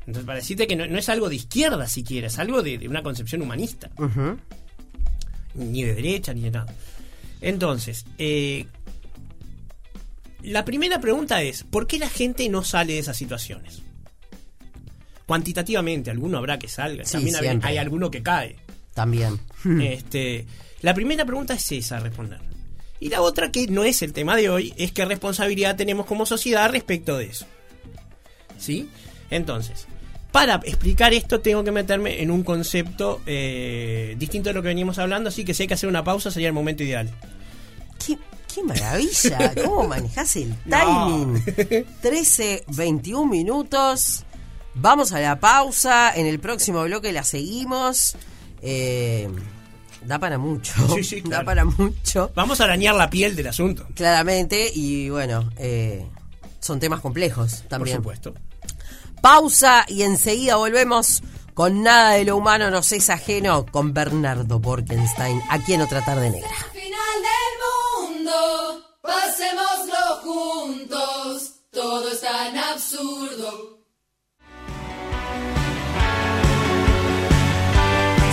Entonces, 0.00 0.24
para 0.24 0.38
decirte 0.38 0.66
que 0.66 0.76
no, 0.76 0.86
no 0.86 0.98
es 0.98 1.08
algo 1.08 1.28
de 1.28 1.36
izquierda 1.36 1.86
siquiera, 1.86 2.28
es 2.28 2.38
algo 2.38 2.62
de, 2.62 2.78
de 2.78 2.88
una 2.88 3.02
concepción 3.02 3.42
humanista, 3.42 3.90
ni 5.54 5.82
de 5.82 5.94
derecha, 5.94 6.32
ni 6.32 6.42
de 6.42 6.50
nada. 6.50 6.72
Entonces, 7.40 8.04
eh, 8.18 8.66
la 10.42 10.64
primera 10.64 11.00
pregunta 11.00 11.42
es, 11.42 11.64
¿por 11.64 11.86
qué 11.86 11.98
la 11.98 12.08
gente 12.08 12.48
no 12.48 12.64
sale 12.64 12.94
de 12.94 12.98
esas 13.00 13.16
situaciones? 13.16 13.82
cuantitativamente, 15.28 16.10
alguno 16.10 16.38
habrá 16.38 16.58
que 16.58 16.68
salga. 16.68 17.04
Sí, 17.04 17.12
También 17.12 17.36
hay, 17.36 17.42
siempre. 17.42 17.68
hay 17.68 17.76
alguno 17.76 18.10
que 18.10 18.22
cae. 18.22 18.56
También. 18.94 19.38
Este, 19.82 20.46
la 20.80 20.94
primera 20.94 21.26
pregunta 21.26 21.52
es 21.52 21.70
esa 21.70 21.98
a 21.98 22.00
responder. 22.00 22.40
Y 22.98 23.10
la 23.10 23.20
otra, 23.20 23.52
que 23.52 23.66
no 23.66 23.84
es 23.84 24.00
el 24.00 24.14
tema 24.14 24.36
de 24.36 24.48
hoy, 24.48 24.72
es 24.78 24.90
qué 24.90 25.04
responsabilidad 25.04 25.76
tenemos 25.76 26.06
como 26.06 26.24
sociedad 26.24 26.70
respecto 26.70 27.18
de 27.18 27.26
eso. 27.26 27.44
¿Sí? 28.58 28.88
Entonces, 29.30 29.86
para 30.38 30.54
explicar 30.64 31.12
esto 31.14 31.40
tengo 31.40 31.64
que 31.64 31.72
meterme 31.72 32.22
en 32.22 32.30
un 32.30 32.42
concepto 32.44 33.20
eh, 33.26 34.14
distinto 34.18 34.50
de 34.50 34.54
lo 34.54 34.62
que 34.62 34.68
veníamos 34.68 34.98
hablando, 34.98 35.28
así 35.30 35.44
que 35.44 35.52
si 35.54 35.64
hay 35.64 35.66
que 35.68 35.74
hacer 35.74 35.88
una 35.88 36.04
pausa 36.04 36.30
sería 36.30 36.48
el 36.48 36.54
momento 36.54 36.82
ideal. 36.84 37.10
Qué, 38.06 38.16
qué 38.54 38.62
maravilla. 38.62 39.52
¿Cómo 39.64 39.88
manejás 39.88 40.36
el 40.36 40.54
No. 40.64 40.76
timing? 41.34 41.84
13, 42.00 42.64
21 42.68 43.26
minutos. 43.30 44.24
Vamos 44.74 45.10
a 45.12 45.20
la 45.20 45.40
pausa. 45.40 46.12
En 46.14 46.26
el 46.26 46.38
próximo 46.38 46.84
bloque 46.84 47.12
la 47.12 47.24
seguimos. 47.24 48.16
Eh, 48.62 49.28
da 50.04 50.18
para 50.20 50.38
mucho. 50.38 50.72
Sí, 50.94 51.02
sí, 51.02 51.20
Da 51.22 51.28
claro. 51.28 51.44
para 51.46 51.64
mucho. 51.64 52.30
Vamos 52.36 52.60
a 52.60 52.64
arañar 52.64 52.94
la 52.94 53.10
piel 53.10 53.34
del 53.34 53.48
asunto, 53.48 53.86
Claramente. 53.94 54.70
Y 54.72 55.10
bueno, 55.10 55.50
eh, 55.56 56.06
son 56.60 56.78
temas 56.78 57.00
complejos 57.00 57.56
por 57.62 57.68
también. 57.68 57.96
supuesto. 57.96 58.34
Pausa 59.20 59.84
y 59.88 60.02
enseguida 60.02 60.56
volvemos 60.56 61.22
con 61.54 61.82
Nada 61.82 62.12
de 62.12 62.24
lo 62.24 62.36
humano 62.36 62.70
nos 62.70 62.92
es 62.92 63.10
ajeno 63.10 63.66
con 63.66 63.92
Bernardo 63.92 64.60
Borkenstein 64.60 65.42
aquí 65.50 65.72
en 65.74 65.82
Otra 65.82 66.04
Tarde 66.04 66.30
Negra. 66.30 66.48
final 66.72 67.18
del 67.28 68.14
mundo, 68.14 68.98
pasémoslo 69.02 70.22
juntos, 70.22 71.54
todo 71.72 72.12
es 72.12 72.20
tan 72.20 72.56
absurdo. 72.56 73.78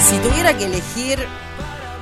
Si 0.07 0.17
tuviera 0.19 0.55
que 0.55 0.65
elegir, 0.65 1.27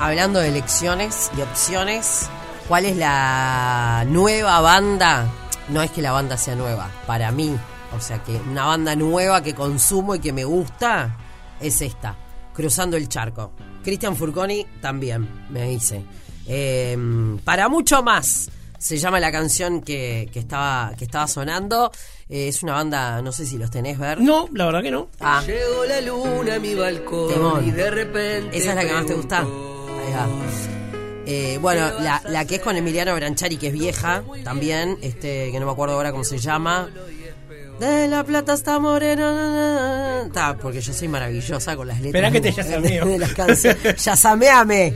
hablando 0.02 0.40
de 0.40 0.50
elecciones 0.50 1.32
y 1.38 1.42
opciones, 1.42 2.28
¿cuál 2.68 2.86
es 2.86 2.98
la 2.98 4.04
nueva 4.08 4.60
banda? 4.60 5.26
No 5.70 5.82
es 5.82 5.90
que 5.92 6.02
la 6.02 6.12
banda 6.12 6.36
sea 6.38 6.56
nueva, 6.56 6.92
para 7.08 7.32
mí, 7.32 7.58
o 7.96 8.00
sea 8.02 8.24
que 8.24 8.34
una 8.50 8.66
banda 8.66 8.96
nueva 8.96 9.42
que 9.42 9.54
consumo 9.54 10.16
y 10.16 10.20
que 10.20 10.34
me 10.34 10.44
gusta 10.46 11.18
es 11.60 11.82
esta, 11.82 12.16
Cruzando 12.54 12.98
el 12.98 13.10
Charco. 13.10 13.52
Cristian 13.84 14.16
Furconi 14.16 14.66
también, 14.82 15.48
me 15.50 15.68
dice. 15.70 16.04
Eh, 16.48 16.98
para 17.44 17.68
mucho 17.70 18.04
más 18.04 18.50
se 18.78 18.98
llama 18.98 19.20
la 19.20 19.32
canción 19.32 19.82
que, 19.82 20.30
que 20.32 20.40
estaba, 20.40 20.92
que 20.98 21.06
estaba 21.06 21.28
sonando. 21.28 21.92
Eh, 22.30 22.50
es 22.50 22.62
una 22.64 22.74
banda, 22.74 23.22
no 23.22 23.32
sé 23.32 23.46
si 23.46 23.58
los 23.58 23.72
tenés 23.72 23.98
ver. 23.98 24.20
No, 24.22 24.48
la 24.54 24.66
verdad 24.66 24.82
que 24.84 24.92
no. 24.92 25.08
Ah, 25.20 25.42
Llegó 25.46 25.86
la 25.86 26.02
luna 26.02 26.56
a 26.56 26.60
mi 26.60 26.76
balcón 26.76 27.30
Temón. 27.34 27.68
y 27.68 27.72
de 27.72 27.90
repente. 27.92 28.58
Esa 28.58 28.70
es 28.72 28.76
la 28.76 28.86
que 28.86 28.94
más 28.94 29.06
te 29.06 29.14
gusta. 29.14 29.40
Ahí 29.40 30.14
va. 30.14 30.28
Eh, 31.26 31.58
bueno, 31.62 32.00
la, 32.02 32.22
la 32.28 32.46
que 32.46 32.56
es 32.56 32.62
con 32.62 32.76
Emiliano 32.76 33.16
Branchari, 33.16 33.56
que 33.56 33.68
es 33.68 33.74
vieja, 33.74 34.24
también, 34.44 34.98
este, 35.02 35.52
que 35.52 35.60
no 35.60 35.66
me 35.66 35.72
acuerdo 35.72 35.96
ahora 35.96 36.12
cómo 36.12 36.26
se 36.26 36.38
llama. 36.38 36.90
De 37.84 38.08
la 38.08 38.24
plata 38.24 38.54
está 38.54 38.80
morena. 38.80 40.24
Está, 40.26 40.56
porque 40.58 40.80
yo 40.82 40.94
soy 40.94 41.08
maravillosa 41.08 41.76
con 41.76 41.88
las 41.88 42.00
letras. 42.00 42.24
Esperá 42.24 42.32
que 42.32 42.42
te 42.42 42.50
de- 42.52 42.56
yasameo. 42.56 43.06
de 43.06 43.20
las 43.20 43.34
canciones. 43.34 44.04
Yasameame. 44.06 44.96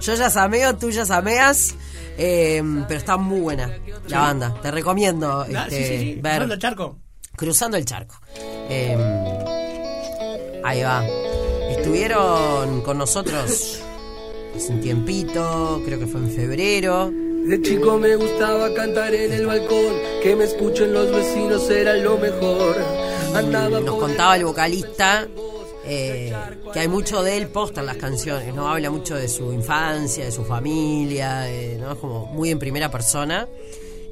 Yo 0.00 0.14
yasameo, 0.14 0.76
tú 0.76 0.90
yasameas. 0.90 1.74
Eh, 2.16 2.62
pero 2.86 2.98
está 2.98 3.16
muy 3.16 3.40
buena 3.40 3.70
la 4.06 4.20
banda. 4.20 4.54
Te 4.62 4.70
recomiendo 4.70 5.40
Ah, 5.42 5.46
sí, 5.68 5.74
este, 5.76 5.88
sí, 5.88 5.98
sí. 6.14 6.20
ver 6.22 6.32
Cruzando 6.36 6.54
el 6.54 6.60
charco. 6.60 6.98
Cruzando 7.34 7.76
el 7.76 7.84
charco. 7.84 8.14
Eh, 8.68 8.96
ahí 10.64 10.82
va. 10.82 11.04
Estuvieron 11.70 12.82
con 12.82 12.98
nosotros 12.98 13.80
hace 14.56 14.72
un 14.72 14.80
tiempito, 14.80 15.82
creo 15.84 15.98
que 15.98 16.06
fue 16.06 16.20
en 16.20 16.30
febrero. 16.30 17.10
De 17.44 17.60
chico 17.62 17.98
me 17.98 18.16
gustaba 18.16 18.72
cantar 18.74 19.14
en 19.14 19.32
el 19.32 19.46
balcón, 19.46 19.94
que 20.22 20.34
me 20.34 20.44
escuchen 20.44 20.92
los 20.94 21.10
vecinos 21.14 21.68
era 21.70 21.94
lo 21.94 22.16
mejor. 22.18 22.76
Andaba 23.34 23.80
Nos 23.80 23.96
contaba 23.98 24.36
el 24.36 24.44
vocalista 24.44 25.28
eh, 25.84 26.32
que 26.72 26.80
hay 26.80 26.88
mucho 26.88 27.22
de 27.22 27.36
él 27.36 27.48
posta 27.48 27.80
en 27.80 27.86
las 27.86 27.96
canciones, 27.98 28.54
¿no? 28.54 28.68
Habla 28.68 28.90
mucho 28.90 29.14
de 29.16 29.28
su 29.28 29.52
infancia, 29.52 30.24
de 30.24 30.32
su 30.32 30.44
familia, 30.44 31.50
eh, 31.50 31.76
¿no? 31.78 31.92
Es 31.92 31.98
como 31.98 32.26
muy 32.26 32.50
en 32.50 32.58
primera 32.58 32.90
persona 32.90 33.46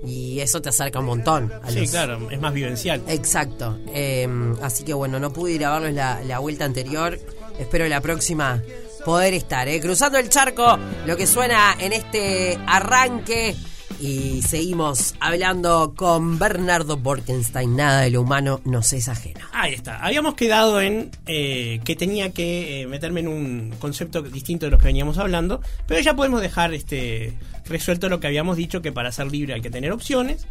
y 0.05 0.41
eso 0.41 0.61
te 0.61 0.69
acerca 0.69 0.99
un 0.99 1.07
montón. 1.07 1.51
A 1.63 1.71
Sí, 1.71 1.81
los- 1.81 1.91
claro, 1.91 2.29
es 2.31 2.41
más 2.41 2.53
vivencial. 2.53 3.01
Exacto. 3.09 3.79
Eh, 3.95 4.29
así 4.61 4.85
que 4.85 4.93
bueno, 4.93 5.19
no 5.19 5.33
pude 5.33 5.53
ir 5.53 5.65
a 5.65 5.73
verlos 5.79 5.95
la, 5.95 6.21
la 6.25 6.39
vuelta 6.41 6.67
anterior. 6.67 7.19
Espero 7.59 7.87
la 7.89 8.01
próxima 8.03 8.63
poder 9.05 9.35
estar. 9.35 9.69
¿eh? 9.69 9.81
Cruzando 9.81 10.19
el 10.19 10.29
charco, 10.29 10.79
lo 11.07 11.17
que 11.17 11.27
suena 11.27 11.77
en 11.79 11.93
este 11.93 12.59
arranque. 12.67 13.55
Y 14.01 14.43
seguimos 14.43 15.15
hablando 15.21 15.95
con 15.95 16.37
Bernardo 16.37 16.97
Borkenstein. 16.97 17.77
Nada 17.77 18.01
de 18.01 18.11
lo 18.11 18.23
humano 18.23 18.61
nos 18.65 18.93
es 18.93 19.09
ajeno. 19.09 19.47
Ahí 19.53 19.75
está. 19.75 20.05
Habíamos 20.05 20.35
quedado 20.35 20.81
en 20.81 21.11
eh, 21.27 21.81
que 21.85 21.95
tenía 21.95 22.33
que 22.33 22.83
eh, 22.83 22.87
meterme 22.89 23.21
en 23.21 23.29
un 23.29 23.75
concepto 23.79 24.23
distinto 24.23 24.67
de 24.67 24.73
los 24.73 24.81
que 24.81 24.87
veníamos 24.87 25.19
hablando, 25.19 25.61
pero 25.87 26.01
ya 26.01 26.17
podemos 26.17 26.41
dejar 26.41 26.75
este 26.75 27.35
resuelto 27.65 28.09
lo 28.09 28.19
que 28.19 28.27
habíamos 28.27 28.57
dicho 28.57 28.83
que 28.83 28.91
para 28.91 29.13
ser 29.13 29.31
libre 29.31 29.55
hay 29.55 29.61
que 29.61 29.71
tener 29.71 29.93
opciones 29.93 30.49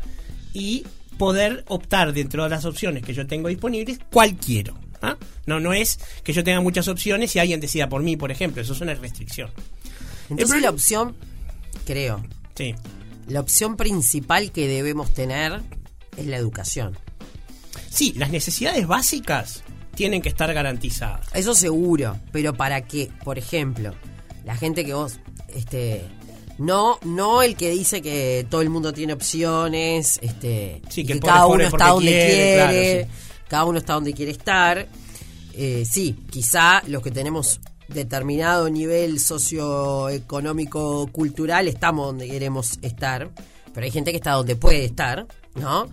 y 0.53 0.85
poder 1.17 1.65
optar 1.67 2.13
dentro 2.13 2.43
de 2.43 2.49
las 2.49 2.63
opciones 2.63 3.03
que 3.03 3.13
yo 3.13 3.27
tengo 3.27 3.49
disponibles 3.49 3.99
cuál 4.11 4.35
quiero. 4.35 4.75
¿Ah? 5.01 5.17
No, 5.45 5.59
no 5.59 5.73
es 5.73 5.99
que 6.23 6.33
yo 6.33 6.43
tenga 6.43 6.61
muchas 6.61 6.87
opciones 6.87 7.35
y 7.35 7.39
alguien 7.39 7.59
decida 7.59 7.89
por 7.89 8.03
mí, 8.03 8.17
por 8.17 8.31
ejemplo. 8.31 8.61
Eso 8.61 8.73
es 8.73 8.81
una 8.81 8.93
restricción. 8.93 9.49
Entonces 10.29 10.61
la 10.61 10.69
opción, 10.69 11.15
creo, 11.85 12.23
Sí. 12.55 12.75
la 13.27 13.39
opción 13.39 13.75
principal 13.77 14.51
que 14.51 14.67
debemos 14.67 15.13
tener 15.13 15.61
es 16.17 16.25
la 16.25 16.37
educación. 16.37 16.97
Sí, 17.89 18.13
las 18.17 18.29
necesidades 18.31 18.87
básicas 18.87 19.63
tienen 19.95 20.21
que 20.21 20.29
estar 20.29 20.53
garantizadas. 20.53 21.27
Eso 21.33 21.53
seguro, 21.53 22.17
pero 22.31 22.53
para 22.53 22.81
que, 22.81 23.09
por 23.23 23.37
ejemplo, 23.37 23.93
la 24.45 24.55
gente 24.55 24.85
que 24.85 24.93
vos, 24.93 25.19
este, 25.53 26.03
no, 26.57 26.97
no 27.03 27.41
el 27.41 27.55
que 27.55 27.69
dice 27.71 28.01
que 28.01 28.45
todo 28.49 28.61
el 28.61 28.69
mundo 28.69 28.93
tiene 28.93 29.13
opciones, 29.13 30.19
este, 30.21 30.81
Sí, 30.89 31.05
que 31.05 31.19
cada 31.19 31.45
uno 31.47 31.63
está 31.63 31.89
donde 31.89 32.09
quiere, 32.11 32.33
quiere, 32.33 32.93
claro, 33.01 33.07
cada 33.51 33.65
uno 33.65 33.79
está 33.79 33.95
donde 33.95 34.13
quiere 34.13 34.31
estar. 34.31 34.87
Eh, 35.53 35.83
sí, 35.85 36.15
quizá 36.29 36.81
los 36.87 37.03
que 37.03 37.11
tenemos 37.11 37.59
determinado 37.89 38.69
nivel 38.69 39.19
socioeconómico 39.19 41.07
cultural 41.07 41.67
estamos 41.67 42.05
donde 42.05 42.29
queremos 42.29 42.79
estar, 42.81 43.29
pero 43.73 43.83
hay 43.83 43.91
gente 43.91 44.11
que 44.11 44.17
está 44.19 44.31
donde 44.31 44.55
puede 44.55 44.85
estar, 44.85 45.27
¿no? 45.55 45.89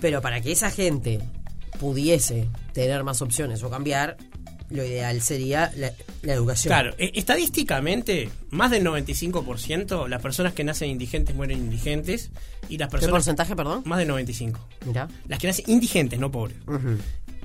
Pero 0.00 0.22
para 0.22 0.40
que 0.40 0.52
esa 0.52 0.70
gente 0.70 1.20
pudiese 1.78 2.48
tener 2.72 3.04
más 3.04 3.20
opciones 3.20 3.62
o 3.62 3.68
cambiar, 3.68 4.16
lo 4.70 4.84
ideal 4.84 5.20
sería 5.20 5.72
la, 5.76 5.92
la 6.22 6.34
educación. 6.34 6.70
Claro, 6.70 6.94
eh, 6.98 7.12
estadísticamente, 7.14 8.30
más 8.50 8.70
del 8.70 8.84
95% 8.84 10.08
las 10.08 10.22
personas 10.22 10.52
que 10.52 10.64
nacen 10.64 10.90
indigentes 10.90 11.34
mueren 11.34 11.58
indigentes 11.58 12.30
y 12.68 12.78
las 12.78 12.88
¿Qué 12.88 12.92
personas... 12.92 13.12
porcentaje, 13.12 13.56
perdón? 13.56 13.82
Más 13.84 13.98
del 13.98 14.08
95%. 14.08 14.56
Mira. 14.86 15.08
Las 15.28 15.38
que 15.38 15.46
nacen 15.48 15.64
indigentes, 15.68 16.18
no 16.18 16.30
pobres. 16.30 16.56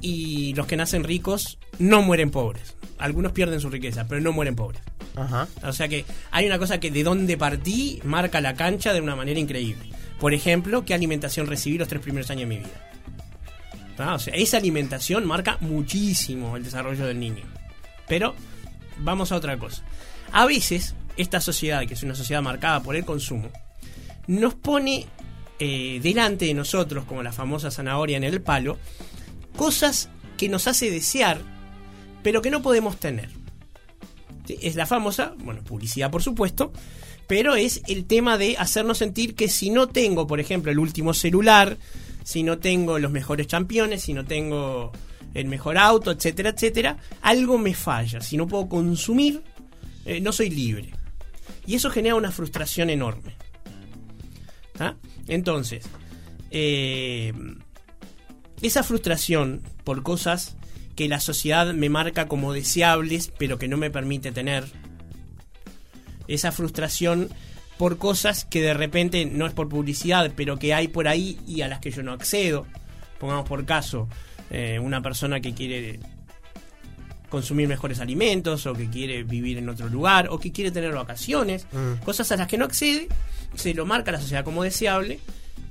Y 0.01 0.53
los 0.53 0.67
que 0.67 0.77
nacen 0.77 1.03
ricos 1.03 1.57
no 1.79 2.01
mueren 2.01 2.29
pobres. 2.29 2.75
Algunos 2.97 3.31
pierden 3.31 3.59
su 3.59 3.69
riqueza, 3.69 4.07
pero 4.07 4.21
no 4.21 4.31
mueren 4.31 4.55
pobres. 4.55 4.81
Ajá. 5.15 5.47
O 5.63 5.73
sea 5.73 5.87
que 5.87 6.05
hay 6.31 6.45
una 6.45 6.59
cosa 6.59 6.79
que 6.79 6.91
de 6.91 7.03
dónde 7.03 7.37
partí 7.37 8.01
marca 8.03 8.41
la 8.41 8.53
cancha 8.53 8.93
de 8.93 9.01
una 9.01 9.15
manera 9.15 9.39
increíble. 9.39 9.89
Por 10.19 10.33
ejemplo, 10.33 10.85
qué 10.85 10.93
alimentación 10.93 11.47
recibí 11.47 11.77
los 11.77 11.87
tres 11.87 12.01
primeros 12.01 12.29
años 12.29 12.41
de 12.41 12.55
mi 12.55 12.57
vida. 12.57 12.91
O 13.97 14.19
sea, 14.19 14.33
esa 14.35 14.57
alimentación 14.57 15.25
marca 15.25 15.57
muchísimo 15.61 16.57
el 16.57 16.63
desarrollo 16.63 17.05
del 17.05 17.19
niño. 17.19 17.43
Pero 18.07 18.35
vamos 18.97 19.31
a 19.31 19.35
otra 19.35 19.57
cosa. 19.57 19.83
A 20.31 20.45
veces, 20.45 20.95
esta 21.17 21.39
sociedad, 21.39 21.85
que 21.87 21.93
es 21.93 22.03
una 22.03 22.15
sociedad 22.15 22.41
marcada 22.41 22.83
por 22.83 22.95
el 22.95 23.05
consumo, 23.05 23.49
nos 24.27 24.53
pone 24.55 25.05
eh, 25.59 25.99
delante 26.03 26.45
de 26.45 26.53
nosotros, 26.53 27.05
como 27.05 27.23
la 27.23 27.31
famosa 27.31 27.71
zanahoria 27.71 28.17
en 28.17 28.23
el 28.23 28.41
palo, 28.41 28.77
cosas 29.55 30.09
que 30.37 30.49
nos 30.49 30.67
hace 30.67 30.91
desear, 30.91 31.39
pero 32.23 32.41
que 32.41 32.51
no 32.51 32.61
podemos 32.61 32.97
tener. 32.97 33.29
Es 34.61 34.75
la 34.75 34.85
famosa, 34.85 35.33
bueno, 35.37 35.63
publicidad 35.63 36.11
por 36.11 36.21
supuesto, 36.21 36.71
pero 37.27 37.55
es 37.55 37.81
el 37.87 38.05
tema 38.05 38.37
de 38.37 38.57
hacernos 38.57 38.99
sentir 38.99 39.35
que 39.35 39.47
si 39.47 39.69
no 39.69 39.87
tengo, 39.87 40.27
por 40.27 40.39
ejemplo, 40.39 40.71
el 40.71 40.79
último 40.79 41.13
celular, 41.13 41.77
si 42.25 42.41
no 42.41 42.57
tengo 42.57 42.97
los 42.97 43.11
mejores 43.11 43.45
championes, 43.45 44.01
si 44.01 44.13
no 44.13 44.25
tengo 44.25 44.91
el 45.35 45.45
mejor 45.45 45.77
auto, 45.77 46.09
etcétera, 46.09 46.49
etcétera, 46.49 46.97
algo 47.21 47.59
me 47.59 47.75
falla. 47.75 48.19
Si 48.19 48.35
no 48.35 48.47
puedo 48.47 48.67
consumir, 48.67 49.43
eh, 50.05 50.19
no 50.19 50.31
soy 50.31 50.49
libre. 50.49 50.89
Y 51.67 51.75
eso 51.75 51.91
genera 51.91 52.15
una 52.15 52.31
frustración 52.31 52.89
enorme. 52.89 53.35
Entonces, 55.27 55.85
eh, 56.49 57.31
esa 58.61 58.81
frustración 58.81 59.61
por 59.83 60.01
cosas 60.01 60.57
que 60.95 61.07
la 61.07 61.19
sociedad 61.19 61.73
me 61.75 61.89
marca 61.89 62.27
como 62.27 62.53
deseables, 62.53 63.31
pero 63.37 63.59
que 63.59 63.67
no 63.67 63.77
me 63.77 63.91
permite 63.91 64.31
tener. 64.31 64.65
Esa 66.27 66.51
frustración 66.51 67.29
por 67.77 67.97
cosas 67.97 68.45
que 68.45 68.61
de 68.61 68.73
repente 68.73 69.25
no 69.25 69.45
es 69.45 69.53
por 69.53 69.67
publicidad, 69.69 70.31
pero 70.35 70.57
que 70.57 70.73
hay 70.73 70.87
por 70.87 71.07
ahí 71.07 71.37
y 71.47 71.61
a 71.61 71.67
las 71.67 71.79
que 71.79 71.91
yo 71.91 72.03
no 72.03 72.13
accedo. 72.13 72.65
Pongamos 73.19 73.47
por 73.47 73.65
caso, 73.65 74.07
eh, 74.49 74.79
una 74.79 75.01
persona 75.01 75.39
que 75.41 75.53
quiere 75.53 75.99
consumir 77.29 77.67
mejores 77.67 77.99
alimentos 77.99 78.65
o 78.65 78.73
que 78.73 78.89
quiere 78.89 79.23
vivir 79.23 79.57
en 79.57 79.67
otro 79.67 79.89
lugar 79.89 80.27
o 80.29 80.39
que 80.39 80.51
quiere 80.51 80.71
tener 80.71 80.93
vacaciones, 80.93 81.65
Mm. 81.71 82.03
cosas 82.03 82.31
a 82.31 82.37
las 82.37 82.47
que 82.47 82.57
no 82.57 82.65
accede, 82.65 83.07
se 83.55 83.73
lo 83.73 83.85
marca 83.85 84.11
la 84.11 84.21
sociedad 84.21 84.43
como 84.45 84.63
deseable 84.63 85.19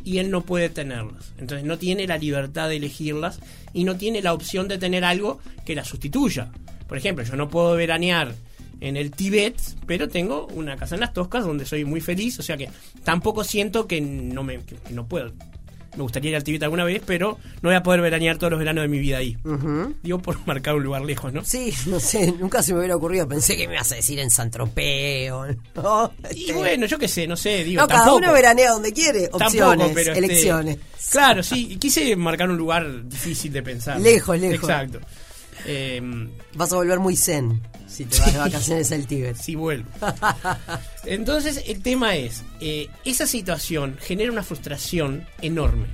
y 0.05 0.19
él 0.19 0.31
no 0.31 0.43
puede 0.43 0.69
tenerlas. 0.69 1.33
Entonces 1.38 1.64
no 1.67 1.79
tiene 1.79 2.07
la 2.07 2.19
libertad 2.19 2.69
de 2.69 2.77
elegirlas 2.77 3.38
y 3.73 3.85
no 3.85 3.97
tiene 3.97 4.21
la 4.21 4.35
opción 4.35 4.69
de 4.69 4.77
tener 4.79 5.05
algo 5.05 5.40
que 5.64 5.75
la 5.75 5.85
sustituya. 5.85 6.51
Por 6.87 6.99
ejemplo, 6.99 7.25
yo 7.25 7.37
no 7.37 7.49
puedo 7.49 7.75
veranear 7.77 8.35
en 8.80 8.96
el 8.96 9.10
Tíbet, 9.10 9.60
pero 9.87 10.08
tengo 10.08 10.46
una 10.54 10.76
casa 10.76 10.94
en 10.96 11.00
las 11.02 11.12
Toscas 11.12 11.44
donde 11.44 11.64
soy 11.66 11.84
muy 11.84 12.00
feliz, 12.00 12.38
o 12.38 12.42
sea 12.42 12.56
que 12.56 12.68
tampoco 13.02 13.44
siento 13.44 13.87
que 13.87 14.00
no 14.00 14.42
me 14.42 14.58
que- 14.60 14.76
no 14.90 15.06
puedo. 15.06 15.32
Me 15.96 16.02
gustaría 16.02 16.30
ir 16.30 16.37
al 16.37 16.42
Tíbet 16.42 16.60
alguna 16.64 16.82
vez, 16.82 17.00
pero 17.06 17.38
no 17.62 17.68
voy 17.68 17.76
a 17.76 17.82
poder 17.84 18.00
veranear 18.00 18.37
todos 18.37 18.50
los 18.50 18.58
veranos 18.58 18.82
de 18.82 18.88
mi 18.88 18.98
vida 18.98 19.18
ahí. 19.18 19.38
Ujú. 19.44 19.94
Digo 20.02 20.18
por 20.18 20.37
marcar 20.46 20.74
un 20.74 20.82
lugar 20.82 21.02
lejos, 21.02 21.32
¿no? 21.32 21.44
Sí, 21.44 21.72
no 21.87 22.00
sé, 22.00 22.32
nunca 22.32 22.64
se 22.64 22.72
me 22.72 22.80
hubiera 22.80 22.96
ocurrido. 22.96 23.28
Pensé 23.28 23.56
que 23.56 23.68
me 23.68 23.74
ibas 23.74 23.92
a 23.92 23.94
decir 23.94 24.18
en 24.18 24.28
San 24.28 24.50
Tropeo. 24.50 25.46
¿no? 25.76 26.12
Y 26.34 26.50
bueno, 26.50 26.87
yo 26.87 26.98
qué 26.98 27.06
sé, 27.06 27.28
no 27.28 27.37
sé, 27.37 27.62
digo, 27.62 27.80
no, 27.82 27.87
cada 27.87 28.00
tampoco. 28.06 28.18
uno 28.24 28.32
veranea 28.32 28.72
donde 28.72 28.92
quiere. 28.92 29.28
Opciones, 29.30 29.60
Tampoco, 29.78 29.90
pero 29.94 30.12
este, 30.14 30.24
elecciones. 30.24 30.78
claro, 31.12 31.42
sí, 31.44 31.76
quise 31.76 32.16
marcar 32.16 32.50
un 32.50 32.56
lugar 32.56 33.08
difícil 33.08 33.52
de 33.52 33.62
pensar. 33.62 34.00
Lejos, 34.00 34.37
lejos. 34.40 34.68
Exacto. 34.68 34.98
Eh, 35.66 36.00
Vas 36.55 36.72
a 36.72 36.77
volver 36.77 36.98
muy 37.00 37.16
zen 37.16 37.62
si 37.87 38.05
te 38.05 38.18
vas 38.18 38.33
de 38.33 38.38
vacaciones 38.38 38.92
al 38.92 39.07
Tíbet. 39.07 39.37
sí 39.37 39.55
vuelvo. 39.55 39.88
Entonces, 41.05 41.62
el 41.66 41.81
tema 41.83 42.16
es, 42.16 42.42
eh, 42.61 42.88
esa 43.05 43.27
situación 43.27 43.96
genera 44.00 44.33
una 44.33 44.42
frustración 44.42 45.27
enorme. 45.42 45.87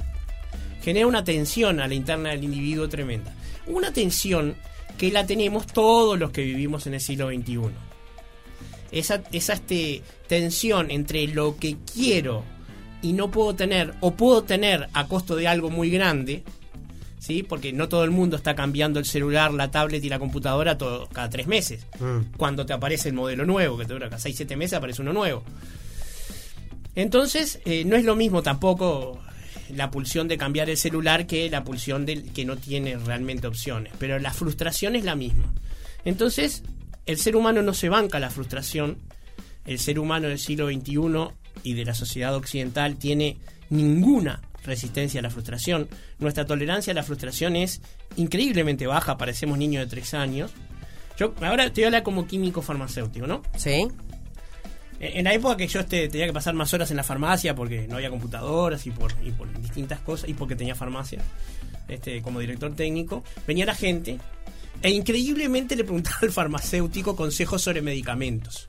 Genera 0.83 1.07
una 1.07 1.25
tensión 1.25 1.81
a 1.81 1.89
la 1.89 1.95
interna 1.95 2.31
del 2.31 2.45
individuo 2.45 2.89
tremenda. 2.89 3.35
Una 3.67 3.93
tensión 3.93 4.57
que 4.97 5.11
la 5.11 5.27
tenemos 5.27 5.67
todos 5.67 6.19
los 6.19 6.31
que 6.31 6.43
vivimos 6.43 6.87
en 6.87 6.95
el 6.95 7.01
siglo 7.01 7.29
XXI. 7.29 7.61
Esa, 8.93 9.23
esa 9.33 9.53
este, 9.53 10.03
tensión 10.27 10.91
entre 10.91 11.27
lo 11.29 11.57
que 11.59 11.77
quiero 11.93 12.45
y 13.03 13.13
no 13.13 13.31
puedo 13.31 13.55
tener, 13.55 13.95
o 14.01 14.13
puedo 14.13 14.43
tener 14.43 14.89
a 14.93 15.07
costo 15.07 15.37
de 15.37 15.49
algo 15.49 15.71
muy 15.71 15.91
grande, 15.91 16.43
¿sí? 17.21 17.45
Porque 17.45 17.73
no 17.73 17.89
todo 17.89 18.03
el 18.03 18.11
mundo 18.11 18.37
está 18.37 18.57
cambiando 18.57 18.99
el 18.99 19.05
celular, 19.05 19.53
la 19.53 19.71
tablet 19.71 20.03
y 20.03 20.09
la 20.09 20.19
computadora 20.19 20.77
todo, 20.77 21.07
cada 21.09 21.31
tres 21.31 21.47
meses. 21.47 21.87
Mm. 22.01 22.37
Cuando 22.37 22.67
te 22.67 22.73
aparece 22.73 23.11
el 23.11 23.15
modelo 23.15 23.45
nuevo, 23.45 23.79
que 23.79 23.85
te 23.85 23.93
dura 23.93 24.09
cada 24.09 24.21
6, 24.21 24.35
7 24.37 24.57
meses, 24.57 24.79
aparece 24.79 25.03
uno 25.03 25.13
nuevo. 25.13 25.45
Entonces, 26.97 27.61
eh, 27.65 27.85
no 27.85 27.95
es 27.95 28.05
lo 28.05 28.17
mismo 28.17 28.43
tampoco 28.43 29.21
la 29.69 29.91
pulsión 29.91 30.27
de 30.27 30.37
cambiar 30.37 30.69
el 30.69 30.77
celular 30.77 31.27
que 31.27 31.49
la 31.49 31.63
pulsión 31.63 32.05
del 32.05 32.33
que 32.33 32.45
no 32.45 32.57
tiene 32.57 32.97
realmente 32.97 33.47
opciones. 33.47 33.93
Pero 33.99 34.19
la 34.19 34.33
frustración 34.33 34.97
es 34.97 35.05
la 35.05 35.15
misma. 35.15 35.53
Entonces, 36.05 36.65
el 37.07 37.19
ser 37.19 37.37
humano 37.37 37.63
no 37.63 37.75
se 37.75 37.89
banca 37.91 38.19
la 38.19 38.31
frustración. 38.31 38.99
El 39.67 39.79
ser 39.79 39.99
humano 39.99 40.29
del 40.29 40.39
siglo 40.39 40.69
XXI 40.69 41.35
y 41.63 41.75
de 41.75 41.85
la 41.85 41.95
sociedad 41.95 42.35
occidental 42.35 42.97
tiene 42.97 43.37
ninguna 43.69 44.41
resistencia 44.65 45.21
a 45.21 45.23
la 45.23 45.31
frustración. 45.31 45.89
Nuestra 46.19 46.45
tolerancia 46.45 46.93
a 46.93 46.95
la 46.95 47.03
frustración 47.03 47.57
es 47.57 47.81
increíblemente 48.17 48.87
baja, 48.87 49.17
parecemos 49.17 49.59
niños 49.59 49.85
de 49.85 49.91
tres 49.91 50.15
años. 50.15 50.53
Yo 51.19 51.35
ahora 51.43 51.65
te 51.71 51.81
voy 51.81 51.85
a 51.85 51.87
hablar 51.89 52.03
como 52.03 52.27
químico 52.27 52.63
farmacéutico, 52.63 53.27
¿no? 53.27 53.43
¿Sí? 53.57 53.89
En 55.01 55.17
en 55.19 55.25
la 55.25 55.33
época 55.33 55.57
que 55.57 55.67
yo 55.67 55.81
este, 55.81 56.09
tenía 56.09 56.27
que 56.27 56.33
pasar 56.33 56.53
más 56.55 56.73
horas 56.75 56.91
en 56.91 56.97
la 56.99 57.03
farmacia 57.03 57.55
porque 57.55 57.89
no 57.89 57.97
había 57.97 58.11
computadoras 58.11 58.87
y 58.87 58.91
por, 58.91 59.15
y 59.25 59.31
por 59.31 59.51
distintas 59.61 60.01
cosas 60.01 60.29
y 60.29 60.35
porque 60.35 60.57
tenía 60.57 60.75
farmacia 60.75 61.23
este, 61.89 62.21
como 62.21 62.41
director 62.41 62.75
técnico, 62.75 63.25
venía 63.47 63.65
la 63.65 63.75
gente 63.75 64.19
e 64.83 64.91
increíblemente 64.91 65.77
le 65.77 65.85
preguntaba 65.85 66.19
al 66.23 66.33
farmacéutico 66.33 67.17
consejos 67.17 67.63
sobre 67.63 67.83
medicamentos. 67.83 68.69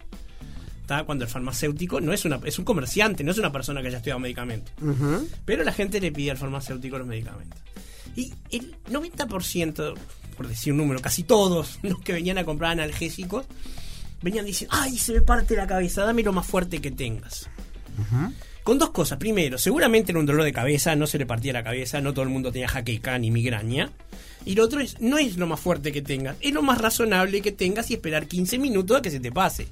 ¿Tá? 0.91 1.05
Cuando 1.05 1.23
el 1.23 1.31
farmacéutico 1.31 2.01
no 2.01 2.11
es 2.11 2.25
una 2.25 2.37
es 2.43 2.59
un 2.59 2.65
comerciante, 2.65 3.23
no 3.23 3.31
es 3.31 3.37
una 3.37 3.49
persona 3.49 3.81
que 3.81 3.87
haya 3.87 3.99
estudiado 3.99 4.19
medicamentos. 4.19 4.73
Ujú. 4.81 5.25
Pero 5.45 5.63
la 5.63 5.71
gente 5.71 6.01
le 6.01 6.11
pide 6.11 6.31
al 6.31 6.37
farmacéutico 6.37 6.97
los 6.97 7.07
medicamentos. 7.07 7.57
Y 8.13 8.33
el 8.49 8.75
90%, 8.91 9.93
por 10.35 10.47
decir 10.49 10.73
un 10.73 10.79
número, 10.79 10.99
casi 10.99 11.23
todos 11.23 11.79
los 11.83 12.01
que 12.01 12.11
venían 12.11 12.39
a 12.39 12.43
comprar 12.43 12.73
analgésicos, 12.73 13.45
venían 14.21 14.45
diciendo, 14.45 14.75
ay, 14.77 14.97
se 14.97 15.13
me 15.13 15.21
parte 15.21 15.55
la 15.55 15.65
cabeza, 15.65 16.03
dame 16.03 16.23
lo 16.23 16.33
más 16.33 16.45
fuerte 16.45 16.81
que 16.81 16.91
tengas. 16.91 17.49
Con 18.63 18.77
dos 18.77 18.89
cosas. 18.89 19.17
Primero, 19.17 19.57
seguramente 19.57 20.11
era 20.11 20.19
un 20.19 20.25
dolor 20.25 20.43
de 20.43 20.51
cabeza, 20.51 20.93
no 20.97 21.07
se 21.07 21.17
le 21.17 21.25
partía 21.25 21.53
la 21.53 21.63
cabeza, 21.63 22.01
no 22.01 22.11
todo 22.11 22.23
el 22.23 22.31
mundo 22.31 22.51
tenía 22.51 22.67
jaqueca 22.67 23.17
ni 23.17 23.31
migraña. 23.31 23.91
Y 24.45 24.55
lo 24.55 24.63
otro 24.65 24.79
es, 24.79 24.99
no 24.99 25.17
es 25.17 25.37
lo 25.37 25.45
más 25.47 25.59
fuerte 25.59 25.91
que 25.91 26.01
tengas, 26.01 26.35
es 26.41 26.51
lo 26.53 26.61
más 26.63 26.79
razonable 26.79 27.41
que 27.41 27.51
tengas 27.51 27.91
y 27.91 27.93
esperar 27.93 28.27
15 28.27 28.57
minutos 28.57 28.97
a 28.97 29.01
que 29.01 29.11
se 29.11 29.19
te 29.19 29.31
pase. 29.31 29.67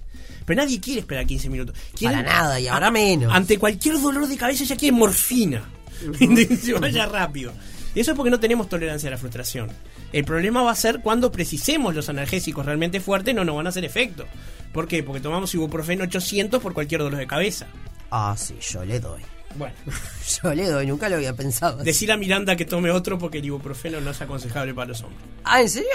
Pero 0.46 0.62
nadie 0.62 0.80
quiere 0.80 1.02
esperar 1.02 1.26
15 1.26 1.50
minutos. 1.50 1.76
Quieren- 1.98 2.24
Para 2.24 2.34
nada, 2.34 2.60
y 2.60 2.68
ahora 2.68 2.92
menos. 2.92 3.34
Ante 3.34 3.58
cualquier 3.58 4.00
dolor 4.00 4.28
de 4.28 4.38
cabeza 4.38 4.64
ya 4.64 4.76
quiere 4.76 4.96
morfina. 4.96 5.64
se 6.62 6.74
vaya 6.74 7.06
rápido. 7.08 7.52
Y 7.96 8.00
eso 8.02 8.12
es 8.12 8.18
porque 8.18 8.30
no 8.30 8.40
tenemos 8.40 8.70
tolerancia 8.70 9.08
a 9.10 9.12
la 9.12 9.18
frustración. 9.18 9.68
El 10.14 10.24
problema 10.24 10.62
va 10.62 10.72
a 10.72 10.76
ser 10.76 11.02
cuando 11.02 11.32
precisemos 11.32 11.96
los 11.96 12.08
analgésicos 12.10 12.66
realmente 12.66 13.00
fuertes, 13.00 13.34
no 13.34 13.44
nos 13.44 13.56
van 13.56 13.66
a 13.66 13.70
hacer 13.70 13.84
efecto. 13.86 14.26
¿Por 14.72 14.88
qué? 14.88 15.02
Porque 15.02 15.22
tomamos 15.22 15.54
ibuprofeno 15.56 16.04
800 16.04 16.62
por 16.62 16.74
cualquier 16.74 17.02
dolor 17.02 17.18
de 17.20 17.26
cabeza. 17.28 17.66
Ah, 18.12 18.36
sí, 18.38 18.56
yo 18.62 18.86
le 18.86 19.00
doy. 19.00 19.22
Bueno, 19.56 19.76
Yo 20.44 20.54
le 20.54 20.68
doy, 20.68 20.86
nunca 20.88 21.10
lo 21.10 21.16
había 21.16 21.34
pensado. 21.36 21.84
decir 21.84 22.12
a 22.12 22.18
Miranda 22.18 22.56
que 22.56 22.66
tome 22.66 22.92
otro 22.92 23.18
porque 23.18 23.40
el 23.40 23.46
ibuprofeno 23.46 24.00
no 24.02 24.12
es 24.12 24.22
aconsejable 24.22 24.74
para 24.74 24.90
los 24.90 25.02
hombres. 25.02 25.20
Ah, 25.44 25.62
¿en 25.62 25.70
serio? 25.70 25.90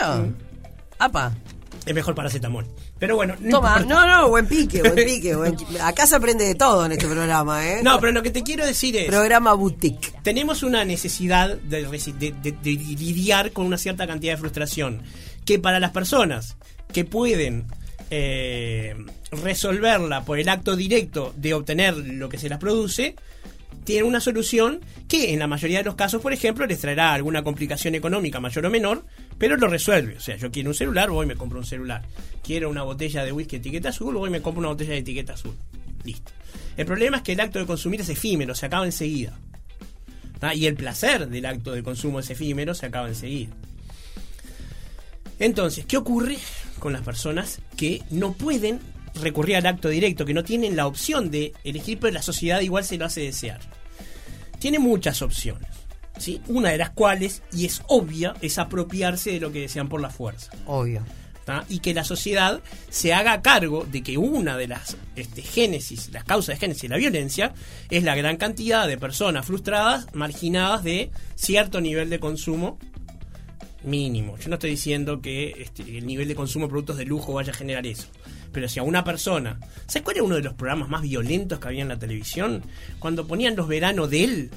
Apa. 0.98 1.32
Es 1.86 1.94
mejor 1.94 2.14
paracetamol. 2.14 2.66
Pero 2.98 3.16
bueno, 3.16 3.34
no 3.40 3.50
Toma, 3.58 3.76
importa. 3.80 4.06
no, 4.06 4.06
no, 4.22 4.28
buen 4.30 4.46
pique, 4.46 4.80
buen 4.80 4.94
pique. 5.06 5.34
buen- 5.36 5.56
Acá 5.82 6.06
se 6.06 6.16
aprende 6.16 6.44
de 6.44 6.54
todo 6.54 6.86
en 6.86 6.92
este 6.92 7.06
programa, 7.06 7.66
¿eh? 7.68 7.80
No, 7.82 8.00
pero 8.00 8.12
lo 8.12 8.22
que 8.22 8.30
te 8.30 8.42
quiero 8.42 8.64
decir 8.64 8.96
es... 8.96 9.06
Programa 9.06 9.52
boutique. 9.52 10.12
tenemos 10.22 10.62
una 10.62 10.84
necesidad 10.84 11.56
de, 11.58 11.86
resi- 11.86 12.14
de- 12.14 12.32
de- 12.32 12.52
de 12.52 12.70
lidiar 12.70 13.52
con 13.52 13.66
una 13.66 13.76
cierta 13.76 14.06
cantidad 14.06 14.32
de 14.34 14.38
frustración 14.38 15.02
que 15.44 15.58
para 15.58 15.78
las 15.78 15.90
personas 15.90 16.56
que 16.92 17.04
pueden 17.04 17.66
eh, 18.10 18.94
resolverla 19.30 20.24
por 20.24 20.38
el 20.38 20.48
acto 20.48 20.76
directo 20.76 21.34
de 21.36 21.52
obtener 21.54 21.96
lo 21.96 22.28
que 22.30 22.38
se 22.38 22.48
las 22.48 22.58
produce, 22.58 23.14
tienen 23.84 24.06
una 24.06 24.20
solución 24.20 24.80
que 25.08 25.32
en 25.32 25.38
la 25.38 25.46
mayoría 25.46 25.78
de 25.78 25.84
los 25.84 25.94
casos, 25.94 26.22
por 26.22 26.32
ejemplo, 26.32 26.66
les 26.66 26.80
traerá 26.80 27.12
alguna 27.12 27.42
complicación 27.42 27.94
económica 27.94 28.40
mayor 28.40 28.66
o 28.66 28.70
menor, 28.70 29.04
pero 29.38 29.56
lo 29.56 29.68
resuelve. 29.68 30.16
O 30.16 30.20
sea, 30.20 30.36
yo 30.36 30.50
quiero 30.50 30.70
un 30.70 30.74
celular, 30.74 31.10
voy 31.10 31.24
y 31.24 31.28
me 31.28 31.36
compro 31.36 31.58
un 31.58 31.66
celular. 31.66 32.02
Quiero 32.42 32.70
una 32.70 32.82
botella 32.82 33.24
de 33.24 33.32
whisky 33.32 33.56
etiqueta 33.56 33.90
azul, 33.90 34.14
voy 34.14 34.28
y 34.28 34.32
me 34.32 34.42
compro 34.42 34.60
una 34.60 34.68
botella 34.68 34.92
de 34.92 34.98
etiqueta 34.98 35.34
azul. 35.34 35.54
Listo. 36.04 36.32
El 36.76 36.86
problema 36.86 37.18
es 37.18 37.22
que 37.22 37.32
el 37.32 37.40
acto 37.40 37.58
de 37.58 37.66
consumir 37.66 38.00
es 38.00 38.08
efímero, 38.08 38.54
se 38.54 38.66
acaba 38.66 38.84
enseguida. 38.84 39.38
¿tá? 40.38 40.54
Y 40.54 40.66
el 40.66 40.74
placer 40.74 41.28
del 41.28 41.46
acto 41.46 41.72
de 41.72 41.82
consumo 41.82 42.20
es 42.20 42.30
efímero, 42.30 42.74
se 42.74 42.86
acaba 42.86 43.08
enseguida. 43.08 43.54
Entonces, 45.38 45.84
¿qué 45.86 45.96
ocurre 45.96 46.38
con 46.78 46.92
las 46.92 47.02
personas 47.02 47.60
que 47.76 48.02
no 48.10 48.32
pueden 48.32 48.80
recurrir 49.14 49.56
al 49.56 49.66
acto 49.66 49.88
directo, 49.88 50.24
que 50.24 50.34
no 50.34 50.44
tienen 50.44 50.76
la 50.76 50.86
opción 50.86 51.30
de 51.30 51.52
elegir, 51.64 51.98
pero 51.98 52.12
la 52.12 52.22
sociedad 52.22 52.60
igual 52.60 52.84
se 52.84 52.98
lo 52.98 53.04
hace 53.04 53.20
desear? 53.20 53.60
Tiene 54.64 54.78
muchas 54.78 55.20
opciones. 55.20 55.68
¿sí? 56.16 56.40
Una 56.48 56.70
de 56.70 56.78
las 56.78 56.88
cuales, 56.88 57.42
y 57.52 57.66
es 57.66 57.82
obvia, 57.86 58.32
es 58.40 58.56
apropiarse 58.56 59.32
de 59.32 59.38
lo 59.38 59.52
que 59.52 59.60
desean 59.60 59.90
por 59.90 60.00
la 60.00 60.08
fuerza. 60.08 60.52
Obvio. 60.64 61.04
¿tá? 61.44 61.66
y 61.68 61.80
que 61.80 61.92
la 61.92 62.02
sociedad 62.02 62.62
se 62.88 63.12
haga 63.12 63.42
cargo 63.42 63.84
de 63.84 64.02
que 64.02 64.16
una 64.16 64.56
de 64.56 64.68
las 64.68 64.96
este, 65.16 65.42
génesis, 65.42 66.08
las 66.14 66.24
causas 66.24 66.54
de 66.54 66.60
génesis 66.60 66.84
de 66.84 66.88
la 66.88 66.96
violencia, 66.96 67.52
es 67.90 68.04
la 68.04 68.14
gran 68.14 68.38
cantidad 68.38 68.88
de 68.88 68.96
personas 68.96 69.44
frustradas, 69.44 70.06
marginadas 70.14 70.82
de 70.82 71.10
cierto 71.34 71.82
nivel 71.82 72.08
de 72.08 72.18
consumo 72.18 72.78
mínimo. 73.82 74.38
Yo 74.38 74.48
no 74.48 74.54
estoy 74.54 74.70
diciendo 74.70 75.20
que 75.20 75.56
este, 75.58 75.82
el 75.98 76.06
nivel 76.06 76.26
de 76.26 76.34
consumo 76.34 76.64
de 76.64 76.70
productos 76.70 76.96
de 76.96 77.04
lujo 77.04 77.34
vaya 77.34 77.52
a 77.52 77.54
generar 77.54 77.86
eso. 77.86 78.08
Pero 78.54 78.68
si 78.68 78.78
a 78.78 78.84
una 78.84 79.04
persona... 79.04 79.58
¿Sabes 79.86 80.02
cuál 80.02 80.16
era 80.16 80.24
uno 80.24 80.36
de 80.36 80.42
los 80.42 80.54
programas 80.54 80.88
más 80.88 81.02
violentos 81.02 81.58
que 81.58 81.68
había 81.68 81.82
en 81.82 81.88
la 81.88 81.98
televisión? 81.98 82.62
Cuando 83.00 83.26
ponían 83.26 83.56
los 83.56 83.68
veranos 83.68 84.08
de 84.08 84.24
él 84.24 84.50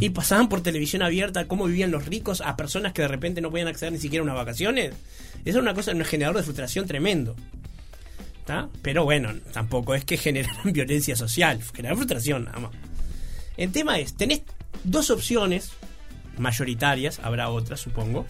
y 0.00 0.10
pasaban 0.10 0.48
por 0.48 0.60
televisión 0.60 1.02
abierta 1.02 1.46
cómo 1.46 1.66
vivían 1.66 1.90
los 1.90 2.06
ricos 2.06 2.40
a 2.40 2.56
personas 2.56 2.92
que 2.92 3.02
de 3.02 3.08
repente 3.08 3.40
no 3.40 3.50
podían 3.50 3.68
acceder 3.68 3.92
ni 3.92 3.98
siquiera 3.98 4.22
a 4.22 4.24
unas 4.24 4.36
vacaciones. 4.36 4.92
Eso 5.44 5.58
es 5.58 5.62
una 5.62 5.74
cosa, 5.74 5.92
un 5.92 6.04
generador 6.04 6.36
de 6.36 6.42
frustración 6.42 6.86
tremendo. 6.86 7.34
¿Tá? 8.44 8.68
Pero 8.82 9.04
bueno, 9.04 9.32
tampoco 9.52 9.94
es 9.94 10.04
que 10.04 10.16
generaran 10.16 10.60
violencia 10.72 11.16
social, 11.16 11.60
generan 11.74 11.96
frustración 11.96 12.44
nada 12.44 12.58
más. 12.60 12.72
El 13.56 13.72
tema 13.72 13.98
es, 13.98 14.14
tenés 14.14 14.42
dos 14.84 15.10
opciones 15.10 15.70
mayoritarias, 16.38 17.18
habrá 17.22 17.48
otras, 17.48 17.80
supongo, 17.80 18.26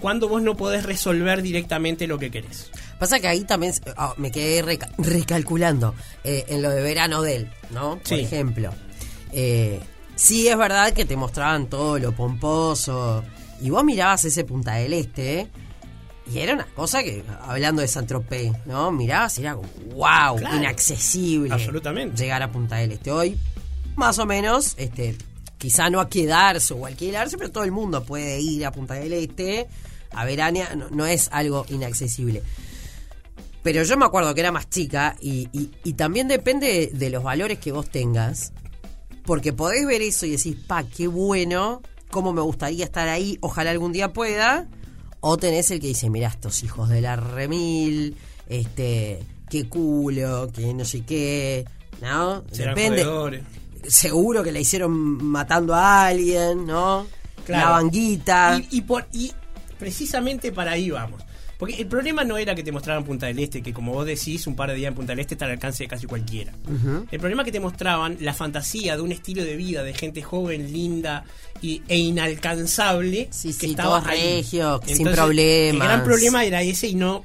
cuando 0.00 0.28
vos 0.28 0.42
no 0.42 0.56
podés 0.56 0.84
resolver 0.84 1.42
directamente 1.42 2.06
lo 2.06 2.18
que 2.18 2.30
querés. 2.30 2.70
Pasa 2.98 3.20
que 3.20 3.28
ahí 3.28 3.44
también 3.44 3.72
ah, 3.96 4.14
me 4.16 4.30
quedé 4.30 4.62
reca- 4.62 4.90
recalculando 4.98 5.94
eh, 6.24 6.44
en 6.48 6.62
lo 6.62 6.70
de 6.70 6.82
verano 6.82 7.22
de 7.22 7.36
él, 7.36 7.50
¿no? 7.70 7.96
Por 7.98 8.06
Sí. 8.08 8.20
ejemplo. 8.20 8.72
Eh, 9.32 9.80
sí 10.16 10.48
es 10.48 10.56
verdad 10.56 10.92
que 10.92 11.04
te 11.04 11.16
mostraban 11.16 11.68
todo 11.68 11.98
lo 11.98 12.12
pomposo 12.12 13.24
y 13.60 13.70
vos 13.70 13.84
mirabas 13.84 14.24
ese 14.24 14.44
Punta 14.44 14.74
del 14.74 14.92
Este 14.94 15.40
¿eh? 15.40 15.46
y 16.32 16.38
era 16.38 16.54
una 16.54 16.66
cosa 16.66 17.02
que, 17.02 17.24
hablando 17.42 17.80
de 17.82 17.88
Saint-Tropez, 17.88 18.52
¿no? 18.66 18.90
Mirabas 18.92 19.38
y 19.38 19.42
era 19.42 19.54
como, 19.54 19.68
wow, 19.94 20.36
Claro. 20.36 20.56
inaccesible. 20.56 21.52
Absolutamente. 21.54 22.16
Llegar 22.22 22.42
a 22.42 22.50
Punta 22.52 22.76
del 22.76 22.92
Este. 22.92 23.10
Hoy, 23.10 23.36
más 23.96 24.18
o 24.18 24.26
menos, 24.26 24.74
este 24.76 25.16
quizá 25.56 25.90
no 25.90 26.00
a 26.00 26.08
quedarse 26.08 26.72
o 26.72 26.86
alquilarse, 26.86 27.36
pero 27.36 27.50
todo 27.50 27.64
el 27.64 27.72
mundo 27.72 28.04
puede 28.04 28.40
ir 28.40 28.64
a 28.64 28.70
Punta 28.72 28.94
del 28.94 29.12
Este 29.12 29.66
a 30.12 30.24
verania, 30.24 30.74
no, 30.76 30.88
no 30.90 31.06
es 31.06 31.28
algo 31.32 31.64
inaccesible. 31.68 32.42
Pero 33.62 33.82
yo 33.82 33.96
me 33.96 34.04
acuerdo 34.06 34.34
que 34.34 34.40
era 34.40 34.52
más 34.52 34.70
chica 34.70 35.16
y, 35.20 35.48
y- 35.52 35.70
y 35.84 35.92
también 35.94 36.28
depende 36.28 36.90
de, 36.92 37.10
los 37.10 37.22
valores 37.22 37.58
que 37.58 37.72
vos 37.72 37.88
tengas. 37.90 38.52
Porque 39.24 39.52
podés 39.52 39.84
ver 39.86 40.00
eso 40.00 40.24
y 40.24 40.30
decís, 40.30 40.56
pa, 40.66 40.84
qué 40.84 41.06
bueno, 41.06 41.82
cómo 42.10 42.32
me 42.32 42.40
gustaría 42.40 42.84
estar 42.84 43.08
ahí, 43.08 43.36
ojalá 43.42 43.70
algún 43.72 43.92
día 43.92 44.12
pueda. 44.12 44.66
O 45.20 45.36
tenés 45.36 45.70
el 45.70 45.80
que 45.80 45.88
dice, 45.88 46.08
mirá, 46.08 46.28
estos 46.28 46.62
hijos 46.62 46.88
de 46.88 47.00
la 47.02 47.16
remil, 47.16 48.16
este, 48.48 49.18
qué 49.50 49.68
culo, 49.68 50.48
que 50.54 50.72
no 50.72 50.84
sé 50.84 51.02
qué, 51.02 51.66
¿no? 52.00 52.44
Serán 52.52 52.74
Depende. 52.76 53.42
Seguro 53.86 54.42
que 54.42 54.52
la 54.52 54.60
hicieron 54.60 54.92
matando 55.24 55.74
a 55.74 56.06
alguien, 56.06 56.64
¿no? 56.64 57.06
Claro. 57.44 57.66
La 57.66 57.70
banguita. 57.72 58.60
Y, 58.70 58.78
y 58.78 58.80
por, 58.82 59.06
y 59.12 59.32
precisamente 59.78 60.52
para 60.52 60.72
ahí 60.72 60.90
vamos. 60.90 61.22
Porque 61.58 61.74
el 61.74 61.88
problema 61.88 62.22
no 62.22 62.38
era 62.38 62.54
que 62.54 62.62
te 62.62 62.70
mostraran 62.70 63.02
Punta 63.02 63.26
del 63.26 63.38
Este, 63.40 63.62
que 63.62 63.72
como 63.72 63.92
vos 63.92 64.06
decís, 64.06 64.46
un 64.46 64.54
par 64.54 64.68
de 64.70 64.76
días 64.76 64.90
en 64.90 64.94
Punta 64.94 65.12
del 65.12 65.18
Este 65.18 65.34
está 65.34 65.46
al 65.46 65.50
alcance 65.52 65.82
de 65.82 65.88
casi 65.88 66.06
cualquiera. 66.06 66.52
El 67.10 67.18
problema 67.18 67.42
es 67.42 67.46
que 67.46 67.52
te 67.52 67.58
mostraban 67.58 68.16
la 68.20 68.32
fantasía 68.32 68.94
de 68.94 69.02
un 69.02 69.10
estilo 69.10 69.42
de 69.42 69.56
vida 69.56 69.82
de 69.82 69.92
gente 69.92 70.22
joven, 70.22 70.72
linda 70.72 71.24
y, 71.60 71.82
e 71.88 71.98
inalcanzable 71.98 73.28
Sí, 73.32 73.48
que 73.48 73.54
sí, 73.54 73.70
estaba 73.70 73.98
todos 74.00 74.12
ahí. 74.12 74.36
regios, 74.36 74.80
sin 74.86 75.08
problemas. 75.08 75.82
El 75.82 75.88
gran 75.88 76.04
problema 76.04 76.44
era 76.44 76.62
ese 76.62 76.86
y 76.88 76.94
no 76.94 77.24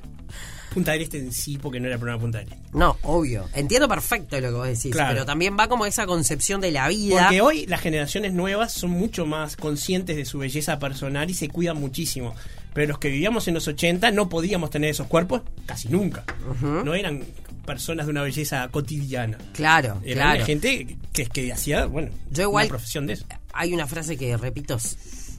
Punta 0.74 0.92
del 0.94 1.02
Este 1.04 1.20
en 1.20 1.32
sí, 1.32 1.58
porque 1.58 1.80
no 1.80 1.86
era 1.88 1.96
el 1.96 2.00
problema 2.00 2.18
de 2.18 2.22
Punta 2.22 2.38
del 2.40 2.48
Este. 2.54 2.78
No, 2.78 2.98
obvio. 3.04 3.48
Entiendo 3.54 3.88
perfecto 3.88 4.40
lo 4.40 4.48
que 4.50 4.54
vos 4.56 4.68
decís, 4.68 4.92
Claro. 4.92 5.14
pero 5.14 5.26
también 5.26 5.56
va 5.60 5.68
como 5.68 5.86
esa 5.86 6.06
concepción 6.06 6.62
de 6.62 6.72
la 6.72 6.88
vida. 6.88 7.22
Porque 7.24 7.42
hoy 7.42 7.66
las 7.68 7.82
generaciones 7.82 8.34
nuevas 8.34 8.74
son 8.74 8.92
mucho 8.92 9.26
más 9.26 9.56
conscientes 9.56 10.16
de 10.16 10.26
su 10.26 10.40
belleza 10.40 10.80
personal 10.80 11.30
y 11.30 11.34
se 11.34 11.48
cuidan 11.50 11.78
muchísimo. 11.80 12.34
Pero 12.74 12.88
los 12.88 12.98
que 13.00 13.10
vivíamos 13.10 13.48
en 13.48 13.54
los 13.54 13.68
80 13.68 14.10
no 14.12 14.30
podíamos 14.30 14.70
tener 14.72 14.90
esos 14.90 15.06
cuerpos 15.08 15.42
casi 15.68 15.90
nunca. 15.90 16.24
No 16.62 16.96
eran 16.96 17.24
personas 17.66 18.08
de 18.08 18.12
una 18.12 18.24
belleza 18.24 18.68
cotidiana. 18.70 19.38
Claro, 19.54 20.02
Eran 20.04 20.32
claro. 20.32 20.46
gente 20.46 20.98
que, 21.14 21.26
que 21.28 21.54
hacía, 21.54 21.86
bueno, 21.86 22.10
Yo 22.32 22.44
igual- 22.44 22.66
una 22.66 22.70
profesión 22.70 23.06
de 23.08 23.14
eso. 23.14 23.26
Hay 23.54 23.74
una 23.74 23.86
frase 23.88 24.18
que 24.18 24.36
repito 24.36 24.78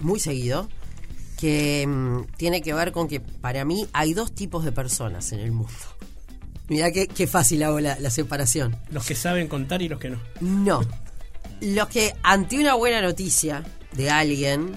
muy 0.00 0.20
seguido 0.20 0.68
que 1.38 1.86
mm, 1.86 2.36
tiene 2.36 2.62
que 2.62 2.74
ver 2.74 2.92
con 2.92 3.08
que 3.08 3.20
para 3.20 3.64
mí 3.64 3.86
hay 3.92 4.14
dos 4.14 4.34
tipos 4.34 4.64
de 4.64 4.72
personas 4.72 5.32
en 5.32 5.40
el 5.40 5.52
mundo. 5.52 5.72
Mirá 6.68 6.90
qué, 6.90 7.06
qué 7.06 7.26
fácil 7.26 7.62
hago 7.62 7.80
la, 7.80 7.98
la 7.98 8.10
separación. 8.10 8.76
Los 8.90 9.04
que 9.06 9.14
saben 9.14 9.48
contar 9.48 9.82
y 9.82 9.88
los 9.88 10.00
que 10.00 10.10
no. 10.10 10.20
No. 10.40 10.80
Los 11.60 11.88
que 11.88 12.14
ante 12.22 12.58
una 12.58 12.74
buena 12.74 13.02
noticia 13.02 13.62
de 13.92 14.10
alguien, 14.10 14.72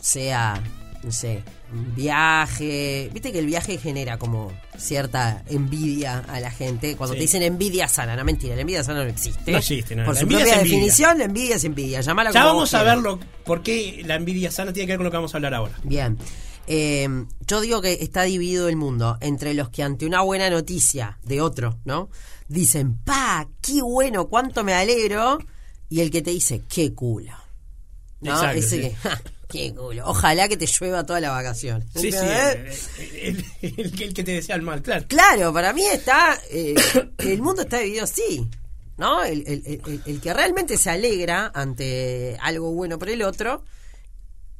sea, 0.00 0.62
no 1.02 1.12
sé, 1.12 1.42
un 1.72 1.94
viaje, 1.94 3.10
viste 3.12 3.32
que 3.32 3.38
el 3.38 3.46
viaje 3.46 3.78
genera 3.78 4.18
como 4.18 4.52
cierta 4.80 5.42
envidia 5.48 6.18
a 6.28 6.40
la 6.40 6.50
gente. 6.50 6.96
Cuando 6.96 7.14
Sí. 7.14 7.18
te 7.18 7.22
dicen 7.22 7.42
envidia 7.42 7.86
sana, 7.88 8.16
no 8.16 8.24
mentira, 8.24 8.54
la 8.54 8.62
envidia 8.62 8.82
sana 8.82 9.04
no 9.04 9.10
existe. 9.10 9.52
No 9.52 9.58
existe, 9.58 9.94
no. 9.94 10.04
Por 10.04 10.14
La 10.14 10.20
su 10.20 10.26
propia 10.26 10.58
definición, 10.58 11.18
la 11.18 11.24
envidia 11.24 11.56
es 11.56 11.64
envidia. 11.64 12.00
Llamala 12.00 12.30
Ya 12.32 12.42
como 12.42 12.54
vamos 12.54 12.74
a 12.74 12.82
verlo, 12.82 13.20
por 13.44 13.62
qué 13.62 14.02
la 14.04 14.16
envidia 14.16 14.50
sana 14.50 14.72
tiene 14.72 14.86
que 14.86 14.92
ver 14.92 14.98
con 14.98 15.04
lo 15.04 15.10
que 15.10 15.16
vamos 15.18 15.34
a 15.34 15.36
hablar 15.38 15.54
ahora. 15.54 15.74
Bien. 15.84 16.18
Eh, 16.66 17.08
yo 17.46 17.60
digo 17.60 17.80
que 17.82 17.94
está 18.00 18.22
dividido 18.22 18.68
el 18.68 18.76
mundo 18.76 19.18
entre 19.20 19.54
los 19.54 19.70
que 19.70 19.82
ante 19.82 20.06
una 20.06 20.20
buena 20.22 20.48
noticia 20.50 21.18
de 21.24 21.40
otro, 21.40 21.78
¿no? 21.84 22.10
Dicen, 22.48 22.96
pa, 23.04 23.48
qué 23.60 23.82
bueno, 23.82 24.28
cuánto 24.28 24.62
me 24.64 24.74
alegro. 24.74 25.38
Y 25.88 26.00
el 26.00 26.10
que 26.10 26.22
te 26.22 26.30
dice, 26.30 26.62
qué 26.72 26.94
culo. 26.94 27.32
¿No? 28.20 28.32
Exacto, 28.32 28.58
Ese 28.58 28.68
sí. 28.68 28.80
que, 28.82 28.94
"Ja, 28.96 29.20
qué 29.50 29.74
culo. 29.74 30.04
Ojalá 30.06 30.48
que 30.48 30.56
te 30.56 30.66
llueva 30.66 31.04
toda 31.04 31.20
la 31.20 31.30
vacación. 31.30 31.84
Sí, 31.94 32.10
sí, 32.12 32.18
¿Entendés? 32.18 32.88
el, 33.22 33.44
el- 33.62 34.00
el- 34.02 34.14
que 34.14 34.24
te 34.24 34.32
decía 34.32 34.54
el 34.54 34.62
mal, 34.62 34.82
claro. 34.82 35.04
Claro, 35.08 35.52
para 35.52 35.72
mí 35.72 35.82
está. 35.84 36.40
eh, 36.50 36.74
el 37.18 37.42
mundo 37.42 37.62
está 37.62 37.78
dividido 37.78 38.04
así. 38.04 38.48
¿No? 38.96 39.22
El- 39.24 39.44
el 40.06 40.20
que 40.20 40.34
realmente 40.34 40.76
se 40.76 40.90
alegra 40.90 41.50
ante 41.54 42.36
algo 42.40 42.72
bueno 42.72 42.98
por 42.98 43.08
el 43.08 43.22
otro. 43.22 43.64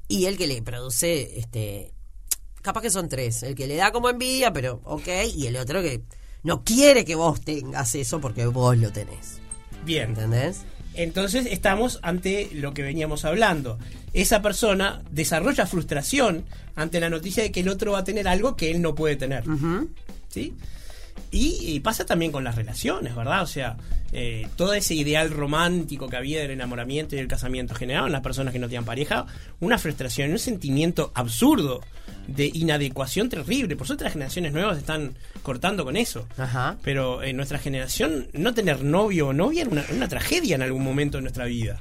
Y 0.08 0.26
el 0.26 0.36
que 0.36 0.46
le 0.46 0.62
produce. 0.62 1.38
este 1.38 1.92
Capaz 2.62 2.82
que 2.82 2.90
son 2.90 3.08
tres. 3.08 3.42
El 3.42 3.54
que 3.54 3.66
le 3.66 3.76
da 3.76 3.90
como 3.92 4.10
envidia, 4.10 4.52
pero 4.52 4.80
ok. 4.84 5.08
Y 5.34 5.46
el 5.46 5.56
otro 5.56 5.80
que 5.82 6.02
no 6.42 6.62
quiere 6.64 7.04
que 7.04 7.14
vos 7.14 7.40
tengas 7.42 7.94
eso 7.94 8.20
porque 8.20 8.46
vos 8.46 8.76
lo 8.76 8.90
tenés. 8.92 9.38
Bien. 9.84 10.10
¿Entendés? 10.10 10.58
Entonces 10.94 11.46
estamos 11.50 11.98
ante 12.02 12.48
lo 12.52 12.74
que 12.74 12.82
veníamos 12.82 13.24
hablando. 13.24 13.78
Esa 14.12 14.42
persona 14.42 15.02
desarrolla 15.10 15.66
frustración 15.66 16.44
ante 16.74 17.00
la 17.00 17.10
noticia 17.10 17.42
de 17.42 17.52
que 17.52 17.60
el 17.60 17.68
otro 17.68 17.92
va 17.92 18.00
a 18.00 18.04
tener 18.04 18.26
algo 18.28 18.56
que 18.56 18.70
él 18.70 18.82
no 18.82 18.94
puede 18.94 19.16
tener. 19.16 19.44
¿Sí? 20.28 20.54
Y, 21.30 21.58
y 21.60 21.80
pasa 21.80 22.04
también 22.04 22.32
con 22.32 22.44
las 22.44 22.56
relaciones, 22.56 23.14
¿verdad? 23.14 23.42
O 23.42 23.46
sea, 23.46 23.76
eh, 24.12 24.48
todo 24.56 24.74
ese 24.74 24.94
ideal 24.94 25.30
romántico 25.30 26.08
que 26.08 26.16
había 26.16 26.40
del 26.40 26.50
enamoramiento 26.50 27.14
y 27.14 27.18
del 27.18 27.28
casamiento 27.28 27.74
generaba 27.74 28.06
en 28.06 28.12
las 28.12 28.22
personas 28.22 28.52
que 28.52 28.58
no 28.58 28.66
tenían 28.66 28.84
pareja 28.84 29.26
una 29.60 29.78
frustración, 29.78 30.32
un 30.32 30.38
sentimiento 30.38 31.12
absurdo 31.14 31.80
de 32.26 32.50
inadecuación 32.52 33.28
terrible. 33.28 33.76
Por 33.76 33.86
suerte 33.86 34.04
las 34.04 34.12
generaciones 34.12 34.52
nuevas 34.52 34.78
están 34.78 35.14
cortando 35.42 35.84
con 35.84 35.96
eso. 35.96 36.26
Ajá. 36.36 36.76
Pero 36.82 37.22
en 37.22 37.36
nuestra 37.36 37.58
generación 37.58 38.28
no 38.32 38.52
tener 38.54 38.82
novio 38.82 39.28
o 39.28 39.32
novia 39.32 39.62
era 39.62 39.70
una, 39.70 39.84
una 39.90 40.08
tragedia 40.08 40.56
en 40.56 40.62
algún 40.62 40.82
momento 40.82 41.18
de 41.18 41.22
nuestra 41.22 41.44
vida. 41.44 41.80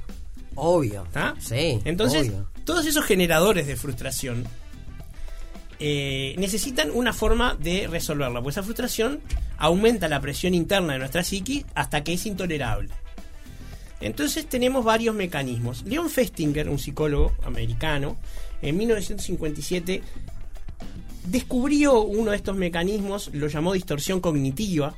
Obvio. 0.54 1.04
¿Está? 1.04 1.34
Sí. 1.38 1.80
Entonces, 1.84 2.28
obvio. 2.28 2.48
todos 2.64 2.86
esos 2.86 3.04
generadores 3.04 3.66
de 3.66 3.76
frustración 3.76 4.44
eh, 5.80 6.34
necesitan 6.36 6.90
una 6.92 7.12
forma 7.14 7.56
de 7.58 7.88
resolverla, 7.88 8.40
porque 8.40 8.50
esa 8.50 8.62
frustración 8.62 9.20
aumenta 9.56 10.08
la 10.08 10.20
presión 10.20 10.54
interna 10.54 10.92
de 10.92 10.98
nuestra 10.98 11.24
psiqui 11.24 11.64
hasta 11.74 12.04
que 12.04 12.12
es 12.12 12.26
intolerable. 12.26 12.90
Entonces 14.00 14.46
tenemos 14.46 14.84
varios 14.84 15.14
mecanismos. 15.14 15.82
Leon 15.84 16.10
Festinger, 16.10 16.68
un 16.68 16.78
psicólogo 16.78 17.34
americano, 17.44 18.16
en 18.62 18.76
1957 18.76 20.02
descubrió 21.26 22.00
uno 22.02 22.30
de 22.30 22.36
estos 22.36 22.56
mecanismos, 22.56 23.30
lo 23.32 23.48
llamó 23.48 23.72
distorsión 23.72 24.20
cognitiva, 24.20 24.94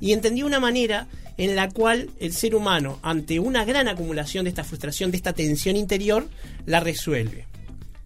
y 0.00 0.12
entendió 0.12 0.46
una 0.46 0.60
manera 0.60 1.06
en 1.36 1.56
la 1.56 1.68
cual 1.68 2.10
el 2.20 2.32
ser 2.32 2.54
humano, 2.54 2.98
ante 3.02 3.40
una 3.40 3.64
gran 3.64 3.88
acumulación 3.88 4.44
de 4.44 4.50
esta 4.50 4.64
frustración, 4.64 5.10
de 5.10 5.16
esta 5.16 5.32
tensión 5.32 5.76
interior, 5.76 6.28
la 6.66 6.80
resuelve. 6.80 7.46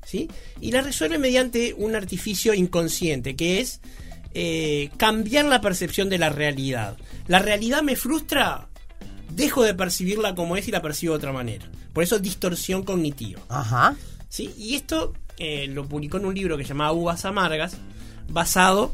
¿Sí? 0.08 0.26
Y 0.58 0.72
la 0.72 0.80
resuelve 0.80 1.18
mediante 1.18 1.74
un 1.74 1.94
artificio 1.94 2.54
inconsciente, 2.54 3.36
que 3.36 3.60
es 3.60 3.82
eh, 4.32 4.88
cambiar 4.96 5.44
la 5.44 5.60
percepción 5.60 6.08
de 6.08 6.16
la 6.16 6.30
realidad. 6.30 6.96
La 7.26 7.40
realidad 7.40 7.82
me 7.82 7.94
frustra, 7.94 8.68
dejo 9.34 9.62
de 9.64 9.74
percibirla 9.74 10.34
como 10.34 10.56
es 10.56 10.66
y 10.66 10.70
la 10.70 10.80
percibo 10.80 11.12
de 11.12 11.18
otra 11.18 11.32
manera. 11.32 11.66
Por 11.92 12.04
eso 12.04 12.18
distorsión 12.18 12.84
cognitiva. 12.84 13.42
Ajá. 13.50 13.96
¿sí? 14.30 14.54
Y 14.56 14.76
esto 14.76 15.12
eh, 15.36 15.66
lo 15.66 15.86
publicó 15.86 16.16
en 16.16 16.24
un 16.24 16.34
libro 16.34 16.56
que 16.56 16.64
se 16.64 16.70
llamaba 16.70 16.92
Uvas 16.92 17.26
Amargas, 17.26 17.76
basado 18.28 18.92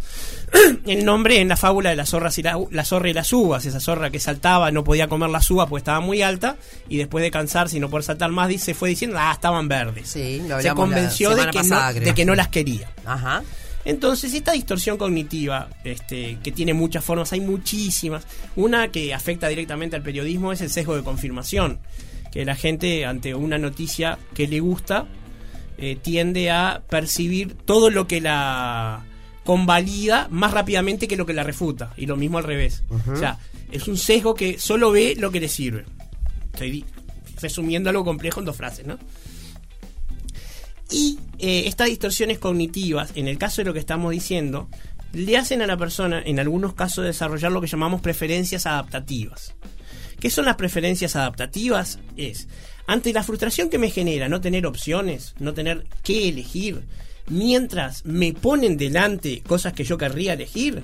el 0.86 1.04
nombre 1.04 1.40
en 1.40 1.48
la 1.48 1.56
fábula 1.56 1.90
de 1.90 1.96
las 1.96 2.10
zorras 2.10 2.38
y 2.38 2.42
la, 2.42 2.58
la 2.70 2.84
zorra 2.84 3.10
y 3.10 3.12
las 3.12 3.32
uvas. 3.32 3.66
Esa 3.66 3.80
zorra 3.80 4.10
que 4.10 4.20
saltaba, 4.20 4.70
no 4.70 4.84
podía 4.84 5.08
comer 5.08 5.30
las 5.30 5.50
uvas 5.50 5.68
porque 5.68 5.80
estaba 5.80 6.00
muy 6.00 6.22
alta, 6.22 6.56
y 6.88 6.98
después 6.98 7.22
de 7.22 7.30
cansarse 7.30 7.76
y 7.76 7.80
no 7.80 7.90
poder 7.90 8.04
saltar 8.04 8.30
más, 8.30 8.48
dice, 8.48 8.74
fue 8.74 8.88
diciendo, 8.88 9.16
ah, 9.18 9.32
estaban 9.32 9.68
verdes. 9.68 10.08
Sí, 10.08 10.42
lo 10.46 10.60
Se 10.60 10.68
la 10.68 10.74
convenció 10.74 11.34
de 11.34 11.46
que, 11.46 11.58
pasada, 11.58 11.92
no, 11.92 12.00
de 12.00 12.14
que 12.14 12.24
no 12.24 12.34
las 12.34 12.48
quería. 12.48 12.90
Ajá. 13.04 13.42
Entonces, 13.84 14.32
esta 14.32 14.52
distorsión 14.52 14.96
cognitiva, 14.96 15.68
este, 15.84 16.38
que 16.42 16.52
tiene 16.52 16.72
muchas 16.72 17.04
formas, 17.04 17.32
hay 17.32 17.40
muchísimas. 17.40 18.26
Una 18.56 18.88
que 18.88 19.12
afecta 19.12 19.48
directamente 19.48 19.94
al 19.94 20.02
periodismo 20.02 20.52
es 20.52 20.62
el 20.62 20.70
sesgo 20.70 20.96
de 20.96 21.02
confirmación. 21.02 21.78
Que 22.32 22.44
la 22.44 22.56
gente, 22.56 23.04
ante 23.04 23.34
una 23.34 23.58
noticia 23.58 24.18
que 24.34 24.48
le 24.48 24.60
gusta, 24.60 25.06
eh, 25.76 25.98
tiende 26.00 26.50
a 26.50 26.82
percibir 26.88 27.54
todo 27.54 27.90
lo 27.90 28.06
que 28.06 28.20
la 28.20 29.04
convalida 29.44 30.28
más 30.30 30.52
rápidamente 30.52 31.06
que 31.06 31.16
lo 31.16 31.26
que 31.26 31.34
la 31.34 31.44
refuta. 31.44 31.92
Y 31.96 32.06
lo 32.06 32.16
mismo 32.16 32.38
al 32.38 32.44
revés. 32.44 32.82
O 33.12 33.16
sea, 33.16 33.38
es 33.70 33.88
un 33.88 33.96
sesgo 33.96 34.34
que 34.34 34.58
solo 34.58 34.90
ve 34.90 35.14
lo 35.18 35.30
que 35.30 35.40
le 35.40 35.48
sirve. 35.48 35.84
Estoy 36.52 36.84
resumiendo 37.40 37.90
algo 37.90 38.04
complejo 38.04 38.40
en 38.40 38.46
dos 38.46 38.56
frases, 38.56 38.86
¿no? 38.86 38.98
Y 40.90 41.18
eh, 41.38 41.64
estas 41.66 41.88
distorsiones 41.88 42.38
cognitivas, 42.38 43.12
en 43.16 43.28
el 43.28 43.38
caso 43.38 43.62
de 43.62 43.66
lo 43.66 43.72
que 43.72 43.80
estamos 43.80 44.12
diciendo, 44.12 44.68
le 45.12 45.36
hacen 45.36 45.62
a 45.62 45.66
la 45.66 45.76
persona, 45.76 46.22
en 46.24 46.38
algunos 46.38 46.74
casos, 46.74 47.04
desarrollar 47.04 47.52
lo 47.52 47.60
que 47.60 47.66
llamamos 47.66 48.00
preferencias 48.00 48.66
adaptativas. 48.66 49.54
¿Qué 50.20 50.30
son 50.30 50.44
las 50.44 50.56
preferencias 50.56 51.16
adaptativas? 51.16 51.98
Es, 52.16 52.48
ante 52.86 53.12
la 53.12 53.22
frustración 53.22 53.70
que 53.70 53.78
me 53.78 53.90
genera 53.90 54.28
no 54.28 54.40
tener 54.40 54.66
opciones, 54.66 55.34
no 55.38 55.54
tener 55.54 55.86
qué 56.02 56.28
elegir, 56.28 56.84
mientras 57.28 58.04
me 58.04 58.32
ponen 58.32 58.76
delante 58.76 59.42
cosas 59.42 59.72
que 59.72 59.84
yo 59.84 59.98
querría 59.98 60.34
elegir, 60.34 60.82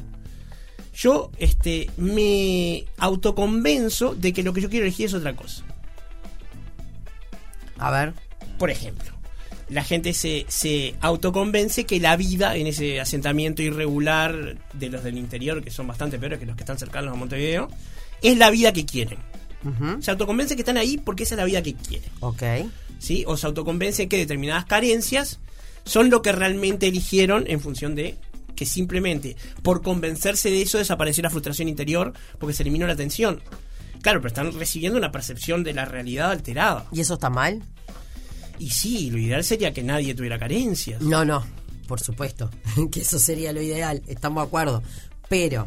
yo 0.95 1.31
este, 1.39 1.91
me 1.97 2.85
autoconvenzo 2.99 4.15
de 4.15 4.33
que 4.33 4.43
lo 4.43 4.53
que 4.53 4.61
yo 4.61 4.71
quiero 4.71 4.87
elegir 4.87 5.07
es 5.07 5.15
otra 5.15 5.35
cosa. 5.35 5.65
A 7.79 7.91
ver. 7.91 8.13
Por 8.59 8.71
ejemplo, 8.71 9.11
la 9.71 9.85
gente 9.85 10.13
se, 10.13 10.45
se 10.49 10.95
autoconvence 11.01 11.85
que 11.85 11.99
la 11.99 12.17
vida 12.17 12.57
en 12.57 12.67
ese 12.67 13.01
asentamiento 13.01 13.63
irregular 13.63 14.59
de 14.75 14.89
los 14.91 15.03
del 15.03 15.17
interior, 15.17 15.63
que 15.63 15.71
son 15.71 15.87
bastante 15.87 16.19
peores 16.19 16.39
que 16.39 16.47
los 16.47 16.57
que 16.57 16.63
están 16.63 16.79
cercanos 16.79 17.15
a 17.15 17.17
Montevideo, 17.17 17.69
es 18.21 18.37
la 18.37 18.51
vida 18.51 18.73
que 18.73 18.85
quieren. 18.85 19.19
Se 20.01 20.11
autoconvence 20.11 20.57
que 20.57 20.63
están 20.63 20.79
ahí 20.79 20.97
porque 20.97 21.25
esa 21.25 21.35
es 21.35 21.39
la 21.39 21.45
vida 21.45 21.63
que 21.63 21.75
quieren. 21.75 22.11
Ok. 22.21 22.43
¿sí? 23.01 23.25
O 23.27 23.37
se 23.37 23.47
autoconvence 23.47 24.09
que 24.09 24.17
determinadas 24.17 24.67
carencias 24.67 25.41
son 25.91 26.09
lo 26.09 26.23
que 26.23 26.31
realmente 26.31 26.87
eligieron 26.87 27.47
en 27.49 27.59
función 27.59 27.97
de 27.97 28.17
que 28.55 28.65
simplemente 28.65 29.37
por 29.65 29.83
convencerse 29.83 30.49
de 30.49 30.63
eso 30.63 30.79
desapareció 30.79 31.25
la 31.25 31.31
frustración 31.31 31.67
interior 31.67 32.13
porque 32.39 32.55
se 32.55 32.63
eliminó 32.63 32.87
la 32.87 32.95
tensión. 32.95 33.43
Claro, 34.01 34.21
pero 34.21 34.29
están 34.29 34.53
recibiendo 34.53 34.97
una 34.97 35.11
percepción 35.11 35.65
de 35.65 35.75
la 35.75 35.87
realidad 35.87 36.31
alterada. 36.31 36.87
¿Y 36.93 37.01
eso 37.01 37.15
está 37.15 37.29
mal? 37.29 37.65
Y 38.61 38.71
sí, 38.71 39.11
lo 39.11 39.19
ideal 39.19 39.43
sería 39.43 39.73
que 39.73 39.83
nadie 39.83 40.15
tuviera 40.15 40.39
carencias. 40.39 41.03
No, 41.03 41.25
no, 41.25 41.45
por 41.89 41.99
supuesto, 41.99 42.51
que 42.93 43.01
eso 43.01 43.19
sería 43.19 43.53
lo 43.53 43.61
ideal, 43.61 44.01
estamos 44.07 44.45
de 44.45 44.47
acuerdo. 44.47 44.85
Pero, 45.29 45.67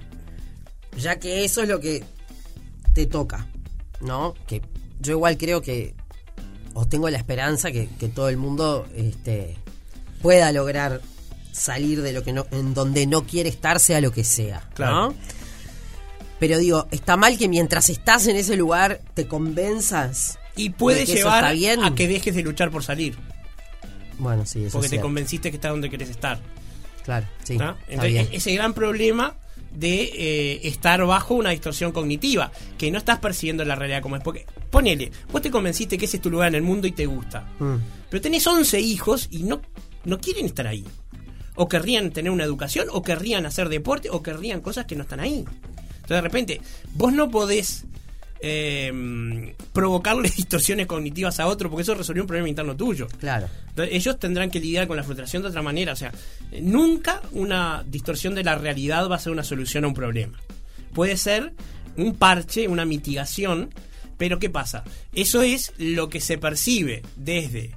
ya 0.97 1.19
que 1.19 1.43
eso 1.43 1.63
es 1.63 1.67
lo 1.67 1.81
que 1.81 2.01
te 2.93 3.07
toca, 3.07 3.45
¿no? 3.99 4.35
Que 4.47 4.61
yo 5.01 5.11
igual 5.11 5.37
creo 5.37 5.61
que, 5.61 5.95
o 6.75 6.87
tengo 6.87 7.09
la 7.09 7.17
esperanza 7.17 7.73
que, 7.73 7.89
que 7.99 8.07
todo 8.07 8.29
el 8.29 8.37
mundo 8.37 8.87
este, 8.95 9.57
pueda 10.23 10.51
lograr 10.51 11.01
salir 11.51 12.01
de 12.01 12.13
lo 12.13 12.23
que 12.23 12.33
no, 12.33 12.47
en 12.49 12.73
donde 12.73 13.05
no 13.05 13.27
quiere 13.27 13.49
estar, 13.49 13.79
sea 13.79 14.01
lo 14.01 14.11
que 14.11 14.23
sea, 14.23 14.67
Claro. 14.73 15.09
¿no? 15.09 15.15
Pero 16.39 16.57
digo, 16.57 16.87
está 16.91 17.15
mal 17.15 17.37
que 17.37 17.47
mientras 17.47 17.89
estás 17.89 18.25
en 18.27 18.35
ese 18.35 18.57
lugar 18.57 18.99
te 19.13 19.27
convenzas. 19.27 20.39
Y 20.55 20.71
puede 20.71 21.05
llevar 21.05 21.45
a 21.45 21.95
que 21.95 22.07
dejes 22.07 22.35
de 22.35 22.43
luchar 22.43 22.69
por 22.69 22.83
salir. 22.83 23.15
Bueno, 24.19 24.45
sí, 24.45 24.65
eso 24.65 24.73
Porque 24.73 24.85
es 24.85 24.89
te 24.89 24.95
cierto. 24.95 25.05
convenciste 25.07 25.51
que 25.51 25.57
estás 25.57 25.71
donde 25.71 25.89
querés 25.89 26.09
estar. 26.09 26.39
Claro, 27.03 27.27
sí. 27.43 27.57
Entonces, 27.87 28.27
ese 28.31 28.53
gran 28.53 28.73
problema 28.73 29.35
de 29.71 30.03
eh, 30.13 30.67
estar 30.67 31.03
bajo 31.05 31.33
una 31.33 31.49
distorsión 31.49 31.91
cognitiva, 31.91 32.51
que 32.77 32.91
no 32.91 32.97
estás 32.97 33.19
percibiendo 33.19 33.65
la 33.65 33.75
realidad 33.75 34.01
como 34.01 34.15
es. 34.15 34.23
Porque, 34.23 34.45
ponele, 34.69 35.11
vos 35.31 35.41
te 35.41 35.49
convenciste 35.49 35.97
que 35.97 36.05
ese 36.05 36.17
es 36.17 36.21
tu 36.23 36.29
lugar 36.29 36.49
en 36.49 36.55
el 36.55 36.61
mundo 36.61 36.87
y 36.87 36.91
te 36.91 37.05
gusta. 37.05 37.47
Mm. 37.59 37.75
Pero 38.09 38.21
tenés 38.21 38.45
11 38.45 38.79
hijos 38.79 39.27
y 39.31 39.43
no, 39.43 39.61
no 40.05 40.19
quieren 40.19 40.45
estar 40.45 40.67
ahí. 40.67 40.85
O 41.55 41.69
querrían 41.69 42.11
tener 42.11 42.31
una 42.31 42.43
educación, 42.43 42.87
o 42.91 43.03
querrían 43.03 43.45
hacer 43.45 43.69
deporte, 43.69 44.09
o 44.09 44.23
querrían 44.23 44.61
cosas 44.61 44.85
que 44.85 44.95
no 44.95 45.03
están 45.03 45.19
ahí. 45.19 45.45
Entonces, 46.03 46.09
de 46.09 46.21
repente, 46.21 46.61
vos 46.95 47.13
no 47.13 47.29
podés 47.29 47.85
eh, 48.45 49.53
provocarle 49.71 50.29
distorsiones 50.35 50.85
cognitivas 50.85 51.39
a 51.39 51.47
otro, 51.47 51.69
porque 51.69 51.83
eso 51.83 51.95
resolvió 51.95 52.23
un 52.23 52.27
problema 52.27 52.49
interno 52.49 52.75
tuyo. 52.75 53.07
Claro. 53.19 53.47
Entonces, 53.69 53.95
ellos 53.95 54.19
tendrán 54.19 54.51
que 54.51 54.59
lidiar 54.59 54.87
con 54.87 54.97
la 54.97 55.03
frustración 55.03 55.43
de 55.43 55.49
otra 55.49 55.61
manera. 55.61 55.93
O 55.93 55.95
sea, 55.95 56.11
nunca 56.61 57.21
una 57.31 57.83
distorsión 57.87 58.35
de 58.35 58.43
la 58.43 58.55
realidad 58.55 59.09
va 59.09 59.15
a 59.15 59.19
ser 59.19 59.31
una 59.31 59.43
solución 59.43 59.85
a 59.85 59.87
un 59.87 59.93
problema. 59.93 60.37
Puede 60.93 61.17
ser 61.17 61.53
un 61.95 62.15
parche, 62.15 62.67
una 62.67 62.85
mitigación, 62.85 63.73
pero 64.17 64.39
¿qué 64.39 64.49
pasa? 64.49 64.83
Eso 65.13 65.41
es 65.41 65.73
lo 65.77 66.09
que 66.09 66.19
se 66.19 66.37
percibe 66.37 67.01
desde, 67.15 67.71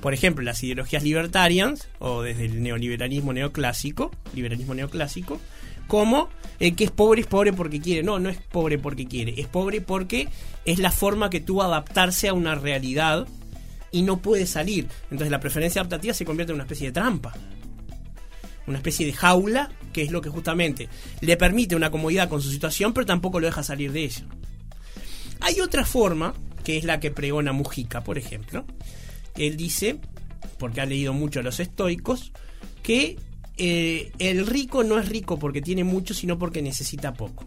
por 0.00 0.14
ejemplo, 0.14 0.44
las 0.44 0.62
ideologías 0.62 1.02
libertarias 1.02 1.88
o 1.98 2.22
desde 2.22 2.46
el 2.46 2.62
neoliberalismo 2.62 3.32
neoclásico, 3.32 4.10
liberalismo 4.34 4.74
neoclásico, 4.74 5.40
como 5.86 6.28
el 6.58 6.76
que 6.76 6.84
es 6.84 6.90
pobre 6.90 7.22
es 7.22 7.26
pobre 7.26 7.52
porque 7.52 7.80
quiere. 7.80 8.02
No, 8.02 8.18
no 8.18 8.28
es 8.28 8.38
pobre 8.38 8.78
porque 8.78 9.06
quiere, 9.06 9.40
es 9.40 9.46
pobre 9.46 9.80
porque 9.80 10.28
es 10.64 10.78
la 10.78 10.90
forma 10.90 11.30
que 11.30 11.40
tuvo 11.40 11.62
adaptarse 11.62 12.28
a 12.28 12.32
una 12.32 12.54
realidad 12.54 13.26
y 13.90 14.02
no 14.02 14.22
puede 14.22 14.46
salir. 14.46 14.86
Entonces 15.04 15.30
la 15.30 15.40
preferencia 15.40 15.80
adaptativa 15.80 16.14
se 16.14 16.24
convierte 16.24 16.52
en 16.52 16.54
una 16.54 16.64
especie 16.64 16.88
de 16.88 16.92
trampa. 16.92 17.34
Una 18.66 18.78
especie 18.78 19.04
de 19.04 19.12
jaula 19.12 19.70
que 19.92 20.02
es 20.02 20.12
lo 20.12 20.20
que 20.20 20.30
justamente 20.30 20.88
le 21.20 21.36
permite 21.36 21.76
una 21.76 21.90
comodidad 21.90 22.28
con 22.28 22.40
su 22.40 22.50
situación, 22.50 22.92
pero 22.92 23.06
tampoco 23.06 23.40
lo 23.40 23.46
deja 23.46 23.62
salir 23.62 23.92
de 23.92 24.04
ella. 24.04 24.24
Hay 25.40 25.60
otra 25.60 25.84
forma, 25.84 26.34
que 26.62 26.76
es 26.76 26.84
la 26.84 27.00
que 27.00 27.10
pregona 27.10 27.52
Mujica, 27.52 28.04
por 28.04 28.18
ejemplo. 28.18 28.64
Él 29.36 29.56
dice, 29.56 29.98
porque 30.58 30.80
ha 30.80 30.86
leído 30.86 31.12
mucho 31.12 31.40
a 31.40 31.42
los 31.42 31.60
estoicos, 31.60 32.32
que 32.82 33.16
eh, 33.56 34.12
el 34.18 34.46
rico 34.46 34.84
no 34.84 34.98
es 34.98 35.08
rico 35.08 35.38
porque 35.38 35.60
tiene 35.60 35.84
mucho, 35.84 36.14
sino 36.14 36.38
porque 36.38 36.62
necesita 36.62 37.12
poco. 37.14 37.46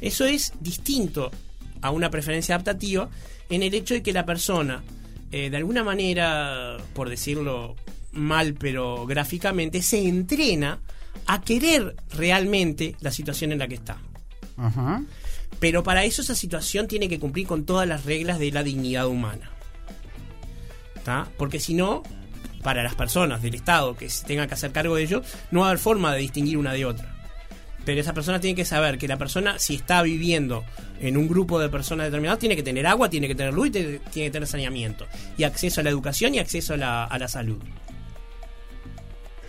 Eso 0.00 0.24
es 0.24 0.52
distinto 0.60 1.30
a 1.80 1.90
una 1.90 2.10
preferencia 2.10 2.54
adaptativa 2.54 3.08
en 3.48 3.62
el 3.62 3.74
hecho 3.74 3.94
de 3.94 4.02
que 4.02 4.12
la 4.12 4.26
persona, 4.26 4.82
eh, 5.32 5.50
de 5.50 5.56
alguna 5.56 5.84
manera, 5.84 6.76
por 6.94 7.08
decirlo 7.08 7.76
mal 8.12 8.54
pero 8.54 9.06
gráficamente, 9.06 9.82
se 9.82 10.06
entrena 10.06 10.80
a 11.26 11.40
querer 11.40 11.96
realmente 12.10 12.96
la 13.00 13.10
situación 13.10 13.52
en 13.52 13.58
la 13.58 13.68
que 13.68 13.74
está. 13.74 13.98
Ajá. 14.56 15.02
Pero 15.60 15.82
para 15.82 16.04
eso 16.04 16.22
esa 16.22 16.34
situación 16.34 16.88
tiene 16.88 17.08
que 17.08 17.18
cumplir 17.18 17.46
con 17.46 17.64
todas 17.64 17.88
las 17.88 18.04
reglas 18.04 18.38
de 18.38 18.52
la 18.52 18.62
dignidad 18.62 19.06
humana. 19.06 19.50
¿Tá? 21.08 21.26
Porque 21.38 21.58
si 21.58 21.72
no, 21.72 22.02
para 22.62 22.82
las 22.82 22.94
personas 22.94 23.40
del 23.40 23.54
Estado 23.54 23.96
que 23.96 24.10
se 24.10 24.26
tengan 24.26 24.46
que 24.46 24.52
hacer 24.52 24.72
cargo 24.72 24.94
de 24.94 25.04
ello, 25.04 25.22
no 25.50 25.60
va 25.60 25.68
a 25.68 25.70
haber 25.70 25.78
forma 25.78 26.12
de 26.12 26.20
distinguir 26.20 26.58
una 26.58 26.74
de 26.74 26.84
otra. 26.84 27.16
Pero 27.86 27.98
esa 27.98 28.12
persona 28.12 28.40
tiene 28.40 28.54
que 28.54 28.66
saber 28.66 28.98
que 28.98 29.08
la 29.08 29.16
persona, 29.16 29.58
si 29.58 29.76
está 29.76 30.02
viviendo 30.02 30.66
en 31.00 31.16
un 31.16 31.26
grupo 31.26 31.58
de 31.58 31.70
personas 31.70 32.08
determinadas, 32.08 32.38
tiene 32.38 32.56
que 32.56 32.62
tener 32.62 32.86
agua, 32.86 33.08
tiene 33.08 33.26
que 33.26 33.34
tener 33.34 33.54
luz 33.54 33.68
y 33.68 33.70
tiene 33.70 34.00
que 34.12 34.30
tener 34.30 34.46
saneamiento. 34.46 35.06
Y 35.38 35.44
acceso 35.44 35.80
a 35.80 35.84
la 35.84 35.88
educación 35.88 36.34
y 36.34 36.40
acceso 36.40 36.74
a 36.74 36.76
la, 36.76 37.04
a 37.04 37.18
la 37.18 37.28
salud. 37.28 37.56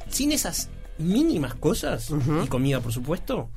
Sin 0.07 0.31
esas 0.31 0.69
mínimas 0.97 1.55
cosas, 1.55 2.09
y 2.41 2.47
comida 2.47 2.79
por 2.79 2.93
supuesto, 2.93 3.49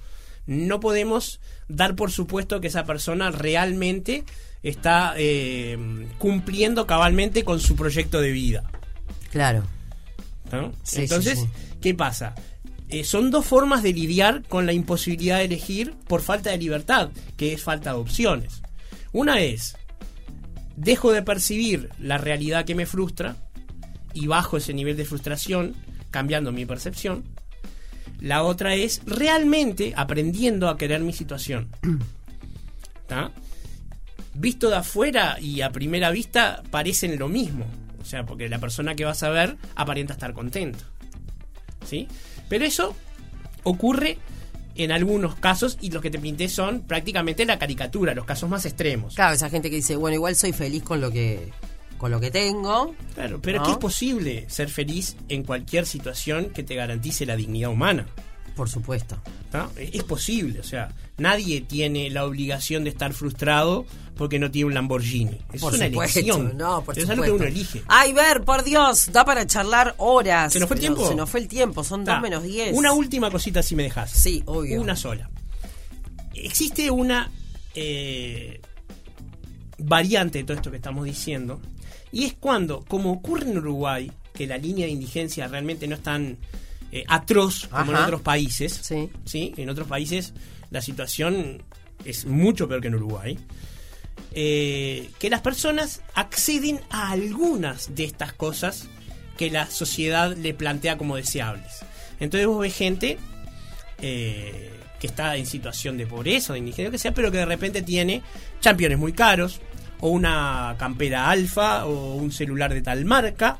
no 0.46 0.80
podemos 0.80 1.40
dar 1.68 1.94
por 1.94 2.10
supuesto 2.10 2.60
que 2.60 2.68
esa 2.68 2.84
persona 2.84 3.30
realmente 3.30 4.24
está 4.62 5.14
eh, 5.16 6.06
cumpliendo 6.18 6.86
cabalmente 6.86 7.44
con 7.44 7.60
su 7.60 7.76
proyecto 7.76 8.20
de 8.20 8.30
vida. 8.30 8.70
Claro. 9.30 9.64
¿no? 10.50 10.72
Sí, 10.82 11.02
Entonces, 11.02 11.40
sí, 11.40 11.48
¿qué 11.80 11.94
pasa? 11.94 12.34
Eh, 12.88 13.04
son 13.04 13.30
dos 13.30 13.46
formas 13.46 13.82
de 13.82 13.92
lidiar 13.92 14.42
con 14.48 14.66
la 14.66 14.72
imposibilidad 14.72 15.38
de 15.38 15.44
elegir 15.44 15.94
por 16.06 16.20
falta 16.20 16.50
de 16.50 16.58
libertad, 16.58 17.10
que 17.36 17.54
es 17.54 17.62
falta 17.62 17.92
de 17.92 17.98
opciones. 17.98 18.62
Una 19.12 19.40
es, 19.40 19.76
dejo 20.76 21.12
de 21.12 21.22
percibir 21.22 21.88
la 21.98 22.18
realidad 22.18 22.64
que 22.64 22.74
me 22.74 22.86
frustra 22.86 23.36
y 24.12 24.26
bajo 24.26 24.58
ese 24.58 24.74
nivel 24.74 24.96
de 24.96 25.06
frustración, 25.06 25.74
cambiando 26.10 26.52
mi 26.52 26.66
percepción. 26.66 27.24
La 28.22 28.44
otra 28.44 28.76
es 28.76 29.02
realmente 29.04 29.94
aprendiendo 29.96 30.68
a 30.68 30.78
querer 30.78 31.00
mi 31.00 31.12
situación. 31.12 31.68
¿Tá? 33.08 33.32
Visto 34.34 34.70
de 34.70 34.76
afuera 34.76 35.38
y 35.40 35.60
a 35.60 35.72
primera 35.72 36.10
vista 36.12 36.62
parecen 36.70 37.18
lo 37.18 37.28
mismo. 37.28 37.66
O 38.00 38.04
sea, 38.04 38.24
porque 38.24 38.48
la 38.48 38.60
persona 38.60 38.94
que 38.94 39.04
vas 39.04 39.24
a 39.24 39.30
ver 39.30 39.56
aparenta 39.74 40.12
estar 40.12 40.32
contenta. 40.34 40.84
¿Sí? 41.84 42.06
Pero 42.48 42.64
eso 42.64 42.94
ocurre 43.64 44.18
en 44.76 44.92
algunos 44.92 45.34
casos 45.34 45.76
y 45.80 45.90
los 45.90 46.00
que 46.00 46.10
te 46.10 46.20
pinté 46.20 46.48
son 46.48 46.82
prácticamente 46.82 47.44
la 47.44 47.58
caricatura, 47.58 48.14
los 48.14 48.24
casos 48.24 48.48
más 48.48 48.64
extremos. 48.64 49.16
Claro, 49.16 49.34
esa 49.34 49.50
gente 49.50 49.68
que 49.68 49.76
dice, 49.76 49.96
bueno, 49.96 50.14
igual 50.14 50.36
soy 50.36 50.52
feliz 50.52 50.84
con 50.84 51.00
lo 51.00 51.10
que 51.10 51.50
con 52.02 52.10
lo 52.10 52.18
que 52.18 52.32
tengo. 52.32 52.96
Claro, 53.14 53.40
pero 53.40 53.60
¿No? 53.60 53.64
que 53.64 53.70
es 53.70 53.76
posible 53.78 54.44
ser 54.48 54.68
feliz 54.68 55.14
en 55.28 55.44
cualquier 55.44 55.86
situación 55.86 56.46
que 56.46 56.64
te 56.64 56.74
garantice 56.74 57.24
la 57.24 57.36
dignidad 57.36 57.70
humana. 57.70 58.08
Por 58.56 58.68
supuesto. 58.68 59.16
Es 59.76 60.02
posible, 60.02 60.58
o 60.58 60.64
sea, 60.64 60.92
nadie 61.18 61.60
tiene 61.60 62.10
la 62.10 62.24
obligación 62.24 62.82
de 62.82 62.90
estar 62.90 63.12
frustrado 63.12 63.86
porque 64.16 64.40
no 64.40 64.50
tiene 64.50 64.66
un 64.66 64.74
Lamborghini. 64.74 65.36
Por 65.46 65.54
es 65.54 65.62
una 65.62 65.86
supuesto. 65.86 66.18
elección. 66.18 66.56
No, 66.56 66.82
por 66.82 66.98
es 66.98 67.08
algo 67.08 67.22
que 67.22 67.30
uno 67.30 67.44
elige. 67.44 67.84
Ay, 67.86 68.12
ver, 68.12 68.42
por 68.42 68.64
Dios, 68.64 69.12
da 69.12 69.24
para 69.24 69.46
charlar 69.46 69.94
horas. 69.98 70.52
¿Se 70.52 70.58
nos 70.58 70.66
fue 70.66 70.74
el 70.74 70.80
tiempo? 70.80 71.06
Se 71.06 71.14
nos 71.14 71.30
fue 71.30 71.38
el 71.38 71.46
tiempo, 71.46 71.84
son 71.84 72.04
dos 72.04 72.20
menos 72.20 72.42
diez. 72.42 72.76
Una 72.76 72.92
última 72.92 73.30
cosita 73.30 73.62
si 73.62 73.76
me 73.76 73.84
dejas. 73.84 74.10
Sí, 74.10 74.42
obvio. 74.46 74.80
Una 74.80 74.96
sola. 74.96 75.30
Existe 76.34 76.90
una 76.90 77.30
eh, 77.76 78.60
variante 79.78 80.38
de 80.38 80.44
todo 80.44 80.56
esto 80.56 80.72
que 80.72 80.78
estamos 80.78 81.04
diciendo, 81.04 81.60
Y 82.12 82.24
es 82.24 82.34
cuando, 82.34 82.84
como 82.86 83.12
ocurre 83.12 83.50
en 83.50 83.58
Uruguay, 83.58 84.10
que 84.34 84.46
la 84.46 84.56
línea 84.58 84.86
de 84.86 84.92
indigencia 84.92 85.46
realmente 85.48 85.86
no 85.86 85.94
es 85.96 86.02
tan 86.02 86.38
eh, 86.90 87.04
atroz 87.08 87.68
como 87.68 87.92
en 87.92 87.98
otros 87.98 88.20
países, 88.22 88.72
Sí. 88.82 89.08
¿sí? 89.24 89.54
En 89.56 89.68
otros 89.70 89.86
países 89.88 90.32
la 90.70 90.80
situación 90.82 91.62
es 92.04 92.24
mucho 92.26 92.66
peor 92.68 92.80
que 92.80 92.88
en 92.88 92.94
Uruguay. 92.96 93.38
eh, 94.34 95.10
que 95.18 95.28
las 95.30 95.40
personas 95.42 96.00
acceden 96.14 96.80
a 96.90 97.10
algunas 97.10 97.94
de 97.94 98.04
estas 98.04 98.32
cosas 98.32 98.88
que 99.36 99.50
la 99.50 99.66
sociedad 99.70 100.34
le 100.36 100.54
plantea 100.54 100.96
como 100.96 101.16
deseables. 101.16 101.80
Entonces 102.20 102.46
vos 102.46 102.60
ves 102.60 102.74
gente 102.74 103.18
eh, 104.00 104.70
que 105.00 105.06
está 105.06 105.36
en 105.36 105.46
situación 105.46 105.96
de 105.98 106.06
pobreza 106.06 106.52
de 106.52 106.60
indigencia, 106.60 106.86
lo 106.86 106.92
que 106.92 106.98
sea, 106.98 107.12
pero 107.12 107.30
que 107.30 107.38
de 107.38 107.46
repente 107.46 107.82
tiene 107.82 108.22
championes 108.60 108.98
muy 108.98 109.12
caros, 109.12 109.60
o 110.02 110.10
una 110.10 110.76
campera 110.78 111.30
alfa, 111.30 111.86
o 111.86 112.16
un 112.16 112.30
celular 112.30 112.74
de 112.74 112.82
tal 112.82 113.04
marca, 113.06 113.56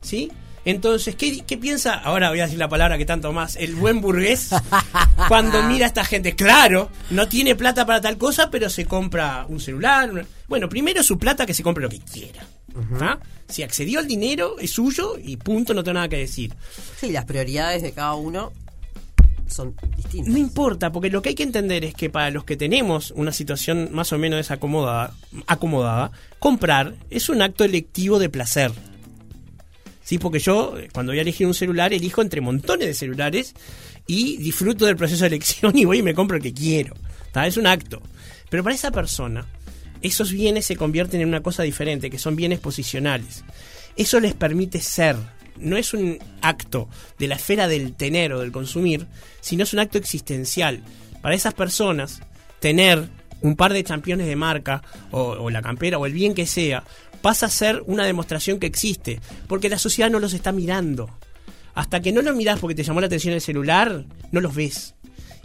¿sí? 0.00 0.30
Entonces, 0.64 1.14
¿qué, 1.14 1.42
qué 1.46 1.56
piensa? 1.58 1.94
Ahora 1.94 2.28
voy 2.30 2.40
a 2.40 2.44
decir 2.44 2.58
la 2.58 2.68
palabra 2.68 2.98
que 2.98 3.04
tanto 3.06 3.32
más, 3.32 3.54
el 3.56 3.74
buen 3.76 4.00
burgués, 4.00 4.50
cuando 5.28 5.62
mira 5.62 5.86
a 5.86 5.88
esta 5.88 6.04
gente, 6.04 6.34
claro, 6.34 6.90
no 7.10 7.28
tiene 7.28 7.54
plata 7.54 7.86
para 7.86 8.00
tal 8.00 8.18
cosa, 8.18 8.50
pero 8.50 8.68
se 8.68 8.84
compra 8.84 9.46
un 9.48 9.60
celular. 9.60 10.10
una- 10.10 10.26
Bueno, 10.48 10.68
primero 10.68 11.02
su 11.02 11.18
plata 11.18 11.46
que 11.46 11.54
se 11.54 11.62
compre 11.62 11.82
lo 11.84 11.88
que 11.88 12.00
quiera. 12.00 12.44
¿ah? 13.00 13.18
Si 13.48 13.62
accedió 13.62 14.00
al 14.00 14.08
dinero, 14.08 14.56
es 14.58 14.72
suyo 14.72 15.14
y 15.22 15.36
punto, 15.36 15.72
no 15.72 15.84
tengo 15.84 15.94
nada 15.94 16.08
que 16.08 16.16
decir. 16.18 16.52
Sí, 17.00 17.10
las 17.12 17.24
prioridades 17.26 17.82
de 17.82 17.92
cada 17.92 18.14
uno 18.14 18.52
son 19.48 19.74
distintas. 19.96 20.32
No 20.32 20.38
importa, 20.38 20.92
porque 20.92 21.10
lo 21.10 21.22
que 21.22 21.30
hay 21.30 21.34
que 21.34 21.42
entender 21.42 21.84
es 21.84 21.94
que 21.94 22.10
para 22.10 22.30
los 22.30 22.44
que 22.44 22.56
tenemos 22.56 23.12
una 23.12 23.32
situación 23.32 23.90
más 23.92 24.12
o 24.12 24.18
menos 24.18 24.38
desacomodada, 24.38 25.14
acomodada, 25.46 26.12
comprar 26.38 26.94
es 27.10 27.28
un 27.28 27.42
acto 27.42 27.64
electivo 27.64 28.18
de 28.18 28.28
placer. 28.28 28.72
Sí, 30.02 30.18
porque 30.18 30.38
yo 30.38 30.78
eh, 30.78 30.88
cuando 30.92 31.10
voy 31.10 31.18
a 31.18 31.22
elegir 31.22 31.46
un 31.46 31.54
celular 31.54 31.92
elijo 31.92 32.22
entre 32.22 32.40
montones 32.40 32.86
de 32.86 32.94
celulares 32.94 33.54
y 34.06 34.36
disfruto 34.36 34.86
del 34.86 34.96
proceso 34.96 35.22
de 35.22 35.28
elección 35.28 35.76
y 35.76 35.84
voy 35.84 35.98
y 35.98 36.02
me 36.02 36.14
compro 36.14 36.36
el 36.36 36.42
que 36.42 36.54
quiero. 36.54 36.94
¿tá? 37.32 37.46
Es 37.46 37.56
un 37.56 37.66
acto. 37.66 38.00
Pero 38.48 38.62
para 38.62 38.74
esa 38.74 38.90
persona, 38.90 39.46
esos 40.02 40.30
bienes 40.30 40.66
se 40.66 40.76
convierten 40.76 41.20
en 41.20 41.28
una 41.28 41.42
cosa 41.42 41.62
diferente, 41.62 42.10
que 42.10 42.18
son 42.18 42.36
bienes 42.36 42.60
posicionales. 42.60 43.44
Eso 43.96 44.20
les 44.20 44.34
permite 44.34 44.80
ser. 44.80 45.16
No 45.58 45.76
es 45.76 45.94
un 45.94 46.18
acto 46.42 46.88
de 47.18 47.28
la 47.28 47.36
esfera 47.36 47.68
del 47.68 47.94
tener 47.94 48.32
o 48.32 48.40
del 48.40 48.52
consumir, 48.52 49.06
sino 49.40 49.64
es 49.64 49.72
un 49.72 49.80
acto 49.80 49.98
existencial. 49.98 50.82
Para 51.22 51.34
esas 51.34 51.54
personas, 51.54 52.20
tener 52.60 53.08
un 53.40 53.56
par 53.56 53.72
de 53.72 53.84
championes 53.84 54.26
de 54.26 54.36
marca, 54.36 54.82
o, 55.10 55.50
la 55.50 55.62
campera, 55.62 55.98
o 55.98 56.06
el 56.06 56.12
bien 56.12 56.34
que 56.34 56.46
sea, 56.46 56.84
pasa 57.22 57.46
a 57.46 57.50
ser 57.50 57.82
una 57.86 58.04
demostración 58.04 58.58
que 58.58 58.66
existe, 58.66 59.20
porque 59.46 59.68
la 59.68 59.78
sociedad 59.78 60.10
no 60.10 60.18
los 60.18 60.32
está 60.32 60.52
mirando. 60.52 61.10
Hasta 61.74 62.00
que 62.00 62.12
no 62.12 62.22
los 62.22 62.34
mirás 62.34 62.58
porque 62.58 62.74
te 62.74 62.82
llamó 62.82 63.00
la 63.00 63.06
atención 63.06 63.34
el 63.34 63.40
celular, 63.40 64.04
no 64.32 64.40
los 64.40 64.54
ves. 64.54 64.94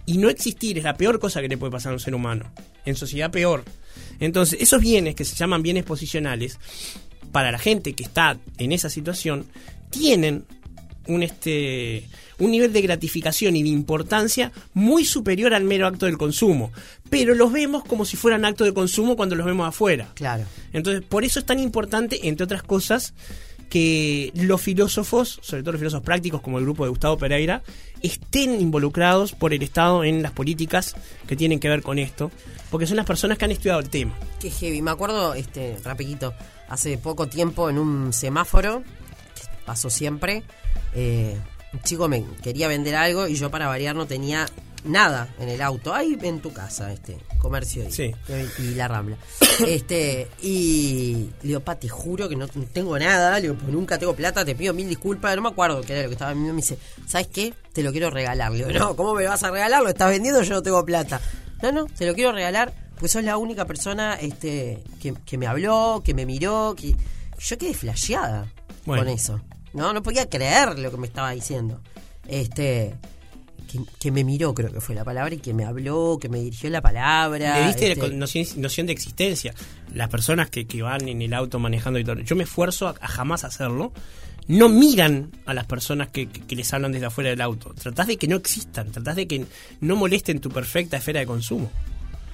Y 0.06 0.18
no 0.18 0.30
existir 0.30 0.78
es 0.78 0.84
la 0.84 0.96
peor 0.96 1.20
cosa 1.20 1.42
que 1.42 1.50
le 1.50 1.58
puede 1.58 1.72
pasar 1.72 1.92
a 1.92 1.96
un 1.96 2.00
ser 2.00 2.16
humano. 2.16 2.52
En 2.86 2.96
sociedad 2.96 3.32
peor. 3.32 3.64
Entonces, 4.20 4.62
esos 4.62 4.82
bienes 4.82 5.16
que 5.16 5.26
se 5.26 5.36
llaman 5.36 5.62
bienes 5.62 5.84
posicionales, 5.84 6.58
para 7.32 7.52
la 7.52 7.60
gente 7.60 7.94
que 7.94 8.04
está 8.04 8.38
en 8.58 8.72
esa 8.72 8.90
situación, 8.90 9.46
tienen 9.92 10.46
un 11.08 11.22
este 11.24 12.08
un 12.40 12.52
nivel 12.52 12.74
de 12.74 12.82
gratificación 12.82 13.56
y 13.56 13.62
de 13.62 13.70
importancia 13.70 14.52
muy 14.74 15.06
superior 15.06 15.54
al 15.54 15.64
mero 15.64 15.86
acto 15.86 16.08
del 16.08 16.18
consumo. 16.18 16.72
Pero 17.10 17.36
los 17.36 17.52
vemos 17.52 17.84
como 17.84 18.04
si 18.04 18.18
fueran 18.18 18.46
acto 18.46 18.64
de 18.64 18.74
consumo 18.74 19.16
cuando 19.16 19.36
los 19.36 19.46
vemos 19.46 19.68
afuera. 19.68 20.10
Claro. 20.16 20.46
Entonces, 20.74 21.04
por 21.08 21.24
eso 21.24 21.40
es 21.40 21.46
tan 21.46 21.60
importante, 21.60 22.28
entre 22.28 22.46
otras 22.46 22.64
cosas, 22.64 23.14
que 23.70 24.32
los 24.36 24.60
filósofos, 24.60 25.40
sobre 25.42 25.62
todo 25.64 25.74
los 25.74 25.80
filósofos 25.80 26.04
prácticos 26.04 26.42
como 26.42 26.58
el 26.58 26.66
grupo 26.66 26.84
de 26.84 26.90
Gustavo 26.90 27.18
Pereira, 27.18 27.62
estén 28.02 28.60
involucrados 28.60 29.34
por 29.34 29.54
el 29.54 29.62
Estado 29.62 30.04
en 30.04 30.22
las 30.22 30.34
políticas 30.34 30.96
que 31.28 31.36
tienen 31.36 31.60
que 31.60 31.70
ver 31.70 31.82
con 31.82 32.00
esto, 32.00 32.32
porque 32.70 32.88
son 32.88 32.98
las 32.98 33.06
personas 33.06 33.38
que 33.38 33.46
han 33.46 33.52
estudiado 33.52 33.80
el 33.80 33.90
tema. 33.90 34.14
Qué 34.40 34.50
heavy. 34.50 34.82
Me 34.82 34.92
acuerdo, 34.92 35.36
este, 35.36 35.78
rapidito, 35.84 36.34
hace 36.68 36.98
poco 36.98 37.28
tiempo 37.28 37.70
en 37.70 37.78
un 37.78 38.12
semáforo, 38.12 38.84
pasó 39.66 39.90
siempre, 39.90 40.44
eh, 40.94 41.38
un 41.74 41.82
chico 41.82 42.08
me 42.08 42.26
quería 42.44 42.68
vender 42.68 42.96
algo 42.96 43.28
y 43.28 43.36
yo 43.36 43.50
para 43.50 43.68
variar 43.68 43.96
no 43.96 44.06
tenía 44.06 44.46
nada 44.84 45.30
en 45.40 45.48
el 45.50 45.62
auto. 45.62 45.94
Ahí 45.94 46.18
en 46.22 46.40
tu 46.42 46.52
casa, 46.52 46.92
este, 46.92 47.18
comercio 47.38 47.88
y, 47.88 47.92
Sí. 47.92 48.12
y 48.60 48.74
la 48.76 48.88
rambla. 48.88 49.18
Este, 49.68 50.28
y 50.42 51.30
le 51.44 51.48
digo, 51.50 51.60
pa, 51.60 51.76
te 51.76 51.88
juro 51.88 52.28
que 52.28 52.36
no 52.36 52.48
tengo 52.48 52.98
nada, 52.98 53.36
le 53.36 53.42
digo, 53.44 53.56
pues 53.56 53.72
nunca 53.72 53.98
tengo 54.00 54.16
plata, 54.16 54.44
te 54.44 54.56
pido 54.56 54.74
mil 54.74 54.90
disculpas, 54.90 55.36
no 55.36 55.44
me 55.44 55.50
acuerdo 55.50 55.82
qué 55.82 55.94
era 55.94 56.02
lo 56.04 56.10
que 56.10 56.14
estaba 56.16 56.32
vendiendo, 56.32 56.56
me 56.56 56.62
dice, 56.62 56.78
¿sabes 57.06 57.28
qué? 57.28 57.54
Te 57.74 57.84
lo 57.84 57.92
quiero 57.92 58.10
regalar. 58.10 58.52
Le 58.52 58.66
digo, 58.66 58.72
no, 58.80 58.96
¿cómo 58.96 59.14
me 59.14 59.24
lo 59.24 59.30
vas 59.30 59.44
a 59.44 59.52
regalar? 59.52 59.84
Lo 59.84 59.90
estás 59.90 60.10
vendiendo, 60.10 60.42
yo 60.42 60.56
no 60.56 60.64
tengo 60.64 60.84
plata. 60.84 61.22
No, 61.62 61.72
no, 61.72 61.86
te 61.86 62.08
lo 62.08 62.16
quiero 62.16 62.32
regalar, 62.32 62.74
pues 62.98 63.12
sos 63.12 63.24
la 63.24 63.38
única 63.38 63.66
persona 63.66 64.16
este, 64.20 64.84
que, 65.00 65.14
que 65.26 65.38
me 65.38 65.46
habló, 65.46 66.02
que 66.04 66.16
me 66.16 66.26
miró, 66.26 66.76
que 66.76 66.96
yo 67.40 67.58
quedé 67.58 67.74
flasheada 67.76 68.48
Bueno. 68.86 69.04
con 69.04 69.14
eso. 69.14 69.42
No, 69.74 69.94
no 69.94 70.04
podía 70.04 70.30
creer 70.30 70.78
lo 70.80 70.92
que 70.92 70.98
me 70.98 71.08
estaba 71.08 71.32
diciendo. 71.32 71.80
Este, 72.28 72.94
que, 73.72 73.80
que 74.00 74.12
me 74.12 74.24
miró, 74.24 74.54
creo 74.54 74.72
que 74.72 74.82
fue 74.82 74.96
la 74.96 75.04
palabra, 75.06 75.34
y 75.34 75.38
que 75.40 75.54
me 75.54 75.64
habló, 75.66 76.18
que 76.20 76.28
me 76.30 76.40
dirigió 76.40 76.70
la 76.70 76.82
palabra. 76.82 77.60
Le 77.62 77.68
diste 77.68 77.92
este, 77.92 78.10
noción, 78.10 78.46
noción 78.58 78.88
de 78.88 78.94
existencia. 78.94 79.54
Las 79.94 80.10
personas 80.10 80.50
que, 80.50 80.68
que 80.68 80.82
van 80.82 81.08
en 81.08 81.22
el 81.22 81.34
auto 81.34 81.58
manejando 81.60 82.00
y 82.00 82.04
todo. 82.04 82.20
Yo 82.20 82.36
me 82.36 82.44
esfuerzo 82.44 82.88
a, 82.88 82.96
a 83.00 83.08
jamás 83.08 83.44
hacerlo. 83.44 83.94
No 84.48 84.68
miran 84.70 85.32
a 85.46 85.54
las 85.54 85.66
personas 85.66 86.10
que, 86.10 86.28
que- 86.28 86.42
que 86.42 86.56
les 86.56 86.74
hablan 86.74 86.92
desde 86.92 87.06
afuera 87.06 87.30
del 87.30 87.42
auto. 87.42 87.74
Tratás 87.76 88.08
de 88.08 88.18
que 88.18 88.28
no 88.28 88.36
existan. 88.36 88.92
Tratás 88.92 89.16
de 89.16 89.28
que 89.28 89.46
no 89.80 89.96
molesten 89.96 90.40
tu 90.42 90.50
perfecta 90.50 90.98
esfera 90.98 91.20
de 91.22 91.26
consumo. 91.28 91.72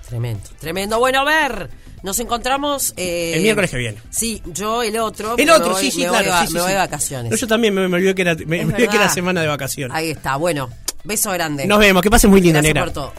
Tremendo, 0.07 0.49
tremendo. 0.59 0.99
Bueno, 0.99 1.21
a 1.21 1.23
ver, 1.25 1.69
nos 2.03 2.17
encontramos... 2.19 2.93
eh, 2.95 3.33
El 3.35 3.41
miércoles 3.41 3.69
que 3.71 3.77
viene. 3.77 3.97
Sí, 4.09 4.41
yo 4.45 4.81
el 4.83 4.97
otro. 4.97 5.35
El 5.37 5.49
otro, 5.49 5.71
voy- 5.71 5.81
sí, 5.83 5.91
sí, 5.91 6.05
claro. 6.05 6.31
Voy, 6.31 6.41
sí, 6.41 6.47
sí, 6.47 6.53
me 6.53 6.59
voy 6.61 6.67
sí. 6.69 6.73
de 6.73 6.79
vacaciones. 6.79 7.31
No, 7.31 7.37
yo 7.37 7.47
también 7.47 7.73
me, 7.73 7.87
me 7.87 7.95
olvidé 7.97 8.15
que 8.15 8.21
era, 8.21 8.35
me, 8.35 8.41
Es 8.41 8.47
me 8.47 8.57
olvidé 8.73 8.77
que 8.77 8.83
era 8.95 8.99
verdad. 8.99 9.13
semana 9.13 9.41
de 9.41 9.47
vacaciones. 9.47 9.95
Ahí 9.95 10.11
está, 10.11 10.37
bueno, 10.37 10.69
beso 11.03 11.31
grande. 11.31 11.65
Nos 11.65 11.79
vemos. 11.79 12.01
Que 12.01 12.09
pases 12.09 12.29
muy 12.29 12.39
linda, 12.41 12.59
Gracias 12.61 12.73
negra. 12.73 12.85
por 12.85 12.93
todo. 12.93 13.13